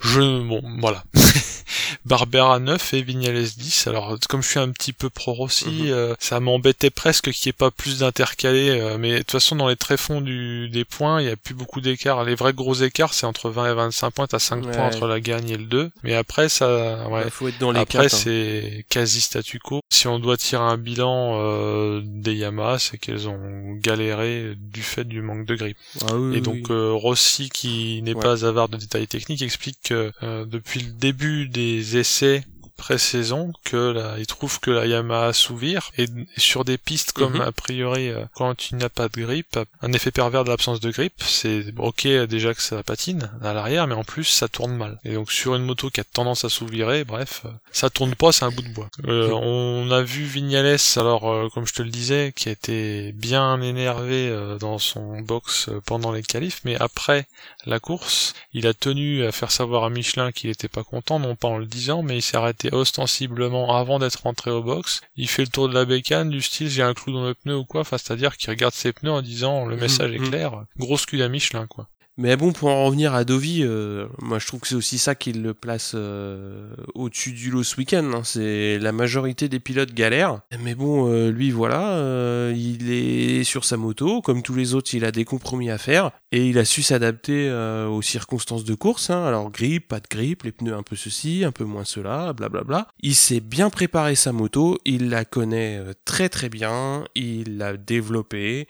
Je, 0.02 0.20
bon, 0.46 0.62
voilà. 0.78 1.02
Barbera 2.04 2.58
9 2.58 2.94
et 2.94 3.02
Vignales 3.02 3.42
10. 3.44 3.86
Alors, 3.88 4.16
comme 4.28 4.42
je 4.42 4.48
suis 4.48 4.58
un 4.60 4.70
petit 4.70 4.92
peu 4.92 5.10
pro 5.10 5.32
Rossi, 5.32 5.66
Mhm. 5.66 5.90
euh, 5.90 6.14
ça 6.18 6.38
m'embêtait 6.40 6.90
presque 6.90 7.30
qu'il 7.32 7.48
n'y 7.48 7.50
ait 7.50 7.52
pas 7.54 7.70
plus 7.70 7.98
d'intercalés. 8.00 8.70
euh, 8.80 8.98
mais 8.98 9.12
de 9.12 9.18
toute 9.18 9.32
façon, 9.32 9.56
dans 9.56 9.68
les 9.68 9.76
tréfonds 9.76 10.20
du, 10.20 10.68
des 10.68 10.84
points, 10.84 11.20
il 11.20 11.26
n'y 11.26 11.32
a 11.32 11.36
plus 11.36 11.54
beaucoup 11.54 11.80
d'écart. 11.80 12.24
Les 12.24 12.34
vrais 12.34 12.52
gros 12.52 12.74
écarts, 12.74 13.14
c'est 13.14 13.26
entre 13.26 13.50
20 13.50 13.70
et 13.70 13.74
25 13.74 14.10
points. 14.12 14.26
T'as 14.26 14.38
5 14.38 14.64
Ouais. 14.64 14.72
points 14.72 14.86
entre 14.86 15.06
la 15.06 15.20
gagne 15.20 15.48
et 15.50 15.56
le 15.56 15.64
2. 15.64 15.90
Mais 16.02 16.14
après, 16.14 16.35
ça, 16.48 17.08
ouais. 17.08 17.22
il 17.24 17.30
faut 17.30 17.48
être 17.48 17.58
dans 17.58 17.72
les 17.72 17.80
Après, 17.80 18.04
hein. 18.06 18.08
c'est 18.08 18.84
quasi 18.88 19.20
statu 19.20 19.58
quo. 19.58 19.80
Si 19.90 20.06
on 20.06 20.18
doit 20.18 20.36
tirer 20.36 20.62
un 20.62 20.76
bilan 20.76 21.38
euh, 21.40 22.02
des 22.04 22.34
Yamaha, 22.34 22.78
c'est 22.78 22.98
qu'elles 22.98 23.28
ont 23.28 23.72
galéré 23.82 24.54
du 24.56 24.82
fait 24.82 25.04
du 25.04 25.22
manque 25.22 25.46
de 25.46 25.54
grippe. 25.54 25.78
Ah 26.08 26.14
oui, 26.16 26.36
Et 26.36 26.40
donc 26.40 26.54
oui. 26.56 26.64
euh, 26.70 26.92
Rossi, 26.92 27.48
qui 27.48 28.02
n'est 28.02 28.14
Ouais. 28.14 28.22
pas 28.22 28.44
avare 28.44 28.68
de 28.68 28.76
détails 28.76 29.06
techniques, 29.06 29.42
explique 29.42 29.78
que 29.84 30.12
euh, 30.22 30.44
depuis 30.44 30.80
le 30.80 30.92
début 30.92 31.48
des 31.48 31.96
essais 31.96 32.44
pré-saison 32.76 33.52
que 33.64 33.76
là, 33.92 34.14
il 34.18 34.26
trouve 34.26 34.60
que 34.60 34.70
la 34.70 34.86
Yamaha 34.86 35.32
s'ouvre 35.32 35.56
et, 35.96 36.04
et 36.04 36.40
sur 36.40 36.64
des 36.64 36.76
pistes 36.78 37.12
comme 37.12 37.34
Mhm. 37.36 37.40
a 37.40 37.52
priori 37.52 38.10
euh, 38.10 38.24
quand 38.34 38.54
tu 38.54 38.74
n'as 38.74 38.88
pas 38.90 39.08
de 39.08 39.20
grippe, 39.22 39.58
un 39.80 39.92
effet 39.92 40.10
pervers 40.10 40.44
de 40.44 40.50
l'absence 40.50 40.80
de 40.80 40.90
grippe, 40.90 41.22
c'est 41.24 41.64
ok 41.78 42.06
déjà 42.28 42.52
que 42.54 42.60
ça 42.62 42.82
patine 42.82 43.30
à 43.42 43.52
l'arrière, 43.54 43.86
mais 43.86 43.94
en 43.94 44.04
plus 44.04 44.24
ça 44.24 44.48
tourne 44.48 44.76
mal. 44.76 44.98
Et 45.04 45.14
donc 45.14 45.32
sur 45.32 45.54
une 45.54 45.64
moto 45.64 45.88
qui 45.88 46.00
a 46.00 46.04
tendance 46.04 46.44
à 46.44 46.48
s'ouvrir, 46.48 46.88
bref, 47.06 47.42
euh, 47.46 47.48
ça 47.72 47.88
tourne 47.90 48.14
pas, 48.14 48.32
c'est 48.32 48.44
un 48.44 48.50
bout 48.50 48.62
de 48.62 48.68
bois. 48.68 48.88
Euh, 49.06 49.30
on 49.32 49.90
a 49.90 50.02
vu 50.02 50.24
Vignales, 50.24 50.76
alors 50.96 51.30
euh, 51.30 51.48
comme 51.54 51.66
je 51.66 51.72
te 51.74 51.82
le 51.82 51.90
disais, 51.90 52.32
qui 52.36 52.48
a 52.48 52.52
été 52.52 53.12
bien 53.12 53.60
énervé 53.62 54.28
euh, 54.28 54.58
dans 54.58 54.78
son 54.78 55.20
box 55.20 55.70
pendant 55.86 56.12
les 56.12 56.22
qualifs, 56.22 56.60
mais 56.64 56.76
après 56.76 57.26
la 57.64 57.80
course, 57.80 58.34
il 58.52 58.66
a 58.66 58.74
tenu 58.74 59.24
à 59.24 59.32
faire 59.32 59.50
savoir 59.50 59.84
à 59.84 59.90
Michelin 59.90 60.32
qu'il 60.32 60.50
était 60.50 60.68
pas 60.68 60.84
content, 60.84 61.18
non 61.18 61.34
pas 61.34 61.48
en 61.48 61.58
le 61.58 61.66
disant, 61.66 62.02
mais 62.02 62.18
il 62.18 62.22
s'est 62.22 62.36
arrêté 62.36 62.65
ostensiblement 62.72 63.76
avant 63.76 63.98
d'être 63.98 64.22
rentré 64.22 64.50
au 64.50 64.62
box. 64.62 65.00
Il 65.16 65.28
fait 65.28 65.42
le 65.42 65.48
tour 65.48 65.68
de 65.68 65.74
la 65.74 65.84
bécane 65.84 66.30
du 66.30 66.40
style 66.40 66.68
j'ai 66.68 66.82
un 66.82 66.94
clou 66.94 67.12
dans 67.12 67.24
le 67.24 67.34
pneu 67.34 67.56
ou 67.56 67.64
quoi, 67.64 67.82
enfin 67.82 67.98
c'est-à-dire 67.98 68.36
qu'il 68.36 68.50
regarde 68.50 68.74
ses 68.74 68.92
pneus 68.92 69.12
en 69.12 69.22
disant 69.22 69.66
le 69.66 69.76
message 69.76 70.12
est 70.12 70.18
mhm. 70.18 70.28
clair, 70.28 70.64
grosse 70.76 71.06
cul 71.06 71.22
à 71.22 71.28
Michelin 71.28 71.66
quoi. 71.66 71.88
Mais 72.18 72.34
bon, 72.36 72.52
pour 72.52 72.70
en 72.70 72.86
revenir 72.86 73.14
à 73.14 73.24
Dovi, 73.24 73.62
euh, 73.62 74.06
moi 74.22 74.38
je 74.38 74.46
trouve 74.46 74.60
que 74.60 74.68
c'est 74.68 74.74
aussi 74.74 74.96
ça 74.96 75.14
qui 75.14 75.34
le 75.34 75.52
place 75.52 75.92
euh, 75.94 76.74
au-dessus 76.94 77.32
du 77.32 77.50
lot 77.50 77.62
ce 77.62 77.76
week-end. 77.76 78.10
Hein. 78.14 78.22
C'est 78.24 78.78
la 78.78 78.92
majorité 78.92 79.50
des 79.50 79.60
pilotes 79.60 79.92
galèrent. 79.92 80.40
Mais 80.62 80.74
bon, 80.74 81.12
euh, 81.12 81.30
lui 81.30 81.50
voilà, 81.50 82.52
il 82.54 82.90
est 82.90 83.44
sur 83.44 83.66
sa 83.66 83.76
moto, 83.76 84.22
comme 84.22 84.42
tous 84.42 84.54
les 84.54 84.72
autres, 84.72 84.94
il 84.94 85.04
a 85.04 85.12
des 85.12 85.26
compromis 85.26 85.70
à 85.70 85.76
faire 85.76 86.10
et 86.32 86.46
il 86.46 86.56
a 86.56 86.64
su 86.64 86.82
s'adapter 86.82 87.50
aux 87.50 88.02
circonstances 88.02 88.64
de 88.64 88.74
course. 88.74 89.10
Hein. 89.10 89.22
Alors 89.26 89.50
grippe, 89.50 89.88
pas 89.88 90.00
de 90.00 90.06
grippe, 90.08 90.44
les 90.44 90.52
pneus 90.52 90.74
un 90.74 90.82
peu 90.82 90.96
ceci, 90.96 91.44
un 91.44 91.52
peu 91.52 91.64
moins 91.64 91.84
cela, 91.84 92.32
blablabla. 92.32 92.48
Bla 92.48 92.62
bla. 92.62 92.88
Il 93.00 93.14
s'est 93.14 93.40
bien 93.40 93.68
préparé 93.68 94.14
sa 94.14 94.32
moto, 94.32 94.78
il 94.86 95.10
la 95.10 95.26
connaît 95.26 95.82
très 96.06 96.30
très 96.30 96.48
bien, 96.48 97.04
il 97.14 97.58
l'a 97.58 97.76
développée 97.76 98.68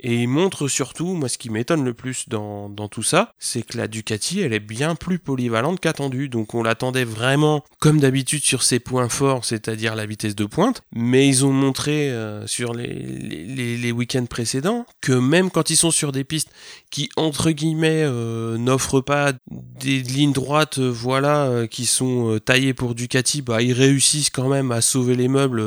et 0.00 0.22
il 0.22 0.28
montre 0.28 0.68
surtout, 0.68 1.14
moi 1.14 1.28
ce 1.28 1.38
qui 1.38 1.50
m'étonne 1.50 1.84
le 1.84 1.94
plus 1.94 2.28
dans, 2.28 2.68
tout 2.88 3.02
ça, 3.02 3.32
c'est 3.38 3.62
que 3.62 3.76
la 3.76 3.88
Ducati, 3.88 4.40
elle 4.40 4.52
est 4.52 4.60
bien 4.60 4.94
plus 4.94 5.18
polyvalente 5.18 5.80
qu'attendue. 5.80 6.28
Donc 6.28 6.54
on 6.54 6.62
l'attendait 6.62 7.04
vraiment, 7.04 7.64
comme 7.80 7.98
d'habitude, 7.98 8.42
sur 8.42 8.62
ses 8.62 8.78
points 8.78 9.08
forts, 9.08 9.44
c'est-à-dire 9.44 9.94
la 9.94 10.06
vitesse 10.06 10.36
de 10.36 10.44
pointe. 10.44 10.82
Mais 10.92 11.26
ils 11.26 11.44
ont 11.44 11.52
montré 11.52 12.10
euh, 12.10 12.46
sur 12.46 12.74
les 12.74 13.92
week-ends 13.92 14.26
précédents 14.26 14.86
que 15.00 15.12
même 15.12 15.50
quand 15.50 15.70
ils 15.70 15.76
sont 15.76 15.90
sur 15.90 16.12
des 16.12 16.24
pistes 16.24 16.50
qui, 16.90 17.08
entre 17.16 17.50
guillemets, 17.50 18.04
euh, 18.04 18.58
n'offrent 18.58 19.00
pas 19.00 19.32
des 19.50 20.00
lignes 20.00 20.32
droites, 20.32 20.78
euh, 20.78 20.90
voilà, 20.90 21.66
qui 21.70 21.86
sont 21.86 22.38
taillées 22.44 22.74
pour 22.74 22.94
Ducati, 22.94 23.42
bah 23.42 23.62
ils 23.62 23.72
réussissent 23.72 24.30
quand 24.30 24.48
même 24.48 24.72
à 24.72 24.80
sauver 24.80 25.16
les 25.16 25.28
meubles, 25.28 25.62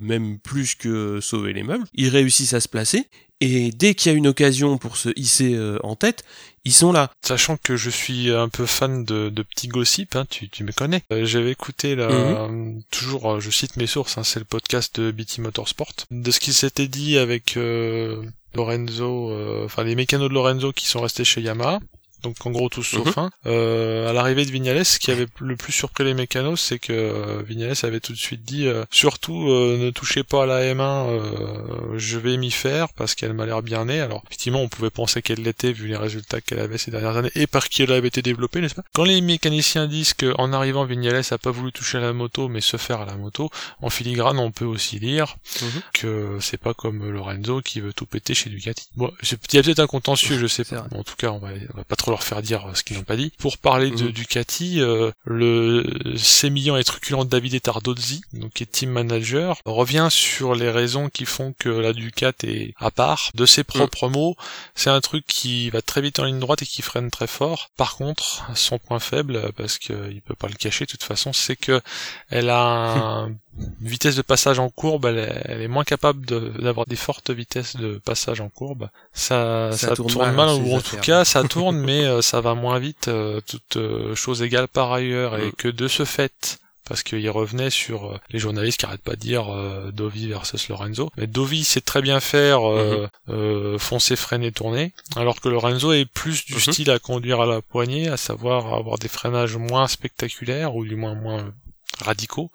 même 0.00 0.38
plus 0.38 0.74
que 0.74 1.20
sauver 1.20 1.52
les 1.52 1.62
meubles. 1.62 1.84
Ils 1.94 2.08
réussissent 2.08 2.54
à 2.54 2.60
se 2.60 2.68
placer. 2.68 3.08
Et 3.40 3.70
dès 3.70 3.94
qu'il 3.94 4.10
y 4.10 4.14
a 4.14 4.18
une 4.18 4.26
occasion 4.26 4.78
pour 4.78 4.96
se 4.96 5.10
hisser 5.16 5.54
euh, 5.54 5.78
en 5.84 5.94
tête, 5.94 6.24
ils 6.64 6.72
sont 6.72 6.90
là. 6.90 7.10
Sachant 7.22 7.56
que 7.56 7.76
je 7.76 7.88
suis 7.88 8.32
un 8.32 8.48
peu 8.48 8.66
fan 8.66 9.04
de, 9.04 9.28
de 9.28 9.42
petits 9.42 9.68
gossips, 9.68 10.16
hein, 10.16 10.26
tu, 10.28 10.48
tu 10.48 10.64
me 10.64 10.72
connais. 10.72 11.02
Euh, 11.12 11.24
j'avais 11.24 11.52
écouté 11.52 11.94
là, 11.94 12.08
mhm. 12.48 12.82
toujours, 12.90 13.34
euh, 13.34 13.40
je 13.40 13.50
cite 13.50 13.76
mes 13.76 13.86
sources, 13.86 14.18
hein, 14.18 14.24
c'est 14.24 14.40
le 14.40 14.44
podcast 14.44 15.00
de 15.00 15.12
BT 15.12 15.38
Motorsport, 15.38 15.92
de 16.10 16.30
ce 16.30 16.40
qui 16.40 16.52
s'était 16.52 16.88
dit 16.88 17.16
avec 17.16 17.56
Lorenzo, 18.54 19.64
enfin 19.64 19.84
les 19.84 19.94
mécanos 19.94 20.28
de 20.28 20.34
Lorenzo 20.34 20.72
qui 20.72 20.86
sont 20.86 21.00
restés 21.00 21.24
chez 21.24 21.40
Yamaha 21.40 21.78
donc 22.22 22.44
en 22.46 22.50
gros 22.50 22.68
tous 22.68 22.82
sauf 22.82 23.16
mhm. 23.16 23.24
un. 23.24 23.30
Euh, 23.46 24.08
à 24.08 24.12
l'arrivée 24.12 24.44
de 24.44 24.50
Vignales, 24.50 24.84
ce 24.84 24.98
qui 24.98 25.10
avait 25.10 25.26
le 25.40 25.56
plus 25.56 25.72
surpris 25.72 26.04
les 26.04 26.14
mécanos, 26.14 26.60
c'est 26.60 26.78
que 26.78 26.92
euh, 26.92 27.42
Vignales 27.42 27.76
avait 27.82 28.00
tout 28.00 28.12
de 28.12 28.18
suite 28.18 28.42
dit 28.44 28.66
euh, 28.66 28.84
surtout 28.90 29.48
euh, 29.50 29.78
ne 29.78 29.90
touchez 29.90 30.24
pas 30.24 30.44
à 30.44 30.46
la 30.46 30.74
M1, 30.74 31.96
je 31.96 32.18
vais 32.18 32.36
m'y 32.36 32.50
faire 32.50 32.92
parce 32.94 33.14
qu'elle 33.14 33.34
m'a 33.34 33.46
l'air 33.46 33.62
bien 33.62 33.84
née. 33.86 34.00
Alors 34.00 34.22
effectivement, 34.26 34.60
on 34.60 34.68
pouvait 34.68 34.90
penser 34.90 35.22
qu'elle 35.22 35.42
l'était 35.42 35.72
vu 35.72 35.88
les 35.88 35.96
résultats 35.96 36.40
qu'elle 36.40 36.60
avait 36.60 36.78
ces 36.78 36.90
dernières 36.90 37.16
années 37.16 37.30
et 37.34 37.46
par 37.46 37.68
qui 37.68 37.82
elle 37.82 37.92
avait 37.92 38.08
été 38.08 38.22
développée, 38.22 38.60
n'est-ce 38.60 38.74
pas? 38.74 38.84
Quand 38.94 39.04
les 39.04 39.20
mécaniciens 39.20 39.86
disent 39.86 40.14
qu'en 40.14 40.52
arrivant 40.52 40.84
Vignales 40.84 41.22
a 41.30 41.38
pas 41.38 41.50
voulu 41.50 41.72
toucher 41.72 41.98
à 41.98 42.00
la 42.00 42.12
moto 42.12 42.48
mais 42.48 42.60
se 42.60 42.76
faire 42.76 43.00
à 43.00 43.06
la 43.06 43.16
moto, 43.16 43.50
en 43.80 43.90
filigrane 43.90 44.38
on 44.38 44.50
peut 44.50 44.64
aussi 44.64 44.98
lire 44.98 45.36
mhm. 45.62 45.82
que 45.94 46.38
c'est 46.40 46.58
pas 46.58 46.74
comme 46.74 47.10
Lorenzo 47.10 47.60
qui 47.62 47.80
veut 47.80 47.92
tout 47.92 48.06
péter 48.06 48.34
chez 48.34 48.50
Ducati. 48.50 48.88
Bon, 48.96 49.12
il 49.22 49.56
y 49.56 49.58
a 49.58 49.62
peut-être 49.62 49.80
un 49.80 49.86
contentieux, 49.86 50.38
je 50.38 50.46
sais 50.46 50.64
pas. 50.64 50.86
en 50.94 51.02
tout 51.02 51.16
cas, 51.16 51.30
on 51.30 51.38
va, 51.38 51.48
on 51.74 51.76
va 51.76 51.84
pas 51.84 51.96
trop 51.96 52.07
leur 52.10 52.22
faire 52.22 52.42
dire 52.42 52.66
ce 52.74 52.82
qu'ils 52.82 52.96
n'ont 52.96 53.04
pas 53.04 53.16
dit. 53.16 53.32
Pour 53.38 53.58
parler 53.58 53.90
de 53.90 54.04
mhm. 54.04 54.12
Ducati, 54.12 54.80
euh, 54.80 55.10
le 55.24 55.84
sémillant 56.16 56.76
et 56.76 56.84
truculent 56.84 57.24
David 57.24 57.60
Tardozzi, 57.60 58.22
donc 58.32 58.52
qui 58.52 58.62
est 58.62 58.66
team 58.66 58.90
manager, 58.90 59.58
revient 59.64 60.08
sur 60.10 60.54
les 60.54 60.70
raisons 60.70 61.08
qui 61.08 61.24
font 61.24 61.54
que 61.58 61.68
la 61.68 61.92
Ducati 61.92 62.46
est 62.46 62.74
à 62.78 62.90
part. 62.90 63.30
De 63.34 63.46
ses 63.46 63.64
propres 63.64 64.08
mhm. 64.08 64.14
mots, 64.14 64.36
c'est 64.74 64.90
un 64.90 65.00
truc 65.00 65.26
qui 65.26 65.70
va 65.70 65.82
très 65.82 66.00
vite 66.00 66.18
en 66.18 66.24
ligne 66.24 66.38
droite 66.38 66.62
et 66.62 66.66
qui 66.66 66.82
freine 66.82 67.10
très 67.10 67.26
fort. 67.26 67.70
Par 67.76 67.96
contre, 67.96 68.44
son 68.54 68.78
point 68.78 68.98
faible, 68.98 69.52
parce 69.56 69.78
qu'il 69.78 70.20
peut 70.24 70.34
pas 70.34 70.48
le 70.48 70.54
cacher 70.54 70.84
de 70.84 70.90
toute 70.90 71.02
façon, 71.02 71.32
c'est 71.32 71.56
que 71.56 71.80
elle 72.30 72.50
a 72.50 72.62
un 73.24 73.32
une 73.80 73.88
vitesse 73.88 74.16
de 74.16 74.22
passage 74.22 74.58
en 74.58 74.70
courbe, 74.70 75.06
elle 75.06 75.62
est, 75.62 75.68
moins 75.68 75.84
capable 75.84 76.24
d'avoir 76.60 76.86
des 76.86 76.96
fortes 76.96 77.30
vitesses 77.30 77.76
de 77.76 78.00
passage 78.04 78.40
en 78.40 78.48
courbe. 78.48 78.88
Ça, 79.12 79.70
ça, 79.72 79.94
tourne, 79.94 80.32
mal, 80.32 80.50
ou 80.50 80.74
en 80.74 80.80
tout 80.80 80.96
cas 80.96 81.24
ça 81.24 81.44
tourne, 81.44 81.78
mais 81.84 82.04
euh, 82.04 82.22
ça 82.22 82.40
va 82.40 82.54
moins 82.54 82.78
vite, 82.78 83.08
euh, 83.08 83.40
toute 83.46 83.76
euh, 83.76 84.14
chose 84.14 84.42
égale 84.42 84.68
par 84.68 84.92
ailleurs, 84.92 85.38
et 85.38 85.48
mm. 85.48 85.52
que 85.52 85.68
de 85.68 85.88
ce 85.88 86.04
fait, 86.04 86.58
parce 86.88 87.02
qu'il 87.02 87.28
revenait 87.30 87.70
sur 87.70 88.18
les 88.30 88.38
journalistes 88.38 88.80
qui 88.80 88.86
arrêtent 88.86 89.02
pas 89.02 89.14
de 89.14 89.20
dire 89.20 89.44
Dovi 89.92 90.26
versus 90.26 90.68
Lorenzo. 90.70 91.10
Mais 91.18 91.26
Dovi 91.26 91.62
sait 91.62 91.82
très 91.82 92.00
bien 92.00 92.18
faire 92.18 92.60
mm-hmm. 92.60 93.78
foncer, 93.78 94.16
freiner, 94.16 94.52
tourner, 94.52 94.94
alors 95.14 95.38
que 95.42 95.50
Lorenzo 95.50 95.92
est 95.92 96.06
plus 96.06 96.46
du 96.46 96.54
mm-hmm. 96.54 96.72
style 96.72 96.90
à 96.90 96.98
conduire 96.98 97.42
à 97.42 97.46
la 97.46 97.60
poignée, 97.60 98.08
à 98.08 98.16
savoir 98.16 98.72
avoir 98.72 98.98
des 98.98 99.08
freinages 99.08 99.58
moins 99.58 99.86
spectaculaires 99.86 100.76
ou 100.76 100.86
du 100.86 100.96
moins 100.96 101.14
moins 101.14 101.52
radicaux 102.02 102.50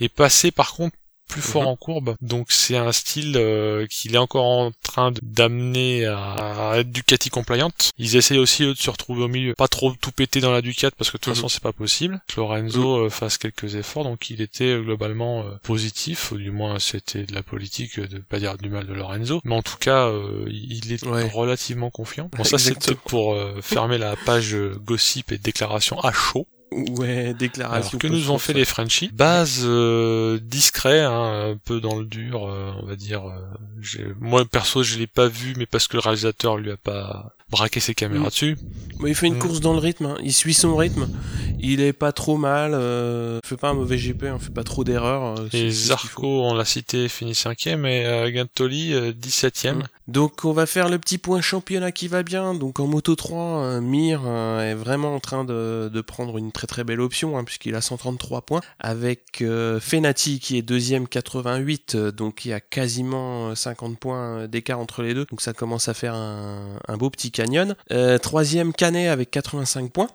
et 0.00 0.08
passer 0.08 0.50
par 0.50 0.74
contre 0.74 0.96
plus 1.28 1.42
fort 1.42 1.62
mhm. 1.62 1.68
en 1.68 1.76
courbe. 1.76 2.16
Donc 2.20 2.46
c'est 2.50 2.76
un 2.76 2.90
style 2.90 3.34
euh, 3.36 3.86
qu'il 3.86 4.14
est 4.14 4.18
encore 4.18 4.46
en 4.46 4.72
train 4.82 5.12
d'amener 5.22 6.06
à, 6.06 6.72
être 6.76 6.90
Ducati 6.90 7.30
compliant. 7.30 7.70
Ils 7.98 8.16
essayent 8.16 8.38
aussi 8.38 8.64
eux 8.64 8.74
de 8.74 8.78
se 8.78 8.90
retrouver 8.90 9.22
au 9.22 9.28
milieu, 9.28 9.54
pas 9.54 9.68
trop 9.68 9.92
tout 9.92 10.10
péter 10.10 10.40
dans 10.40 10.50
la 10.50 10.62
Ducati 10.62 10.96
parce 10.96 11.10
que 11.10 11.18
de 11.18 11.20
toute 11.20 11.32
mhm. 11.32 11.34
façon 11.36 11.48
c'est 11.48 11.62
pas 11.62 11.72
possible. 11.72 12.20
Que 12.28 12.40
Lorenzo 12.40 12.98
mhm. 12.98 13.04
euh, 13.04 13.10
fasse 13.10 13.38
quelques 13.38 13.74
efforts, 13.74 14.04
donc 14.04 14.30
il 14.30 14.40
était 14.40 14.64
euh, 14.64 14.80
globalement 14.80 15.44
positif, 15.62 16.32
ou 16.32 16.38
du 16.38 16.50
moins 16.50 16.78
c'était 16.78 17.24
de 17.24 17.34
la 17.34 17.42
politique 17.42 18.00
de 18.00 18.18
pas 18.18 18.38
dire 18.38 18.56
du 18.56 18.70
mal 18.70 18.86
de 18.86 18.94
Lorenzo, 18.94 19.40
mais 19.44 19.54
en 19.54 19.62
tout 19.62 19.76
cas 19.76 20.10
il 20.48 20.92
est 20.92 21.04
relativement 21.30 21.90
confiant. 21.90 22.30
Bon 22.36 22.44
ça 22.44 22.58
c'est 22.58 22.94
pour 22.94 23.36
fermer 23.60 23.98
la 23.98 24.16
page 24.16 24.56
gossip 24.56 25.32
et 25.32 25.38
déclaration 25.38 26.00
à 26.00 26.12
chaud. 26.12 26.46
Ouais, 26.70 27.34
déclaration. 27.34 27.98
que 27.98 28.06
nous 28.06 28.30
ont 28.30 28.38
fait 28.38 28.52
les 28.52 28.64
Frenchies 28.64 29.10
Base 29.12 29.62
euh, 29.64 30.38
discret, 30.42 31.00
hein, 31.00 31.52
un 31.52 31.56
peu 31.56 31.80
dans 31.80 31.96
le 31.96 32.04
dur, 32.04 32.46
euh, 32.46 32.72
on 32.82 32.86
va 32.86 32.94
dire. 32.94 33.26
Euh, 33.26 34.14
moi 34.20 34.44
perso, 34.44 34.82
je 34.82 34.98
l'ai 34.98 35.06
pas 35.06 35.28
vu, 35.28 35.54
mais 35.56 35.66
parce 35.66 35.86
que 35.86 35.96
le 35.96 36.00
réalisateur 36.00 36.56
lui 36.58 36.70
a 36.70 36.76
pas 36.76 37.34
braqué 37.50 37.80
ses 37.80 37.94
caméras 37.94 38.26
mm. 38.26 38.28
dessus. 38.28 38.58
il 39.06 39.14
fait 39.14 39.28
une 39.28 39.36
mm. 39.36 39.38
course 39.38 39.60
dans 39.60 39.72
le 39.72 39.78
rythme. 39.78 40.06
Hein. 40.06 40.16
Il 40.22 40.32
suit 40.32 40.54
son 40.54 40.76
rythme. 40.76 41.08
Il 41.58 41.80
est 41.80 41.92
pas 41.94 42.12
trop 42.12 42.36
mal. 42.36 42.74
Euh, 42.74 43.40
fait 43.44 43.56
pas 43.56 43.70
un 43.70 43.74
mauvais 43.74 43.96
GP. 43.96 44.24
Hein, 44.24 44.38
fait 44.38 44.52
pas 44.52 44.64
trop 44.64 44.84
d'erreurs. 44.84 45.36
et 45.52 45.70
Zarco, 45.70 46.44
on 46.44 46.54
l'a 46.54 46.64
cité, 46.64 47.08
finit 47.08 47.34
cinquième, 47.34 47.86
et 47.86 48.30
Gantoli 48.32 48.92
17ème. 48.92 49.76
Mm. 49.76 49.82
Donc 50.08 50.44
on 50.44 50.52
va 50.52 50.66
faire 50.66 50.88
le 50.88 50.98
petit 50.98 51.18
point 51.18 51.40
championnat 51.40 51.92
qui 51.92 52.08
va 52.08 52.22
bien. 52.22 52.54
Donc 52.54 52.80
en 52.80 52.86
Moto 52.86 53.14
3, 53.14 53.80
Mir 53.80 54.26
est 54.60 54.74
vraiment 54.74 55.14
en 55.14 55.20
train 55.20 55.44
de, 55.44 55.90
de 55.92 56.00
prendre 56.00 56.36
une 56.38 56.52
très 56.58 56.66
très 56.66 56.82
belle 56.82 57.00
option 57.00 57.38
hein, 57.38 57.44
puisqu'il 57.44 57.76
a 57.76 57.80
133 57.80 58.42
points 58.42 58.60
avec 58.80 59.42
euh, 59.42 59.78
Fenati 59.78 60.40
qui 60.40 60.58
est 60.58 60.62
deuxième 60.62 61.06
88 61.06 61.94
euh, 61.94 62.10
donc 62.10 62.44
il 62.44 62.48
y 62.48 62.52
a 62.52 62.58
quasiment 62.58 63.54
50 63.54 63.92
euh, 63.92 63.94
points 63.94 64.48
d'écart 64.48 64.80
entre 64.80 65.02
les 65.02 65.14
deux 65.14 65.24
donc 65.26 65.40
ça 65.40 65.52
commence 65.52 65.88
à 65.88 65.94
faire 65.94 66.14
un, 66.14 66.96
beau 66.98 67.10
petit 67.10 67.30
canyon. 67.30 67.76
troisième 68.22 68.72
Canet 68.72 69.08
avec 69.08 69.30
85 69.30 69.92
points. 69.92 70.08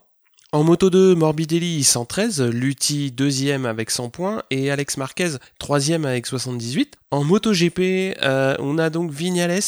En 0.52 0.64
moto 0.64 0.90
2, 0.90 1.16
Morbidelli 1.16 1.84
113, 1.84 2.42
Lutti 2.42 3.12
deuxième 3.12 3.66
avec 3.66 3.90
100 3.90 4.10
points 4.10 4.44
et 4.52 4.70
Alex 4.70 4.98
Marquez 4.98 5.38
troisième 5.60 6.06
avec 6.06 6.28
78. 6.28 6.98
En 7.12 7.24
moto 7.24 7.54
GP, 7.54 8.18
on 8.60 8.78
a 8.78 8.90
donc 8.90 9.12
Vignales 9.12 9.62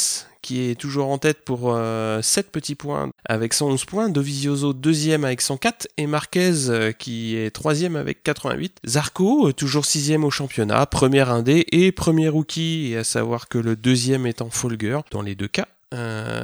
qui 0.45 0.69
est 0.69 0.75
toujours 0.75 1.09
en 1.09 1.17
tête 1.17 1.43
pour 1.43 1.61
7 1.61 1.75
euh, 1.75 2.21
petits 2.51 2.75
points 2.75 3.09
avec 3.27 3.51
111 3.51 3.83
points, 3.85 4.09
Dovizioso 4.09 4.73
deuxième 4.73 5.25
avec 5.25 5.41
104 5.41 5.87
et 5.97 6.05
Marquez 6.05 6.69
euh, 6.69 6.91
qui 6.91 7.35
est 7.35 7.49
troisième 7.49 7.95
avec 7.95 8.21
88. 8.21 8.77
Zarco 8.85 9.47
euh, 9.47 9.53
toujours 9.53 9.85
sixième 9.85 10.23
au 10.23 10.29
championnat, 10.29 10.85
premier 10.85 11.27
indé 11.27 11.65
et 11.71 11.91
premier 11.91 12.29
rookie, 12.29 12.91
et 12.91 12.97
à 12.97 13.03
savoir 13.03 13.47
que 13.47 13.57
le 13.57 13.75
deuxième 13.75 14.27
est 14.27 14.43
en 14.43 14.51
Folger 14.51 14.99
dans 15.09 15.23
les 15.23 15.33
deux 15.33 15.47
cas. 15.47 15.65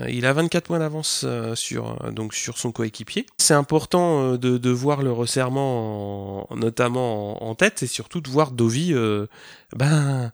il 0.09 0.25
a 0.25 0.33
24 0.33 0.65
points 0.65 0.79
d'avance 0.79 1.23
sur, 1.53 1.95
sur 2.31 2.57
son 2.57 2.71
coéquipier. 2.71 3.27
C'est 3.37 3.53
important 3.53 4.35
de, 4.35 4.69
voir 4.71 5.03
le 5.03 5.11
resserrement 5.11 6.47
notamment 6.56 7.43
en, 7.43 7.54
tête 7.54 7.83
et 7.83 7.87
surtout 7.87 8.21
de 8.21 8.29
voir 8.29 8.52
Dovi 8.52 8.95
ben, 9.75 10.31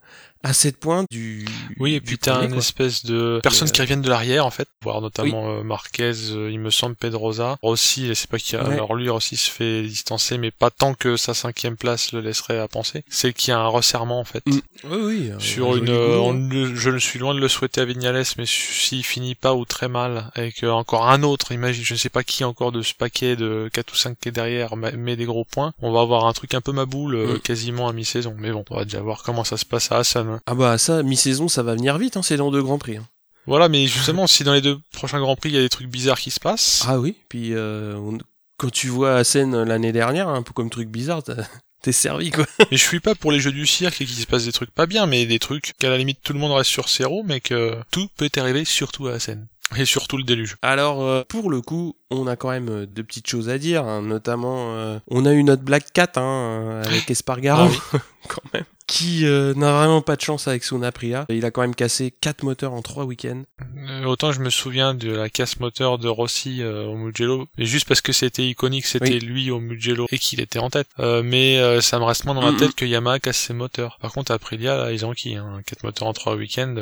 à 0.48 0.54
7 0.54 0.78
points 0.78 1.04
du. 1.12 1.46
Oui, 1.78 1.96
et 1.96 2.02
puis 2.02 2.18
t'as 2.18 2.46
une 2.46 2.56
espèce 2.56 3.06
de 3.06 3.40
personnes 3.44 3.70
qui 3.70 3.82
reviennent 3.82 4.02
de 4.02 4.10
l'arrière 4.10 4.46
en 4.46 4.50
fait, 4.50 4.68
voir 4.82 5.02
notamment 5.02 5.50
euh, 5.50 5.64
Marquez, 5.64 6.14
euh, 6.32 6.50
il 6.50 6.60
me 6.60 6.70
semble 6.70 6.96
Pedrosa, 6.96 7.58
Rossi, 7.62 8.16
c'est 8.16 8.30
pas 8.30 8.40
qui 8.40 8.56
a... 8.56 8.62
alors 8.62 8.96
lui 8.96 9.10
Rossi 9.10 9.36
se 9.36 9.52
fait 9.52 9.84
distancer, 9.84 10.38
mais 10.38 10.52
pas 10.52 10.70
tant 10.70 10.94
que 10.94 11.18
sa 11.18 11.34
cinquième 11.34 11.76
place 11.76 12.14
le 12.14 12.22
laisserait 12.22 12.60
à 12.60 12.68
penser. 12.68 13.04
C'est 13.10 13.34
qu'il 13.34 13.52
y 13.52 13.54
a 13.54 13.60
un 13.60 13.68
resserrement 13.68 14.20
en 14.20 14.24
fait. 14.24 14.46
Mm. 14.46 14.60
Oui, 14.86 14.98
oui. 15.02 15.32
Sur 15.40 15.76
une, 15.76 15.90
euh, 15.90 16.76
je 16.76 16.90
ne 16.90 16.98
suis 16.98 17.20
loin 17.20 17.36
de 17.36 17.40
le 17.40 17.50
souhaiter 17.50 17.82
à 17.82 17.86
Vignales, 17.86 18.24
mais 18.38 18.46
s'il 18.46 19.04
finit 19.04 19.36
pas 19.36 19.54
ou 19.54 19.66
très 19.66 19.90
mal, 19.90 20.32
avec 20.34 20.64
encore 20.64 21.10
un 21.10 21.24
autre, 21.24 21.52
imagine, 21.52 21.84
je 21.84 21.94
ne 21.94 22.00
sais 22.00 22.10
pas 22.10 22.24
qui 22.24 22.46
encore 22.46 22.72
de 22.72 22.82
ce 22.82 22.94
paquet 22.94 23.36
de 23.36 23.70
4 23.74 23.92
ou 23.92 23.96
5 23.96 24.18
qui 24.20 24.30
est 24.30 24.32
derrière 24.32 24.78
met 24.78 25.18
des 25.18 25.26
gros 25.26 25.44
points, 25.44 25.74
on 25.82 25.92
va 25.92 26.02
avoir 26.02 26.26
un 26.26 26.34
truc 26.34 26.54
un 26.54 26.62
peu 26.62 26.72
maboule 26.72 27.18
mm. 27.18 27.40
quasiment 27.40 27.90
à 27.90 27.94
mi-saison. 27.94 28.34
Mais 28.38 28.52
bon, 28.52 28.64
on 28.70 28.76
va 28.76 28.86
déjà 28.86 29.02
voir 29.02 29.24
comment 29.24 29.44
ça 29.44 29.58
se 29.58 29.66
passe 29.66 29.92
à 29.92 29.98
Hassan. 29.98 30.37
Ah 30.46 30.56
bah 30.56 30.78
ça, 30.78 31.04
mi-saison, 31.04 31.48
ça 31.48 31.64
va 31.64 31.74
venir 31.76 31.98
vite, 31.98 32.18
hein, 32.18 32.22
c'est 32.22 32.38
dans 32.38 32.52
deux 32.52 32.62
grands 32.64 32.78
prix. 32.78 32.98
Hein. 32.98 33.08
Voilà, 33.48 33.70
mais 33.70 33.88
justement, 33.88 34.28
si 34.28 34.44
dans 34.44 34.54
les 34.54 34.62
deux 34.62 34.78
prochains 34.92 35.20
Grands 35.22 35.38
Prix, 35.38 35.50
il 35.50 35.56
y 35.56 35.58
a 35.58 35.62
des 35.62 35.70
trucs 35.70 35.88
bizarres 35.88 36.20
qui 36.20 36.32
se 36.32 36.40
passent. 36.40 36.84
Ah 36.86 37.00
oui, 37.00 37.16
puis 37.30 37.54
euh, 37.54 37.96
on- 37.96 38.18
quand 38.58 38.70
tu 38.72 38.88
vois 38.90 39.16
Assen 39.16 39.64
l'année 39.64 39.94
dernière, 39.94 40.28
un 40.28 40.44
peu 40.44 40.52
comme 40.52 40.70
truc 40.70 40.90
bizarre, 40.90 41.24
t'es 41.82 41.94
servi 41.94 42.32
quoi. 42.32 42.46
Et 42.72 42.76
je 42.78 42.84
suis 42.84 43.00
pas 43.00 43.16
pour 43.16 43.32
les 43.32 43.40
jeux 43.40 43.54
du 43.54 43.66
cirque 43.66 44.02
et 44.02 44.06
qu'il 44.06 44.16
se 44.16 44.26
passe 44.26 44.44
des 44.46 44.52
trucs 44.52 44.72
pas 44.72 44.86
bien, 44.86 45.06
mais 45.06 45.26
des 45.26 45.40
trucs 45.40 45.74
qu'à 45.80 45.90
la 45.90 45.98
limite 45.98 46.20
tout 46.24 46.34
le 46.34 46.40
monde 46.40 46.52
reste 46.52 46.70
sur 46.72 46.88
roues, 47.08 47.24
mais 47.26 47.40
que 47.40 47.76
tout 47.92 48.10
peut 48.18 48.30
arriver 48.36 48.66
surtout 48.66 49.08
à 49.08 49.12
la 49.12 49.20
scène. 49.20 49.48
Et 49.76 49.84
surtout 49.86 50.16
le 50.18 50.24
déluge. 50.24 50.56
Alors 50.62 51.04
euh, 51.04 51.24
pour 51.28 51.50
le 51.52 51.60
coup, 51.62 51.96
on 52.10 52.26
a 52.28 52.36
quand 52.38 52.50
même 52.50 52.70
euh, 52.70 52.86
deux 52.86 53.04
petites 53.04 53.28
choses 53.28 53.50
à 53.50 53.58
dire, 53.58 53.84
hein, 53.84 54.02
notamment 54.02 54.74
euh, 54.76 54.98
on 55.10 55.26
a 55.26 55.34
eu 55.34 55.44
notre 55.44 55.64
Black 55.64 55.92
Cat 55.92 56.12
hein, 56.16 56.22
euh, 56.22 56.84
avec 56.86 57.10
Espargaro 57.12 57.70
Ah 57.94 57.98
quand 58.30 58.42
même, 58.54 58.64
qui 58.88 59.26
euh, 59.26 59.54
n'a 59.56 59.74
vraiment 59.74 60.02
pas 60.02 60.16
de 60.16 60.22
chance 60.22 60.48
avec 60.48 60.64
son 60.64 60.82
Aprilia. 60.84 61.26
Il 61.28 61.44
a 61.44 61.52
quand 61.52 61.60
même 61.62 61.76
cassé 61.76 62.12
quatre 62.22 62.44
moteurs 62.44 62.72
en 62.72 62.82
trois 62.82 63.04
week-ends. 63.04 63.44
Euh, 63.90 64.06
autant 64.06 64.32
je 64.32 64.40
me 64.40 64.50
souviens 64.50 64.94
de 64.94 65.12
la 65.12 65.30
casse 65.30 65.60
moteur 65.60 65.98
de 65.98 66.08
Rossi 66.08 66.62
euh, 66.62 66.86
au 66.86 66.96
Mugello, 66.96 67.48
mais 67.58 67.66
juste 67.66 67.90
parce 67.90 68.00
que 68.00 68.14
c'était 68.14 68.48
iconique, 68.48 68.86
c'était 68.86 69.16
Oui. 69.16 69.20
lui 69.20 69.52
au 69.52 69.60
Mugello 69.60 70.08
et 70.12 70.18
qu'il 70.18 70.40
était 70.40 70.60
en 70.60 70.70
tête. 70.70 70.88
Euh, 71.00 71.24
mais 71.24 71.58
euh, 71.58 71.82
ça 71.82 72.00
me 72.00 72.06
reste 72.06 72.24
moins 72.24 72.36
dans 72.36 72.42
la 72.46 72.52
Mhm. 72.54 72.58
tête 72.60 72.76
que 72.76 72.86
Yamaha 72.86 73.20
casse 73.20 73.38
ses 73.38 73.54
moteurs. 73.54 73.98
Par 74.02 74.14
contre 74.14 74.32
Aprilia, 74.32 74.78
là, 74.78 74.92
ils 74.94 75.06
ont 75.06 75.12
qui 75.12 75.36
hein, 75.36 75.60
quatre 75.66 75.84
moteurs 75.84 76.08
en 76.08 76.14
trois 76.14 76.36
week-ends. 76.38 76.76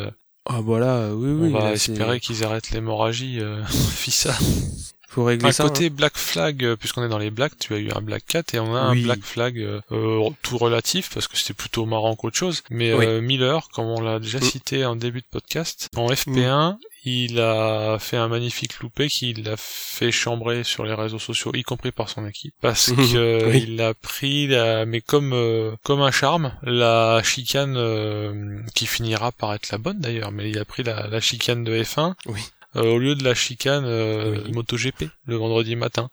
Ah 0.47 0.61
voilà, 0.61 1.09
oui 1.13 1.31
oui. 1.31 1.51
on 1.53 1.57
va 1.57 1.65
là, 1.65 1.73
espérer 1.73 2.19
qu'ils 2.19 2.43
arrêtent 2.43 2.69
l'hémorragie. 2.71 3.39
Euh, 3.39 3.63
FISA. 3.65 4.33
Faut 5.16 5.24
régler 5.24 5.49
Un 5.49 5.51
ça. 5.51 5.63
côté 5.63 5.89
Black 5.89 6.18
Flag, 6.18 6.63
euh, 6.63 6.76
puisqu'on 6.76 7.03
est 7.03 7.09
dans 7.09 7.18
les 7.18 7.32
Blacks, 7.32 7.57
tu 7.57 7.74
as 7.74 7.78
eu 7.78 7.89
un 7.91 8.01
Black 8.01 8.26
Cat 8.28 8.43
et 8.53 8.59
on 8.59 8.76
a 8.76 8.91
Oui. 8.91 9.01
un 9.01 9.03
Black 9.05 9.24
Flag 9.24 9.57
euh, 9.59 9.82
euh, 9.91 10.30
tout 10.43 10.57
relatif 10.57 11.09
parce 11.13 11.28
que 11.28 11.38
c'était 11.38 11.53
plutôt 11.53 11.86
marrant 11.86 12.16
qu'autre 12.16 12.38
chose. 12.38 12.61
Mais 12.70 12.91
euh, 12.91 13.22
Miller, 13.22 13.68
comme 13.74 13.86
on 13.88 14.01
l'a 14.01 14.20
déjà 14.20 14.39
Mm. 14.39 14.43
cité 14.43 14.86
en 14.86 14.95
début 14.95 15.22
de 15.22 15.28
podcast, 15.32 15.89
en 15.95 16.07
FP1, 16.11 16.78
il 17.07 17.39
a 17.39 17.97
fait 17.99 18.18
un 18.18 18.28
magnifique 18.28 18.80
loupé 18.80 19.07
qui 19.09 19.34
l'a 19.36 19.55
fait 19.57 20.11
chambrer 20.11 20.63
sur 20.63 20.84
les 20.86 20.93
réseaux 20.95 21.20
sociaux, 21.20 21.51
y 21.53 21.61
compris 21.63 21.91
par 21.91 22.09
son 22.09 22.28
équipe, 22.28 22.55
parce 22.61 22.89
Mhm. 22.89 22.95
que 23.13 23.45
Oui. 23.51 23.66
il 23.68 23.82
a 23.82 23.93
pris, 23.93 24.47
la, 24.47 24.86
mais 24.86 25.01
comme 25.01 25.32
euh, 25.34 25.76
comme 25.84 26.01
un 26.01 26.11
charme, 26.11 26.51
la 26.63 27.22
chicane 27.24 27.76
euh, 27.78 28.59
qui 28.74 28.88
finira 28.88 29.32
par 29.32 29.53
être 29.53 29.70
la 29.72 29.78
bonne 29.78 29.99
d'ailleurs, 29.99 30.32
mais 30.32 30.49
il 30.49 30.57
a 30.57 30.66
pris 30.66 30.82
la, 30.84 31.07
la 31.07 31.22
chicane 31.22 31.63
de 31.63 31.82
F1 31.84 32.16
Oui. 32.26 32.41
Euh, 32.76 32.84
au 32.93 32.97
lieu 32.99 33.15
de 33.15 33.23
la 33.23 33.34
chicane 33.36 33.86
euh, 33.86 34.41
Oui. 34.45 34.51
MotoGP 34.53 35.05
le 35.28 35.36
vendredi 35.36 35.76
matin. 35.76 36.09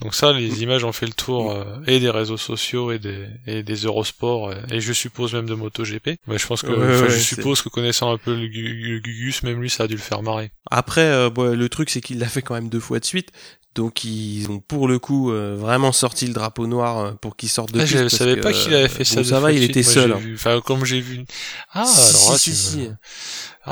Donc 0.00 0.14
ça, 0.14 0.32
les 0.32 0.62
images 0.62 0.82
ont 0.84 0.92
fait 0.92 1.04
le 1.04 1.12
tour 1.12 1.50
euh, 1.52 1.76
et 1.86 2.00
des 2.00 2.08
réseaux 2.08 2.38
sociaux 2.38 2.90
et 2.90 2.98
des, 2.98 3.26
et 3.46 3.62
des 3.62 3.74
Eurosports 3.74 4.48
euh, 4.48 4.54
et 4.70 4.80
je 4.80 4.94
suppose 4.94 5.34
même 5.34 5.44
de 5.46 5.52
MotoGP. 5.54 6.16
Mais 6.26 6.38
je 6.38 6.46
pense 6.46 6.62
que, 6.62 6.68
Ouais, 6.68 6.94
enfin, 6.94 7.02
ouais, 7.02 7.10
je 7.10 7.18
suppose 7.18 7.60
que 7.60 7.68
connaissant 7.68 8.10
un 8.10 8.16
peu 8.16 8.34
le 8.34 8.46
Gu- 8.48 8.92
le 8.94 8.98
Gugus, 9.00 9.42
même 9.42 9.60
lui, 9.60 9.68
ça 9.68 9.82
a 9.84 9.86
dû 9.88 9.94
le 9.96 10.00
faire 10.00 10.22
marrer. 10.22 10.52
Après, 10.70 11.02
euh, 11.02 11.28
bon, 11.28 11.54
le 11.54 11.68
truc 11.68 11.90
c'est 11.90 12.00
qu'il 12.00 12.18
l'a 12.18 12.28
fait 12.28 12.40
quand 12.40 12.54
même 12.54 12.70
deux 12.70 12.80
fois 12.80 12.98
de 12.98 13.04
suite. 13.04 13.28
Donc 13.76 14.02
ils 14.02 14.50
ont 14.50 14.58
pour 14.58 14.88
le 14.88 14.98
coup 14.98 15.30
euh, 15.30 15.54
vraiment 15.56 15.92
sorti 15.92 16.26
le 16.26 16.32
drapeau 16.32 16.66
noir 16.66 17.16
pour 17.18 17.36
qu'il 17.36 17.48
sorte 17.50 17.70
de 17.70 17.78
Ah, 17.78 17.82
piste, 17.84 17.94
je 17.98 18.00
parce 18.00 18.16
savais 18.16 18.34
que, 18.36 18.40
pas 18.40 18.52
qu'il 18.52 18.74
avait 18.74 18.88
fait 18.88 19.04
ça. 19.04 19.16
deux 19.16 19.24
ça 19.24 19.38
va, 19.38 19.52
il 19.52 19.62
était 19.62 19.82
Moi, 19.82 19.92
seul. 19.92 20.12
hein. 20.12 20.16
vu- 20.16 20.34
Enfin, 20.34 20.60
comme 20.60 20.84
j'ai 20.84 21.00
vu. 21.00 21.24
Ah, 21.72 21.84
Si, 21.86 22.16
alors 22.16 22.32
là, 22.32 22.38
si, 22.38 22.50
tu 22.50 22.56
si, 22.56 22.76
me- 22.78 22.84
si. 22.86 22.90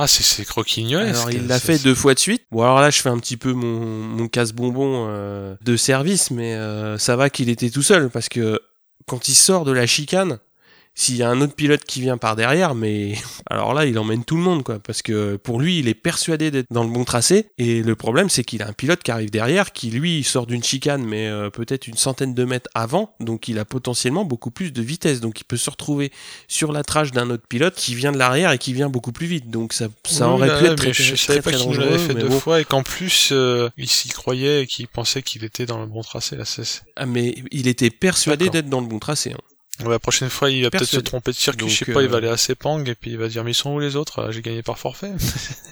Ah, 0.00 0.06
c'est 0.06 0.22
c'est 0.22 0.44
croquignolesque. 0.44 1.16
Alors 1.16 1.32
il 1.32 1.48
l'a 1.48 1.58
fait 1.58 1.82
deux 1.82 1.94
fois 1.94 2.14
de 2.14 2.20
suite. 2.20 2.44
Bon 2.52 2.62
alors 2.62 2.80
là 2.80 2.88
je 2.90 3.00
fais 3.00 3.08
un 3.08 3.18
petit 3.18 3.36
peu 3.36 3.52
mon, 3.52 3.80
mon 3.80 4.28
casse-bonbon 4.28 5.06
euh, 5.08 5.56
de 5.60 5.76
service, 5.76 6.30
mais 6.30 6.54
euh, 6.54 6.98
ça 6.98 7.16
va 7.16 7.30
qu'il 7.30 7.48
était 7.48 7.68
tout 7.68 7.82
seul 7.82 8.08
parce 8.08 8.28
que 8.28 8.60
quand 9.08 9.26
il 9.26 9.34
sort 9.34 9.64
de 9.64 9.72
la 9.72 9.86
chicane, 9.86 10.38
s'il 11.00 11.14
y 11.16 11.22
a 11.22 11.28
un 11.30 11.40
autre 11.40 11.54
pilote 11.54 11.84
qui 11.84 12.00
vient 12.00 12.18
par 12.18 12.34
derrière, 12.34 12.74
mais 12.74 13.14
alors 13.48 13.72
là 13.72 13.86
il 13.86 13.96
emmène 14.00 14.24
tout 14.24 14.36
le 14.36 14.42
monde 14.42 14.64
quoi, 14.64 14.80
parce 14.80 15.00
que 15.00 15.36
pour 15.36 15.60
lui 15.60 15.78
il 15.78 15.86
est 15.86 15.94
persuadé 15.94 16.50
d'être 16.50 16.66
dans 16.72 16.82
le 16.82 16.90
bon 16.90 17.04
tracé 17.04 17.46
et 17.56 17.82
le 17.84 17.94
problème 17.94 18.28
c'est 18.28 18.42
qu'il 18.42 18.62
a 18.62 18.66
un 18.66 18.72
pilote 18.72 19.02
qui 19.04 19.12
arrive 19.12 19.30
derrière 19.30 19.72
qui 19.72 19.90
lui 19.92 20.24
sort 20.24 20.46
d'une 20.46 20.64
chicane 20.64 21.04
mais 21.04 21.28
euh, 21.28 21.50
peut-être 21.50 21.86
une 21.86 21.96
centaine 21.96 22.34
de 22.34 22.44
mètres 22.44 22.68
avant, 22.74 23.14
donc 23.20 23.46
il 23.46 23.60
a 23.60 23.64
potentiellement 23.64 24.24
beaucoup 24.24 24.50
plus 24.50 24.72
de 24.72 24.82
vitesse, 24.82 25.20
donc 25.20 25.40
il 25.40 25.44
peut 25.44 25.56
se 25.56 25.70
retrouver 25.70 26.10
sur 26.48 26.72
la 26.72 26.82
trage 26.82 27.12
d'un 27.12 27.30
autre 27.30 27.44
pilote 27.48 27.76
qui 27.76 27.94
vient 27.94 28.10
de 28.10 28.18
l'arrière 28.18 28.50
et 28.50 28.58
qui 28.58 28.72
vient 28.72 28.88
beaucoup 28.88 29.12
plus 29.12 29.26
vite, 29.28 29.50
donc 29.50 29.72
ça, 29.72 29.86
ça 30.04 30.26
Oui, 30.28 30.34
aurait 30.34 30.48
là, 30.48 30.58
pu 30.58 30.64
là, 30.64 30.70
être 30.72 30.78
très, 30.78 30.92
je 30.92 31.02
très, 31.14 31.16
savais 31.16 31.40
très, 31.42 31.52
pas 31.52 31.56
qu'il 31.56 31.68
nous 31.68 31.74
dangereux, 31.76 31.90
l'avait 31.92 32.06
fait 32.08 32.14
mais 32.14 32.22
deux 32.22 32.28
bon. 32.28 32.40
fois 32.40 32.60
et 32.60 32.64
qu'en 32.64 32.82
plus 32.82 33.28
euh, 33.30 33.68
il 33.76 33.88
s'y 33.88 34.08
croyait 34.08 34.62
et 34.62 34.66
qu'il 34.66 34.88
pensait 34.88 35.22
qu'il 35.22 35.44
était 35.44 35.64
dans 35.66 35.78
le 35.80 35.86
bon 35.86 36.02
tracé. 36.02 36.34
Là, 36.36 36.44
c'est- 36.44 36.64
c'est- 36.64 36.82
Ah, 36.96 37.06
mais 37.06 37.36
il 37.52 37.68
était 37.68 37.90
persuadé 37.90 38.50
d'être 38.50 38.68
dans 38.68 38.80
le 38.80 38.86
bon 38.88 38.98
tracé. 38.98 39.30
hein. 39.32 39.38
Ouais, 39.80 39.90
la 39.90 39.98
prochaine 39.98 40.30
fois, 40.30 40.50
il 40.50 40.62
va 40.64 40.70
peut-être 40.70 40.84
se 40.84 40.98
tromper 40.98 41.30
de 41.30 41.36
circuit, 41.36 41.68
je 41.68 41.76
sais 41.76 41.84
Donc, 41.84 41.94
pas, 41.94 42.02
il 42.02 42.08
va 42.08 42.16
euh, 42.16 42.18
aller 42.18 42.28
à 42.28 42.36
Sepang 42.36 42.84
et 42.84 42.94
puis 42.94 43.12
il 43.12 43.18
va 43.18 43.28
dire 43.28 43.44
mais 43.44 43.52
ils 43.52 43.54
sont 43.54 43.70
où 43.70 43.78
les 43.78 43.94
autres? 43.96 44.24
Ah, 44.26 44.30
J'ai 44.32 44.42
gagné 44.42 44.62
par 44.62 44.78
forfait. 44.78 45.12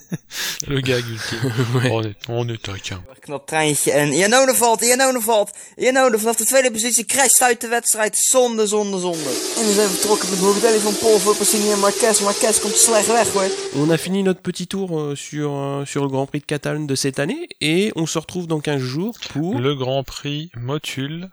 le 0.68 0.80
gag 0.80 1.04
ultime. 1.08 1.52
Ouais. 1.74 1.90
On 1.90 2.02
est, 2.02 2.14
on 2.28 2.48
est 2.48 2.62
taquin. 2.62 3.02
Knap 3.22 3.46
treintje 3.46 3.88
en 3.88 4.12
Janone 4.12 4.52
valt, 4.52 4.80
Janone 4.82 5.18
valt. 5.18 5.48
Janone 5.78 6.16
vanaf 6.16 6.36
de 6.36 6.44
tweede 6.44 6.70
positie 6.70 7.04
crasht 7.04 7.42
uit 7.42 7.60
de 7.60 7.68
wedstrijd. 7.68 8.16
Zonde, 8.16 8.66
zonde, 8.66 8.98
zonde. 9.00 9.30
En 9.58 9.66
we 9.66 9.72
zijn 9.74 9.88
vertrokken 9.88 10.30
met 10.30 10.40
Morbidelli 10.40 10.78
van 10.78 10.96
Pol 10.98 11.18
voor 11.18 11.36
Passini 11.36 11.72
en 11.72 11.78
Marquez. 11.78 12.20
Marquez 12.20 12.60
komt 12.60 12.76
slecht 12.76 13.06
weg 13.06 13.32
hoor. 13.32 13.50
On 13.74 13.90
a 13.90 13.98
fini 13.98 14.22
notre 14.22 14.40
petit 14.40 14.66
tour 14.66 14.98
euh, 15.00 15.16
sur, 15.16 15.50
euh, 15.50 15.84
sur 15.84 16.02
le 16.02 16.08
Grand 16.08 16.26
Prix 16.26 16.40
de 16.40 16.46
Catalogne 16.46 16.86
de 16.86 16.94
cette 16.94 17.18
année 17.18 17.48
et 17.60 17.92
on 17.96 18.06
se 18.06 18.18
retrouve 18.18 18.46
dans 18.46 18.60
15 18.60 18.80
jours 18.80 19.14
pour... 19.30 19.58
Le 19.58 19.74
Grand 19.74 20.04
Prix 20.04 20.50
Motul. 20.56 21.28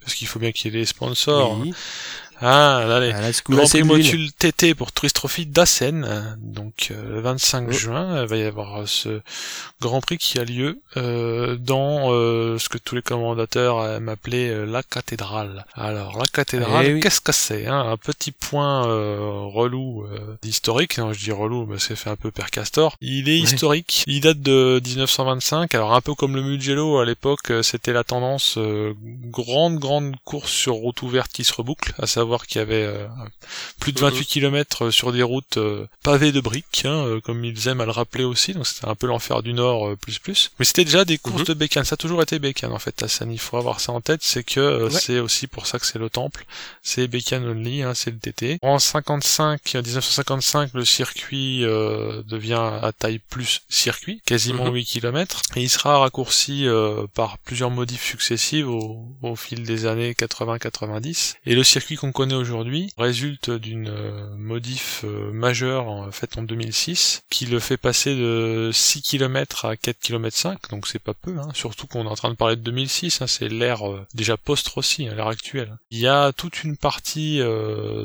Parce 0.00 0.14
qu'il 0.14 0.26
faut 0.26 0.38
bien 0.38 0.52
qu'il 0.52 0.72
y 0.72 0.76
ait 0.76 0.80
des 0.80 0.86
sponsors. 0.86 1.58
Ah, 2.44 2.84
la 2.88 3.32
Scuola 3.32 3.62
Grand 3.62 3.70
Prix. 3.70 3.82
Motul 3.84 4.32
TT 4.32 4.74
pour 4.74 4.90
Tourist 4.90 5.14
Trophy 5.14 5.46
d'Assen. 5.46 6.04
euh, 6.04 6.20
Donc 6.38 6.88
euh, 6.90 7.14
le 7.14 7.20
25 7.20 7.66
Oh. 7.68 7.72
juin, 7.72 8.22
il 8.22 8.28
va 8.28 8.36
y 8.36 8.42
avoir 8.42 8.80
euh, 8.82 8.86
ce 8.86 9.20
Grand 9.80 10.00
Prix 10.00 10.18
qui 10.18 10.38
a 10.40 10.44
lieu 10.44 10.80
euh, 10.96 11.56
dans 11.56 12.12
euh, 12.12 12.58
ce 12.58 12.68
que 12.68 12.78
tous 12.78 12.96
les 12.96 13.02
commentateurs 13.02 13.84
aiment 13.86 14.08
appeler 14.08 14.48
euh, 14.48 14.64
la 14.64 14.82
cathédrale. 14.82 15.64
Alors 15.74 16.18
la 16.18 16.26
cathédrale, 16.26 16.86
Eh 16.88 16.94
oui. 16.94 17.00
qu'est-ce 17.00 17.20
que 17.20 17.30
c'est 17.32 17.66
hein? 17.66 17.80
Un 17.92 17.96
petit 17.96 18.32
point 18.32 18.88
euh, 18.88 19.18
relou 19.44 20.04
euh, 20.06 20.36
historique. 20.42 20.98
Non, 20.98 21.12
je 21.12 21.20
dis 21.20 21.30
relou, 21.32 21.66
mais 21.66 21.78
c'est 21.78 21.94
fait 21.96 22.10
un 22.10 22.16
peu 22.16 22.30
Père 22.32 22.50
Castor. 22.50 22.96
Il 23.00 23.28
est 23.28 23.38
historique. 23.38 24.02
Il 24.08 24.20
date 24.20 24.40
de 24.40 24.80
1925. 24.84 25.74
Alors 25.76 25.94
un 25.94 26.00
peu 26.00 26.14
comme 26.14 26.34
le 26.34 26.42
Mugello 26.42 26.98
à 26.98 27.04
l'époque, 27.04 27.50
euh, 27.52 27.62
c'était 27.62 27.92
la 27.92 28.02
tendance 28.02 28.58
euh, 28.58 28.94
grande 29.30 29.78
grande 29.78 30.16
course 30.24 30.50
sur 30.50 30.74
route 30.74 31.02
ouverte 31.02 31.30
qui 31.32 31.44
se 31.44 31.52
reboucle, 31.52 31.92
à 32.00 32.06
savoir 32.06 32.31
qu'il 32.46 32.58
y 32.58 32.62
avait 32.62 32.82
euh, 32.84 33.06
plus 33.80 33.92
de 33.92 34.00
28 34.00 34.26
km 34.26 34.90
sur 34.90 35.12
des 35.12 35.22
routes 35.22 35.56
euh, 35.58 35.86
pavées 36.02 36.32
de 36.32 36.40
briques, 36.40 36.82
hein, 36.84 37.04
euh, 37.06 37.20
comme 37.20 37.44
ils 37.44 37.68
aiment 37.68 37.80
à 37.80 37.84
le 37.84 37.90
rappeler 37.90 38.24
aussi. 38.24 38.52
Donc 38.54 38.66
c'était 38.66 38.86
un 38.88 38.94
peu 38.94 39.06
l'enfer 39.06 39.42
du 39.42 39.52
Nord 39.52 39.88
euh, 39.88 39.96
plus 39.96 40.18
plus. 40.18 40.50
Mais 40.58 40.64
c'était 40.64 40.84
déjà 40.84 41.04
des 41.04 41.18
courses 41.18 41.40
Mhm. 41.40 41.46
de 41.46 41.54
bécane. 41.54 41.84
Ça 41.84 41.94
a 41.94 41.96
toujours 41.96 42.22
été 42.22 42.38
bécane 42.38 42.72
en 42.72 42.78
fait. 42.78 43.00
La 43.00 43.08
Seine, 43.08 43.32
il 43.32 43.38
faut 43.40 43.56
avoir 43.56 43.80
ça 43.80 43.92
en 43.92 44.00
tête. 44.00 44.20
C'est 44.22 44.44
que 44.44 44.60
euh, 44.60 44.84
Ouais. 44.88 44.90
c'est 44.90 45.18
aussi 45.20 45.46
pour 45.46 45.66
ça 45.66 45.78
que 45.78 45.86
c'est 45.86 45.98
le 45.98 46.10
temple. 46.10 46.44
C'est 46.82 47.06
bécane 47.08 47.44
only, 47.46 47.82
hein, 47.82 47.94
c'est 47.94 48.10
le 48.10 48.18
TT. 48.18 48.58
En 48.62 48.78
55, 48.78 49.60
1955, 49.74 50.70
le 50.74 50.84
circuit 50.84 51.64
euh, 51.64 52.22
devient 52.26 52.54
à 52.82 52.92
taille 52.96 53.18
plus 53.18 53.62
circuit, 53.68 54.20
quasiment 54.24 54.66
Mhm. 54.66 54.74
8 54.74 54.84
km. 54.84 55.42
Et 55.56 55.62
il 55.62 55.68
sera 55.70 55.98
raccourci 55.98 56.66
euh, 56.66 57.06
par 57.14 57.38
plusieurs 57.38 57.70
modifs 57.70 58.04
successives 58.04 58.68
au, 58.68 59.06
au 59.22 59.36
fil 59.36 59.62
des 59.64 59.86
années 59.86 60.14
80-90. 60.14 61.34
Et 61.46 61.54
le 61.54 61.64
circuit 61.64 61.96
qu'on 61.96 62.12
aujourd'hui 62.30 62.92
résulte 62.96 63.50
d'une 63.50 63.88
euh, 63.88 64.36
modif 64.36 65.00
euh, 65.04 65.32
majeure 65.32 65.88
en 65.88 66.12
faite 66.12 66.38
en 66.38 66.42
2006 66.42 67.24
qui 67.30 67.46
le 67.46 67.58
fait 67.58 67.76
passer 67.76 68.14
de 68.14 68.70
6 68.72 69.02
km 69.02 69.64
à 69.64 69.76
4 69.76 69.98
km 69.98 70.36
5, 70.36 70.70
donc 70.70 70.86
c'est 70.86 70.98
pas 70.98 71.14
peu, 71.14 71.38
hein, 71.38 71.48
surtout 71.54 71.86
qu'on 71.86 72.04
est 72.04 72.08
en 72.08 72.14
train 72.14 72.30
de 72.30 72.36
parler 72.36 72.56
de 72.56 72.60
2006, 72.60 73.22
hein, 73.22 73.26
c'est 73.26 73.48
l'ère 73.48 73.90
euh, 73.90 74.06
déjà 74.14 74.36
post-Rossi, 74.36 75.08
hein, 75.08 75.14
l'ère 75.16 75.26
actuelle. 75.26 75.76
Il 75.90 75.98
y 75.98 76.06
a 76.06 76.32
toute 76.32 76.62
une 76.62 76.76
partie 76.76 77.40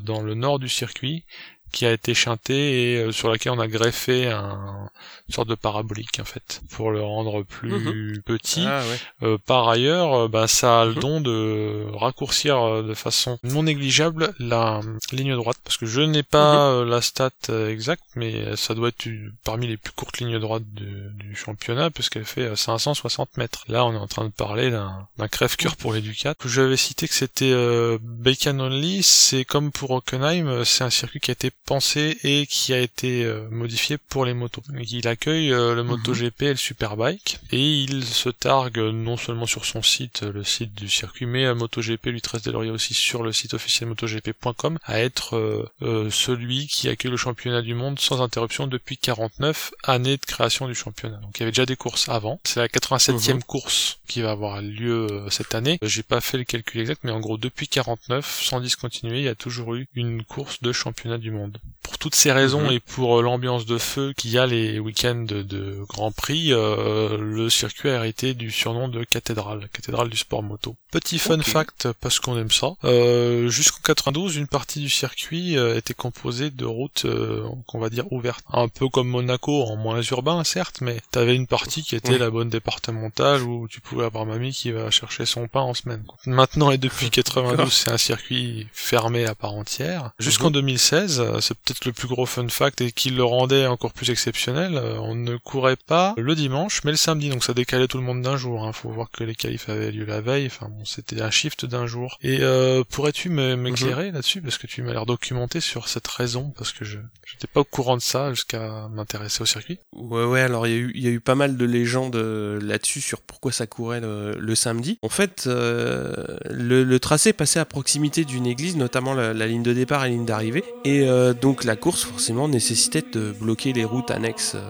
dans 0.03 0.21
le 0.21 0.33
nord 0.33 0.59
du 0.59 0.69
circuit 0.69 1.25
qui 1.71 1.85
a 1.85 1.91
été 1.91 2.13
chantée 2.13 2.93
et 2.93 2.97
euh, 2.97 3.11
sur 3.11 3.29
laquelle 3.29 3.51
on 3.53 3.59
a 3.59 3.67
greffé 3.67 4.27
un, 4.27 4.89
une 5.27 5.33
sorte 5.35 5.47
de 5.49 5.55
parabolique 5.55 6.19
en 6.19 6.25
fait 6.25 6.61
pour 6.71 6.91
le 6.91 7.01
rendre 7.01 7.43
plus 7.43 8.21
petit. 8.25 8.63
Ah 8.65 8.81
ouais. 8.87 9.27
Euh, 9.27 9.37
par 9.45 9.67
ailleurs, 9.69 10.13
euh, 10.13 10.27
bah, 10.27 10.47
ça 10.47 10.81
a 10.81 10.85
le 10.85 10.93
Mhm. 10.93 10.99
don 10.99 11.21
de 11.21 11.85
raccourcir 11.93 12.57
euh, 12.61 12.83
de 12.83 12.93
façon 12.93 13.37
non 13.43 13.63
négligeable 13.63 14.33
la 14.39 14.77
euh, 14.79 14.97
ligne 15.11 15.35
droite, 15.35 15.57
parce 15.63 15.77
que 15.77 15.85
je 15.85 16.01
n'ai 16.01 16.23
pas 16.23 16.69
euh, 16.71 16.85
la 16.85 17.01
stat 17.01 17.29
euh, 17.49 17.69
exacte, 17.69 18.03
mais 18.15 18.33
euh, 18.35 18.55
ça 18.55 18.73
doit 18.73 18.89
être 18.89 19.07
parmi 19.43 19.67
les 19.67 19.77
plus 19.77 19.91
courtes 19.93 20.17
lignes 20.19 20.39
droites 20.39 20.63
du, 20.73 21.09
du 21.15 21.35
championnat, 21.35 21.91
puisqu'elle 21.91 22.25
fait 22.25 22.41
euh, 22.43 22.55
560 22.55 23.37
mètres. 23.37 23.65
Là, 23.67 23.85
on 23.85 23.93
est 23.93 23.97
en 23.97 24.07
train 24.07 24.25
de 24.25 24.31
parler 24.31 24.71
d'un 24.71 25.07
d'un 25.17 25.27
crève-cœur 25.27 25.75
pour 25.75 25.93
les 25.93 26.01
Ducats. 26.01 26.35
J'avais 26.45 26.77
cité 26.77 27.07
que 27.07 27.13
c'était 27.13 27.51
euh, 27.51 27.97
Bacon 28.01 28.59
Only, 28.61 29.03
c'est 29.03 29.45
comme 29.45 29.71
pour 29.71 29.91
Hockenheim, 29.91 30.63
c'est 30.63 30.83
un 30.83 30.89
circuit 30.89 31.19
qui 31.19 31.31
a 31.31 31.33
été 31.33 31.51
pensé 31.67 32.17
et 32.23 32.47
qui 32.47 32.73
a 32.73 32.79
été 32.79 33.25
euh, 33.25 33.47
modifié 33.51 33.97
pour 33.97 34.23
les 34.25 34.33
motos. 34.33 34.63
Il 34.89 35.07
accueille 35.07 35.51
euh, 35.51 35.75
le 35.75 35.83
Mhm. 35.83 35.89
MotoGP 35.89 36.41
et 36.43 36.49
le 36.51 36.55
Superbike 36.55 37.39
et 37.51 37.61
il 37.83 38.05
se 38.05 38.29
targue 38.29 38.79
non 38.79 39.17
seulement 39.17 39.45
sur 39.45 39.65
son 39.65 39.81
site, 39.83 40.21
le 40.23 40.43
site 40.45 40.73
du 40.73 40.87
circuit, 40.89 41.25
mais 41.25 41.45
euh, 41.45 41.53
MotoGP 41.55 42.05
lui 42.07 42.21
trace 42.21 42.41
des 42.41 42.51
lauriers 42.51 42.71
aussi 42.71 42.93
sur 42.93 43.21
le 43.21 43.33
site 43.33 43.53
officiel 43.53 43.89
MotoGP.com 43.89 44.79
à 44.85 44.99
être 45.01 45.35
euh, 45.35 45.69
euh, 45.81 46.09
celui 46.09 46.67
qui 46.67 46.87
accueille 46.89 47.11
le 47.11 47.17
championnat 47.17 47.61
du 47.61 47.73
monde 47.75 47.99
sans 47.99 48.21
interruption 48.21 48.65
depuis 48.67 48.97
49 48.97 49.71
années 49.83 50.17
de 50.17 50.25
création 50.25 50.67
du 50.67 50.75
championnat. 50.75 51.17
Donc 51.17 51.37
il 51.37 51.41
y 51.41 51.43
avait 51.43 51.51
déjà 51.51 51.65
des 51.65 51.75
courses 51.75 52.07
avant. 52.07 52.39
C'est 52.45 52.61
la 52.61 52.69
87e 52.69 53.35
Mhm. 53.35 53.43
course 53.43 53.99
qui 54.07 54.21
va 54.21 54.31
avoir 54.31 54.61
lieu 54.61 55.07
euh, 55.11 55.29
cette 55.29 55.53
année. 55.53 55.79
J'ai 55.81 56.03
pas 56.03 56.21
fait 56.21 56.37
le 56.37 56.45
calcul 56.45 56.79
exact, 56.79 57.01
mais 57.03 57.11
en 57.11 57.19
gros 57.19 57.37
depuis 57.37 57.67
49, 57.67 58.41
sans 58.41 58.61
discontinuer, 58.61 59.17
il 59.19 59.25
y 59.25 59.27
a 59.27 59.35
toujours 59.35 59.75
eu 59.75 59.87
une 59.95 60.23
course 60.23 60.61
de 60.61 60.71
championnat 60.71 61.17
du 61.17 61.31
monde. 61.31 61.56
Pour 61.87 61.97
toutes 61.97 62.15
ces 62.15 62.31
raisons 62.33 62.63
Mhm. 62.63 62.71
et 62.71 62.79
pour 62.81 63.17
euh, 63.19 63.21
l'ambiance 63.21 63.65
de 63.65 63.77
feu 63.77 64.13
qu'il 64.15 64.31
y 64.31 64.37
a 64.37 64.45
les 64.45 64.77
week-ends 64.77 65.23
de, 65.25 65.41
de 65.41 65.79
Grand 65.87 66.11
Prix, 66.11 66.51
euh, 66.51 67.17
le 67.17 67.49
circuit 67.49 67.89
a 67.89 67.95
hérité 67.95 68.33
du 68.33 68.51
surnom 68.51 68.89
de 68.89 69.03
cathédrale, 69.05 69.69
cathédrale 69.71 70.09
du 70.09 70.17
sport 70.17 70.43
moto. 70.43 70.75
Petit 70.91 71.17
fun 71.17 71.41
fact, 71.41 71.87
parce 72.01 72.19
qu'on 72.19 72.37
aime 72.37 72.51
ça, 72.51 72.73
euh, 72.83 73.47
jusqu'en 73.49 73.79
92, 73.83 74.35
une 74.35 74.47
partie 74.47 74.79
du 74.81 74.89
circuit 74.89 75.57
euh, 75.57 75.77
était 75.77 75.93
composée 75.93 76.49
de 76.51 76.65
routes 76.65 77.05
euh, 77.05 77.43
qu'on 77.67 77.79
va 77.79 77.89
dire 77.89 78.11
ouvertes. 78.11 78.43
Un 78.51 78.67
peu 78.67 78.89
comme 78.89 79.07
Monaco, 79.07 79.63
en 79.63 79.77
moins 79.77 80.01
urbain 80.01 80.43
certes, 80.43 80.81
mais 80.81 80.99
t'avais 81.11 81.35
une 81.35 81.47
partie 81.47 81.83
qui 81.83 81.95
était 81.95 82.13
Oui. 82.13 82.19
la 82.19 82.29
bonne 82.29 82.49
départementale 82.49 83.43
où 83.43 83.67
tu 83.69 83.79
pouvais 83.81 84.05
avoir 84.05 84.25
mamie 84.25 84.51
qui 84.51 84.71
va 84.71 84.91
chercher 84.91 85.25
son 85.25 85.47
pain 85.47 85.61
en 85.61 85.73
semaine. 85.73 86.03
quoi. 86.05 86.17
Maintenant 86.25 86.71
et 86.71 86.77
depuis 86.77 87.09
92, 87.11 87.71
c'est 87.71 87.91
un 87.91 87.97
circuit 87.97 88.67
fermé 88.73 89.25
à 89.25 89.35
part 89.35 89.53
entière. 89.53 90.11
Jusqu'en 90.19 90.51
2016, 90.51 91.19
euh, 91.19 91.39
c'est 91.41 91.53
peut-être 91.53 91.76
le 91.85 91.93
plus 91.93 92.07
gros 92.07 92.25
fun 92.25 92.47
fact 92.49 92.81
et 92.81 92.91
qui 92.91 93.09
le 93.09 93.23
rendait 93.23 93.67
encore 93.67 93.93
plus 93.93 94.09
exceptionnel, 94.09 94.75
euh, 94.75 94.97
on 94.99 95.15
ne 95.15 95.37
courait 95.37 95.75
pas 95.75 96.13
le 96.17 96.35
dimanche 96.35 96.81
mais 96.83 96.91
le 96.91 96.97
samedi, 96.97 97.29
donc 97.29 97.43
ça 97.43 97.53
décalait 97.53 97.87
tout 97.87 97.97
le 97.97 98.03
monde 98.03 98.21
d'un 98.21 98.37
jour. 98.37 98.65
Hein. 98.65 98.71
Faut 98.73 98.89
voir 98.89 99.09
que 99.11 99.23
les 99.23 99.35
qualifs 99.35 99.69
avaient 99.69 99.91
lieu 99.91 100.05
la 100.05 100.21
veille, 100.21 100.47
enfin 100.47 100.67
bon, 100.69 100.85
c'était 100.85 101.21
un 101.21 101.31
shift 101.31 101.65
d'un 101.65 101.87
jour. 101.87 102.17
Et 102.21 102.39
euh, 102.41 102.83
pourrais-tu 102.89 103.29
m'éclairer 103.29 104.11
là-dessus? 104.11 104.41
Parce 104.41 104.57
que 104.57 104.67
tu 104.67 104.81
m'as 104.81 104.93
l'air 104.93 105.05
documenté 105.05 105.59
sur 105.61 105.87
cette 105.87 106.07
raison 106.07 106.53
parce 106.57 106.71
que 106.71 106.85
je 106.85 106.97
j'étais 107.25 107.47
pas 107.47 107.59
au 107.61 107.65
courant 107.65 107.97
de 107.97 108.01
ça 108.01 108.31
jusqu'à 108.33 108.87
m'intéresser 108.91 109.41
au 109.41 109.45
circuit. 109.45 109.79
Ouais, 109.93 110.23
ouais, 110.25 110.41
alors 110.41 110.67
il 110.67 110.73
y, 110.73 110.75
a 110.75 110.79
eu- 110.79 110.91
il 110.95 111.03
y 111.03 111.07
a 111.07 111.11
eu 111.11 111.19
pas 111.19 111.35
mal 111.35 111.57
de 111.57 111.65
légendes 111.65 112.15
euh, 112.15 112.59
là-dessus 112.61 113.01
sur 113.01 113.21
pourquoi 113.21 113.51
ça 113.51 113.67
courait 113.67 113.99
le, 113.99 114.31
le 114.37 114.55
samedi. 114.55 114.97
En 115.01 115.09
fait, 115.09 115.45
euh, 115.47 116.13
le, 116.49 116.83
le 116.83 116.99
tracé 116.99 117.33
passait 117.33 117.59
à 117.59 117.65
proximité 117.65 118.23
d'une 118.25 118.45
église, 118.47 118.75
notamment 118.77 119.13
la, 119.13 119.33
la 119.33 119.47
ligne 119.47 119.63
de 119.63 119.73
départ 119.73 120.05
et 120.05 120.09
la 120.09 120.15
ligne 120.15 120.25
d'arrivée. 120.25 120.63
Et 120.85 121.07
euh, 121.07 121.33
donc 121.33 121.63
la 121.67 121.75
course, 121.75 122.03
forcément, 122.03 122.47
nécessitait 122.47 123.03
de 123.13 123.31
bloquer 123.39 123.73
les 123.73 123.83
routes 123.85 124.09
annexes. 124.11 124.53
euh. 124.55 124.61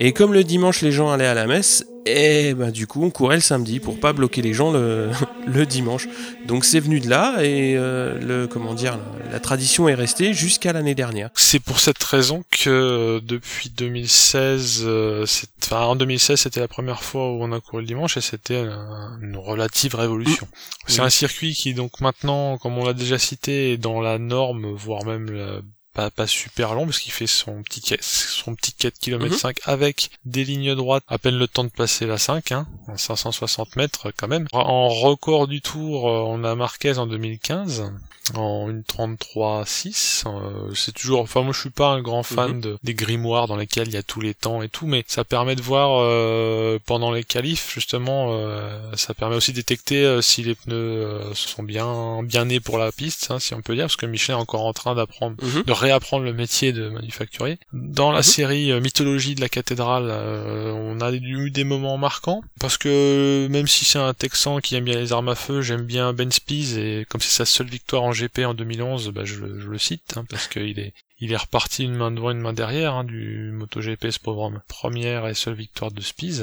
Et 0.00 0.12
comme 0.12 0.32
le 0.32 0.42
dimanche, 0.42 0.82
les 0.82 0.90
gens 0.90 1.10
allaient 1.12 1.26
à 1.26 1.34
la 1.34 1.46
messe, 1.46 1.86
et 2.06 2.54
ben 2.54 2.72
du 2.72 2.88
coup, 2.88 3.04
on 3.04 3.10
courait 3.10 3.36
le 3.36 3.40
samedi 3.42 3.78
pour 3.78 4.00
pas 4.00 4.12
bloquer 4.12 4.42
les 4.42 4.52
gens 4.52 4.72
le, 4.72 5.10
le 5.46 5.64
dimanche. 5.64 6.08
Donc 6.48 6.64
c'est 6.64 6.80
venu 6.80 6.98
de 6.98 7.08
là, 7.08 7.36
et 7.44 7.76
euh, 7.76 8.18
le, 8.20 8.46
comment 8.48 8.74
dire, 8.74 8.98
la, 9.30 9.38
tradition 9.38 9.88
est 9.88 9.94
restée 9.94 10.34
jusqu'à 10.34 10.72
l'année 10.72 10.96
dernière. 10.96 11.30
C'est 11.36 11.60
pour 11.60 11.78
cette 11.78 12.02
raison 12.02 12.42
que 12.50 12.68
euh, 12.70 13.20
depuis 13.22 13.70
2016, 13.70 14.82
euh, 14.84 15.24
enfin 15.62 15.82
en 15.82 15.94
2016 15.94 16.40
c'était 16.40 16.58
la 16.60 16.68
première 16.68 17.02
fois 17.04 17.30
où 17.30 17.38
on 17.42 17.52
a 17.52 17.60
couru 17.60 17.82
le 17.82 17.86
dimanche 17.86 18.16
et 18.16 18.20
c'était 18.20 18.56
un- 18.56 19.18
une 19.22 19.36
relative 19.36 19.94
révolution. 19.94 20.48
C'est 20.88 21.00
Oui. 21.00 21.06
un 21.06 21.10
circuit 21.10 21.54
qui 21.54 21.74
donc 21.74 22.00
maintenant, 22.00 22.58
comme 22.58 22.76
on 22.76 22.84
l'a 22.84 22.94
déjà 22.94 23.18
cité, 23.18 23.72
est 23.74 23.76
dans 23.76 24.00
la 24.00 24.18
norme, 24.18 24.72
voire 24.74 25.04
même 25.04 25.30
la- 25.30 25.60
pas, 25.94 26.10
pas 26.10 26.26
super 26.26 26.74
long 26.74 26.84
parce 26.86 26.98
qu'il 26.98 27.12
fait 27.12 27.26
son 27.26 27.62
petit 27.62 27.82
son 28.00 28.54
petit 28.54 28.72
4 28.72 28.98
km 28.98 29.32
Mhm. 29.32 29.38
5 29.38 29.56
avec 29.64 30.10
des 30.24 30.44
lignes 30.44 30.74
droites 30.74 31.04
à 31.08 31.18
peine 31.18 31.36
le 31.36 31.46
temps 31.48 31.64
de 31.64 31.68
passer 31.70 32.06
la 32.06 32.18
5 32.18 32.52
hein, 32.52 32.66
en 32.88 32.96
560 32.96 33.76
mètres 33.76 34.12
quand 34.16 34.28
même 34.28 34.46
en 34.52 34.88
record 34.88 35.48
du 35.48 35.60
tour 35.60 36.08
euh, 36.08 36.22
on 36.26 36.44
a 36.44 36.54
Marquez 36.54 36.98
en 36.98 37.06
2015 37.06 37.92
en 38.34 38.68
une 38.70 38.82
33-6 38.82 40.24
euh, 40.26 40.74
c'est 40.74 40.92
toujours 40.92 41.20
enfin 41.20 41.42
moi 41.42 41.52
je 41.52 41.60
suis 41.60 41.70
pas 41.70 41.88
un 41.88 42.00
grand 42.02 42.22
fan 42.22 42.60
de, 42.60 42.78
des 42.82 42.94
grimoires 42.94 43.46
dans 43.46 43.56
lesquels 43.56 43.88
il 43.88 43.94
y 43.94 43.98
a 43.98 44.02
tous 44.02 44.20
les 44.20 44.34
temps 44.34 44.62
et 44.62 44.68
tout 44.68 44.86
mais 44.86 45.04
ça 45.06 45.24
permet 45.24 45.56
de 45.56 45.62
voir 45.62 46.00
euh, 46.02 46.78
pendant 46.86 47.10
les 47.12 47.24
qualifs 47.24 47.72
justement 47.72 48.28
euh, 48.32 48.80
ça 48.94 49.14
permet 49.14 49.36
aussi 49.36 49.52
de 49.52 49.56
détecter 49.56 50.04
euh, 50.04 50.20
si 50.20 50.42
les 50.42 50.54
pneus 50.54 50.74
euh, 50.74 51.34
sont 51.34 51.62
bien 51.62 52.22
bien 52.22 52.46
nés 52.46 52.60
pour 52.60 52.78
la 52.78 52.92
piste 52.92 53.28
hein, 53.30 53.38
si 53.38 53.54
on 53.54 53.60
peut 53.62 53.74
dire 53.74 53.84
parce 53.84 53.96
que 53.96 54.06
Michelin 54.06 54.36
est 54.38 54.40
encore 54.40 54.64
en 54.66 54.72
train 54.72 54.94
d'apprendre 54.94 55.36
Mhm. 55.42 55.62
de 55.66 55.72
réapprendre 55.72 56.24
le 56.24 56.32
métier 56.32 56.72
de 56.72 56.88
manufacturier. 56.88 57.58
Dans 57.72 58.10
la 58.12 58.18
Mhm. 58.18 58.22
série 58.22 58.70
euh, 58.72 58.80
Mythologie 58.80 59.34
de 59.34 59.40
la 59.40 59.48
cathédrale, 59.48 60.08
euh, 60.08 60.72
on 60.72 61.00
a 61.00 61.12
eu 61.12 61.50
des 61.50 61.64
moments 61.64 61.96
marquants 61.98 62.42
parce 62.60 62.76
que 62.78 63.46
même 63.50 63.66
si 63.66 63.84
c'est 63.84 63.98
un 63.98 64.14
Texan 64.14 64.58
qui 64.60 64.74
aime 64.76 64.84
bien 64.84 64.98
les 64.98 65.12
armes 65.12 65.28
à 65.28 65.34
feu, 65.34 65.62
j'aime 65.62 65.82
bien 65.82 66.12
Ben 66.12 66.30
Spies 66.30 66.78
et 66.78 67.06
comme 67.08 67.20
c'est 67.20 67.30
sa 67.30 67.44
seule 67.44 67.68
victoire 67.68 68.02
en 68.02 68.12
GP 68.26 68.40
en 68.46 68.54
2011, 68.54 69.08
bah, 69.10 69.24
je, 69.24 69.36
le- 69.36 69.60
je 69.60 69.68
le 69.68 69.78
cite 69.78 70.14
hein, 70.16 70.24
parce 70.28 70.48
qu'il 70.48 70.78
est 70.78 70.92
il 71.20 71.32
est 71.32 71.36
reparti 71.36 71.84
une 71.84 71.94
main 71.94 72.10
devant 72.10 72.32
une 72.32 72.40
main 72.40 72.52
derrière 72.52 72.94
hein, 72.94 73.04
du 73.04 73.50
MotoGP 73.52 74.10
ce 74.10 74.18
pauvre 74.18 74.42
homme. 74.42 74.60
Première 74.66 75.28
et 75.28 75.34
seule 75.34 75.54
victoire 75.54 75.92
de 75.92 76.00
Spies. 76.00 76.40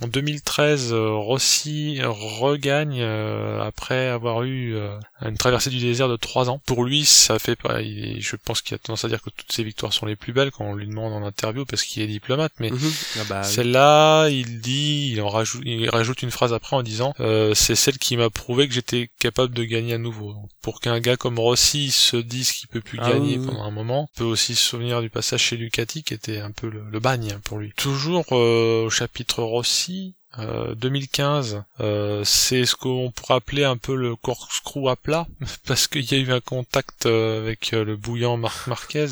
En 0.00 0.08
2013, 0.08 0.92
euh, 0.92 1.10
Rossi 1.12 2.00
regagne 2.02 3.00
euh, 3.00 3.62
après 3.62 4.08
avoir 4.08 4.42
eu 4.42 4.74
euh, 4.74 4.98
une 5.22 5.36
traversée 5.38 5.70
du 5.70 5.78
désert 5.78 6.08
de 6.08 6.16
trois 6.16 6.50
ans. 6.50 6.60
Pour 6.66 6.82
lui, 6.84 7.04
ça 7.04 7.38
fait 7.38 7.54
pas. 7.54 7.80
il 7.82 8.20
je 8.20 8.34
pense 8.34 8.60
qu'il 8.62 8.74
a 8.74 8.78
tendance 8.78 9.04
à 9.04 9.08
dire 9.08 9.22
que 9.22 9.30
toutes 9.30 9.52
ses 9.52 9.62
victoires 9.62 9.92
sont 9.92 10.06
les 10.06 10.16
plus 10.16 10.32
belles 10.32 10.50
quand 10.50 10.64
on 10.64 10.74
lui 10.74 10.88
demande 10.88 11.12
en 11.12 11.22
interview 11.24 11.64
parce 11.64 11.84
qu'il 11.84 12.02
est 12.02 12.08
diplomate. 12.08 12.52
Mais 12.58 12.70
Mhm. 12.70 12.92
Ah 13.20 13.24
bah, 13.28 13.42
celle-là, 13.44 14.28
il 14.30 14.60
dit, 14.60 15.10
il 15.12 15.20
en 15.22 15.28
rajoute, 15.28 15.62
il 15.64 15.88
rajoute 15.88 16.22
une 16.22 16.32
phrase 16.32 16.52
après 16.52 16.74
en 16.74 16.82
disant, 16.82 17.14
euh, 17.20 17.54
c'est 17.54 17.76
celle 17.76 17.98
qui 17.98 18.16
m'a 18.16 18.30
prouvé 18.30 18.66
que 18.66 18.74
j'étais 18.74 19.10
capable 19.20 19.54
de 19.54 19.62
gagner 19.62 19.94
à 19.94 19.98
nouveau. 19.98 20.32
Donc, 20.32 20.48
pour 20.64 20.80
qu'un 20.80 20.98
gars 20.98 21.16
comme 21.18 21.38
Rossi 21.38 21.90
se 21.90 22.16
dise 22.16 22.50
qu'il 22.52 22.68
peut 22.68 22.80
plus 22.80 22.98
Ah 23.02 23.10
gagner 23.10 23.36
oui, 23.38 23.46
pendant 23.46 23.64
un 23.64 23.70
moment, 23.70 24.08
on 24.14 24.18
peut 24.18 24.24
aussi 24.24 24.54
se 24.54 24.62
souvenir 24.62 25.02
du 25.02 25.10
passage 25.10 25.42
chez 25.42 25.56
Ducati 25.58 26.02
qui 26.02 26.14
était 26.14 26.38
un 26.40 26.52
peu 26.52 26.70
le, 26.70 26.82
le 26.90 27.00
bagne 27.00 27.38
pour 27.44 27.58
lui. 27.58 27.72
Toujours 27.76 28.24
euh, 28.32 28.86
au 28.86 28.90
chapitre 28.90 29.42
Rossi. 29.42 30.16
euh, 30.38 30.74
2015, 30.74 31.62
euh, 31.80 32.24
c'est 32.24 32.64
ce 32.64 32.74
qu'on 32.74 33.12
pourrait 33.14 33.34
appeler 33.34 33.64
un 33.64 33.76
peu 33.76 33.94
le 33.94 34.16
corkscrew 34.16 34.88
à 34.88 34.96
plat, 34.96 35.26
parce 35.66 35.86
qu'il 35.86 36.10
y 36.10 36.14
a 36.14 36.18
eu 36.18 36.32
un 36.32 36.40
contact 36.40 37.06
euh, 37.06 37.42
avec 37.42 37.72
euh, 37.74 37.84
le 37.84 37.96
bouillant 37.96 38.36
Marc 38.38 38.66
Marquez, 38.66 39.06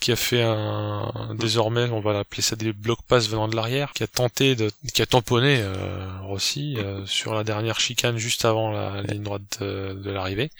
qui 0.00 0.12
a 0.12 0.16
fait 0.16 0.42
un 0.42 1.34
désormais 1.38 1.88
on 1.90 2.00
va 2.00 2.12
l'appeler 2.12 2.42
ça 2.42 2.56
des 2.56 2.72
block 2.72 2.98
pass 3.08 3.28
venant 3.28 3.48
de 3.48 3.56
l'arrière 3.56 3.92
qui 3.92 4.02
a 4.02 4.06
tenté 4.06 4.54
de 4.54 4.70
qui 4.92 5.02
a 5.02 5.06
tamponné 5.06 5.60
euh, 5.60 6.06
Rossi 6.22 6.76
euh, 6.78 7.04
sur 7.06 7.34
la 7.34 7.44
dernière 7.44 7.80
chicane 7.80 8.18
juste 8.18 8.44
avant 8.44 8.70
la 8.70 9.02
ligne 9.02 9.22
droite 9.22 9.42
de, 9.60 9.94
de 9.94 10.10
l'arrivée. 10.10 10.50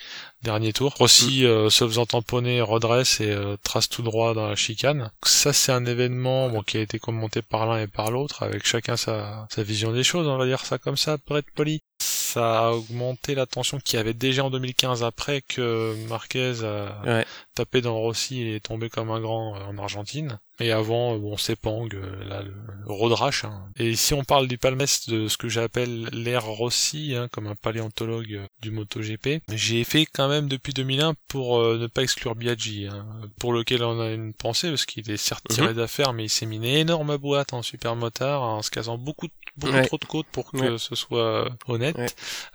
Dernier 0.43 0.72
tour. 0.72 0.95
Rossi 0.97 1.45
euh, 1.45 1.70
se 1.70 1.87
faisant 1.87 2.07
tamponner 2.07 2.61
redresse 2.61 3.20
et 3.20 3.30
euh, 3.30 3.57
trace 3.62 3.89
tout 3.89 4.03
droit 4.03 4.32
dans 4.32 4.49
la 4.49 4.55
chicane. 4.55 5.11
Ça 5.24 5.53
c'est 5.53 5.72
un 5.72 5.84
événement 5.84 6.49
bon, 6.49 6.62
qui 6.62 6.76
a 6.76 6.80
été 6.80 6.99
commenté 6.99 7.43
par 7.43 7.66
l'un 7.66 7.78
et 7.78 7.87
par 7.89 8.11
l'autre 8.11 8.43
avec 8.43 8.66
chacun 8.66 8.97
sa, 8.97 9.47
sa 9.51 9.62
vision 9.62 9.93
des 9.93 10.05
choses 10.05 10.26
on 10.28 10.37
va 10.37 10.47
dire 10.47 10.64
ça 10.64 10.78
comme 10.78 10.97
ça 10.97 11.18
pour 11.18 11.37
être 11.37 11.51
poli 11.53 11.80
ça 12.27 12.66
a 12.66 12.70
augmenté 12.72 13.35
la 13.35 13.47
tension 13.47 13.79
qu'il 13.79 13.97
y 13.97 14.01
avait 14.01 14.14
déjà 14.14 14.45
en 14.45 14.51
2015 14.51 15.05
après 15.05 15.43
que 15.43 15.95
Marquez 16.09 16.64
a, 16.64 17.01
Ouais. 17.05 17.27
tapé 17.55 17.81
dans 17.81 17.95
Rossi 17.97 18.43
et 18.43 18.57
est 18.57 18.61
tombé 18.61 18.89
comme 18.91 19.11
un 19.11 19.20
grand 19.20 19.57
euh, 19.57 19.64
en 19.64 19.79
Argentine. 19.79 20.39
Et 20.59 20.72
avant, 20.72 21.14
euh, 21.14 21.18
bon, 21.18 21.36
Sepang, 21.36 21.86
euh, 21.94 22.24
là, 22.24 22.42
le, 22.42 23.14
rash. 23.14 23.44
hein. 23.44 23.64
Et 23.78 23.90
ici, 23.90 24.14
on 24.14 24.24
parle 24.24 24.48
du 24.48 24.57
palmarès 24.59 25.07
de 25.09 25.28
ce 25.28 25.36
que 25.36 25.48
j'appelle 25.48 26.04
l'ère 26.12 26.44
Rossi, 26.46 27.14
hein, 27.14 27.28
comme 27.30 27.46
un 27.46 27.54
paléontologue 27.54 28.32
euh, 28.34 28.46
du 28.62 28.70
MotoGP. 28.70 29.42
J'ai 29.52 29.84
fait 29.84 30.07
quand 30.07 30.28
même 30.28 30.48
depuis 30.48 30.72
2001 30.72 31.14
pour 31.28 31.59
euh, 31.59 31.78
ne 31.78 31.86
pas 31.88 32.02
exclure 32.02 32.34
Biaggi, 32.36 32.86
hein, 32.86 33.07
pour 33.38 33.52
lequel 33.52 33.82
on 33.84 34.00
a 34.00 34.11
une 34.12 34.32
pensée, 34.32 34.70
parce 34.70 34.86
qu'il 34.86 35.11
est 35.11 35.16
certes 35.18 35.46
tiré 35.48 35.74
d'affaires, 35.74 36.12
mais 36.14 36.24
il 36.24 36.28
s'est 36.30 36.46
mis 36.46 36.57
une 36.57 36.64
énorme 36.64 37.16
boîte 37.18 37.52
en 37.52 37.62
super 37.62 37.94
motard, 37.96 38.42
en 38.42 38.62
se 38.62 38.70
casant 38.70 38.96
beaucoup, 38.96 39.28
beaucoup 39.59 39.74
Ouais. 39.74 39.86
trop 39.86 39.98
de 39.98 40.04
côtes 40.07 40.26
pour 40.32 40.50
que 40.52 40.57
Ouais. 40.57 40.78
ce 40.78 40.94
soit 40.94 41.48
honnête. 41.66 41.96
Ouais. 41.98 42.07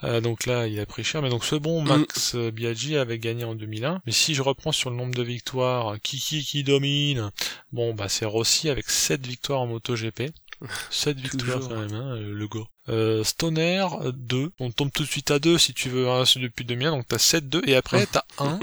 Euh, 0.04 0.22
donc 0.22 0.46
là, 0.48 0.66
il 0.68 0.80
a 0.80 0.86
pris 0.86 1.04
cher. 1.04 1.22
Mais 1.22 1.30
donc 1.30 1.46
ce 1.46 1.56
bon 1.56 1.82
Max 1.84 2.34
euh, 2.36 2.50
Biaggi 2.52 2.98
avait 2.98 3.20
gagné 3.20 3.44
en 3.44 3.54
2001. 3.56 4.02
Mais 4.06 4.12
si 4.12 4.34
je 4.34 4.42
reprends 4.42 4.72
sur 4.72 4.90
le 4.90 4.96
nombre 4.96 5.14
de 5.14 5.24
victoires, 5.24 5.98
qui 6.02 6.18
qui 6.20 6.44
qui 6.44 6.64
domine? 6.64 7.32
Bon, 7.72 7.91
bah 7.94 8.10
c'est 8.10 8.26
Rossi 8.26 8.70
avec 8.70 8.90
7 8.90 9.26
victoires 9.26 9.62
en 9.62 9.68
MotoGP. 9.68 10.32
7 10.92 11.20
victoires 11.20 11.60
Toujours. 11.60 11.70
quand 11.70 11.80
même, 11.80 11.94
hein, 11.94 12.16
euh, 12.18 12.34
le 12.34 12.48
go. 12.48 12.68
Euh, 12.90 13.24
Stoner, 13.24 13.86
2. 14.14 14.52
On 14.60 14.72
tombe 14.72 14.92
tout 14.92 15.04
de 15.04 15.08
suite 15.08 15.32
à 15.32 15.40
2 15.40 15.58
si 15.58 15.74
tu 15.74 15.90
veux 15.90 16.08
c'est 16.26 16.40
depuis 16.40 16.66
2001. 16.66 16.92
Donc 16.92 17.08
t'as 17.08 17.18
7, 17.18 17.50
2 17.50 17.62
et 17.66 17.76
après 17.76 18.06
t'as 18.06 18.24
1. 18.38 18.60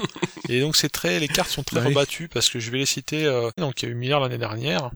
et 0.48 0.60
donc 0.60 0.76
c'est 0.76 0.88
très, 0.88 1.18
les 1.20 1.28
cartes 1.28 1.50
sont 1.50 1.62
très 1.64 1.80
Bah 1.80 1.88
rebattues 1.88 2.28
parce 2.28 2.50
que 2.50 2.60
je 2.60 2.70
vais 2.70 2.78
les 2.78 2.86
citer. 2.86 3.24
euh, 3.24 3.50
donc 3.58 3.82
il 3.82 3.86
y 3.86 3.88
a 3.88 3.92
eu 3.92 3.94
Miller 3.94 4.20
l'année 4.20 4.38
dernière. 4.38 4.90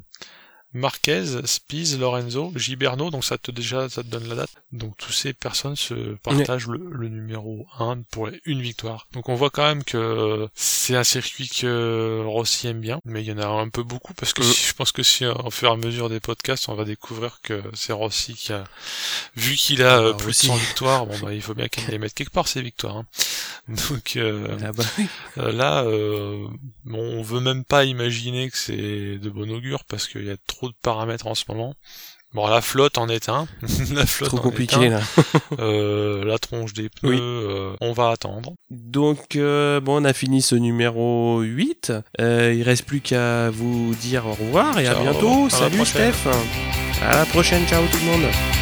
Marquez, 0.75 1.25
Spies, 1.45 1.97
Lorenzo, 1.99 2.53
Giberno, 2.57 3.11
donc 3.11 3.25
ça 3.25 3.39
te 3.39 3.51
déjà 3.51 3.89
ça 3.89 4.03
te 4.03 4.09
donne 4.09 4.29
la 4.29 4.35
date. 4.35 4.51
Donc 4.73 4.97
tous 4.97 5.12
ces 5.12 5.33
personnes 5.33 5.77
se 5.77 6.14
partagent 6.23 6.68
le, 6.68 6.79
le, 6.91 7.09
numéro 7.09 7.66
1 7.79 8.03
pour 8.11 8.29
une 8.47 8.62
victoire. 8.62 9.07
Donc 9.12 9.29
on 9.29 9.35
voit 9.35 9.51
quand 9.51 9.64
même 9.64 9.85
que 9.85 10.49
c'est 10.55 10.97
un 10.97 11.05
circuit 11.05 11.49
que 11.49 12.23
Rossi 12.25 12.68
aime 12.68 12.81
bien, 12.81 13.01
mais 13.05 13.23
il 13.23 13.27
y 13.27 13.33
en 13.33 13.39
a 13.39 13.47
un 13.47 13.68
peu 13.68 13.83
beaucoup 13.83 14.14
parce 14.14 14.33
que 14.33 14.43
je 14.43 14.73
pense 14.73 14.93
que 14.93 15.03
si 15.03 15.27
au 15.27 15.51
fur 15.51 15.68
et 15.68 15.73
à 15.73 15.77
mesure 15.77 16.09
des 16.09 16.20
podcasts, 16.20 16.68
on 16.68 16.75
va 16.75 16.85
découvrir 16.85 17.41
que 17.43 17.62
c'est 17.75 17.93
Rossi 17.93 18.35
qui 18.35 18.53
a 18.53 18.64
vu 19.37 19.57
qu'il 19.57 19.83
a 19.83 20.01
euh, 20.01 20.12
plus 20.14 20.29
de 20.29 20.47
100 20.47 20.57
victoires, 20.57 21.07
bon 21.07 21.18
bah 21.23 21.35
il 21.35 21.43
faut 21.43 21.55
bien 21.55 21.68
qu'il 21.68 21.87
les 21.89 21.99
mette 21.99 22.14
quelque 22.14 22.33
part 22.33 22.49
ces 22.49 22.62
victoires. 22.62 22.97
Hein. 22.97 23.07
Donc 23.68 24.16
euh, 24.16 24.57
Ah 24.62 24.73
bah 24.73 24.85
oui. 24.99 25.07
euh, 25.39 25.53
là, 25.53 25.85
euh, 25.85 26.47
bon, 26.85 26.99
on 26.99 27.23
veut 27.23 27.41
même 27.41 27.64
pas 27.64 27.85
imaginer 27.85 28.51
que 28.51 28.59
c'est 28.59 29.18
de 29.18 29.31
bon 29.31 29.51
augure 29.51 29.85
parce 29.85 30.09
qu'il 30.09 30.25
y 30.25 30.31
a 30.31 30.37
trop 30.47 30.62
de 30.69 30.75
paramètres 30.83 31.27
en 31.27 31.35
ce 31.35 31.45
moment. 31.49 31.75
Bon, 32.35 32.47
la 32.47 32.63
flotte 32.63 32.97
en 32.97 33.09
est 33.11 33.29
un. 33.29 33.47
la 33.93 34.07
flotte 34.07 34.31
Trop 34.31 34.39
en 34.39 34.41
est 34.41 34.43
compliqué 34.45 34.77
un. 34.87 34.89
là. 34.91 35.01
Euh, 35.59 36.25
la 36.25 36.39
tronche 36.39 36.73
des 36.73 36.89
pneus, 36.89 37.11
Oui. 37.11 37.19
euh, 37.21 37.77
on 37.83 37.93
va 37.93 38.09
attendre. 38.11 38.55
Donc 38.71 39.37
euh, 39.37 39.81
bon, 39.81 40.01
on 40.01 40.05
a 40.07 40.15
fini 40.15 40.41
ce 40.41 40.55
numéro 40.55 41.41
8. 41.41 41.93
Euh, 42.23 42.55
il 42.57 42.63
reste 42.63 42.85
plus 42.87 43.01
qu'à 43.03 43.51
vous 43.51 43.95
dire 44.01 44.27
au 44.27 44.33
revoir 44.33 44.79
et 44.79 44.87
à 44.87 44.95
bientôt. 44.95 45.47
à 45.47 45.51
Salut. 45.51 45.85
Steph. 45.85 46.27
À 47.03 47.17
la 47.19 47.27
prochaine. 47.27 47.67
Ciao 47.67 47.83
tout 47.93 47.99
le 47.99 48.13
monde. 48.13 48.62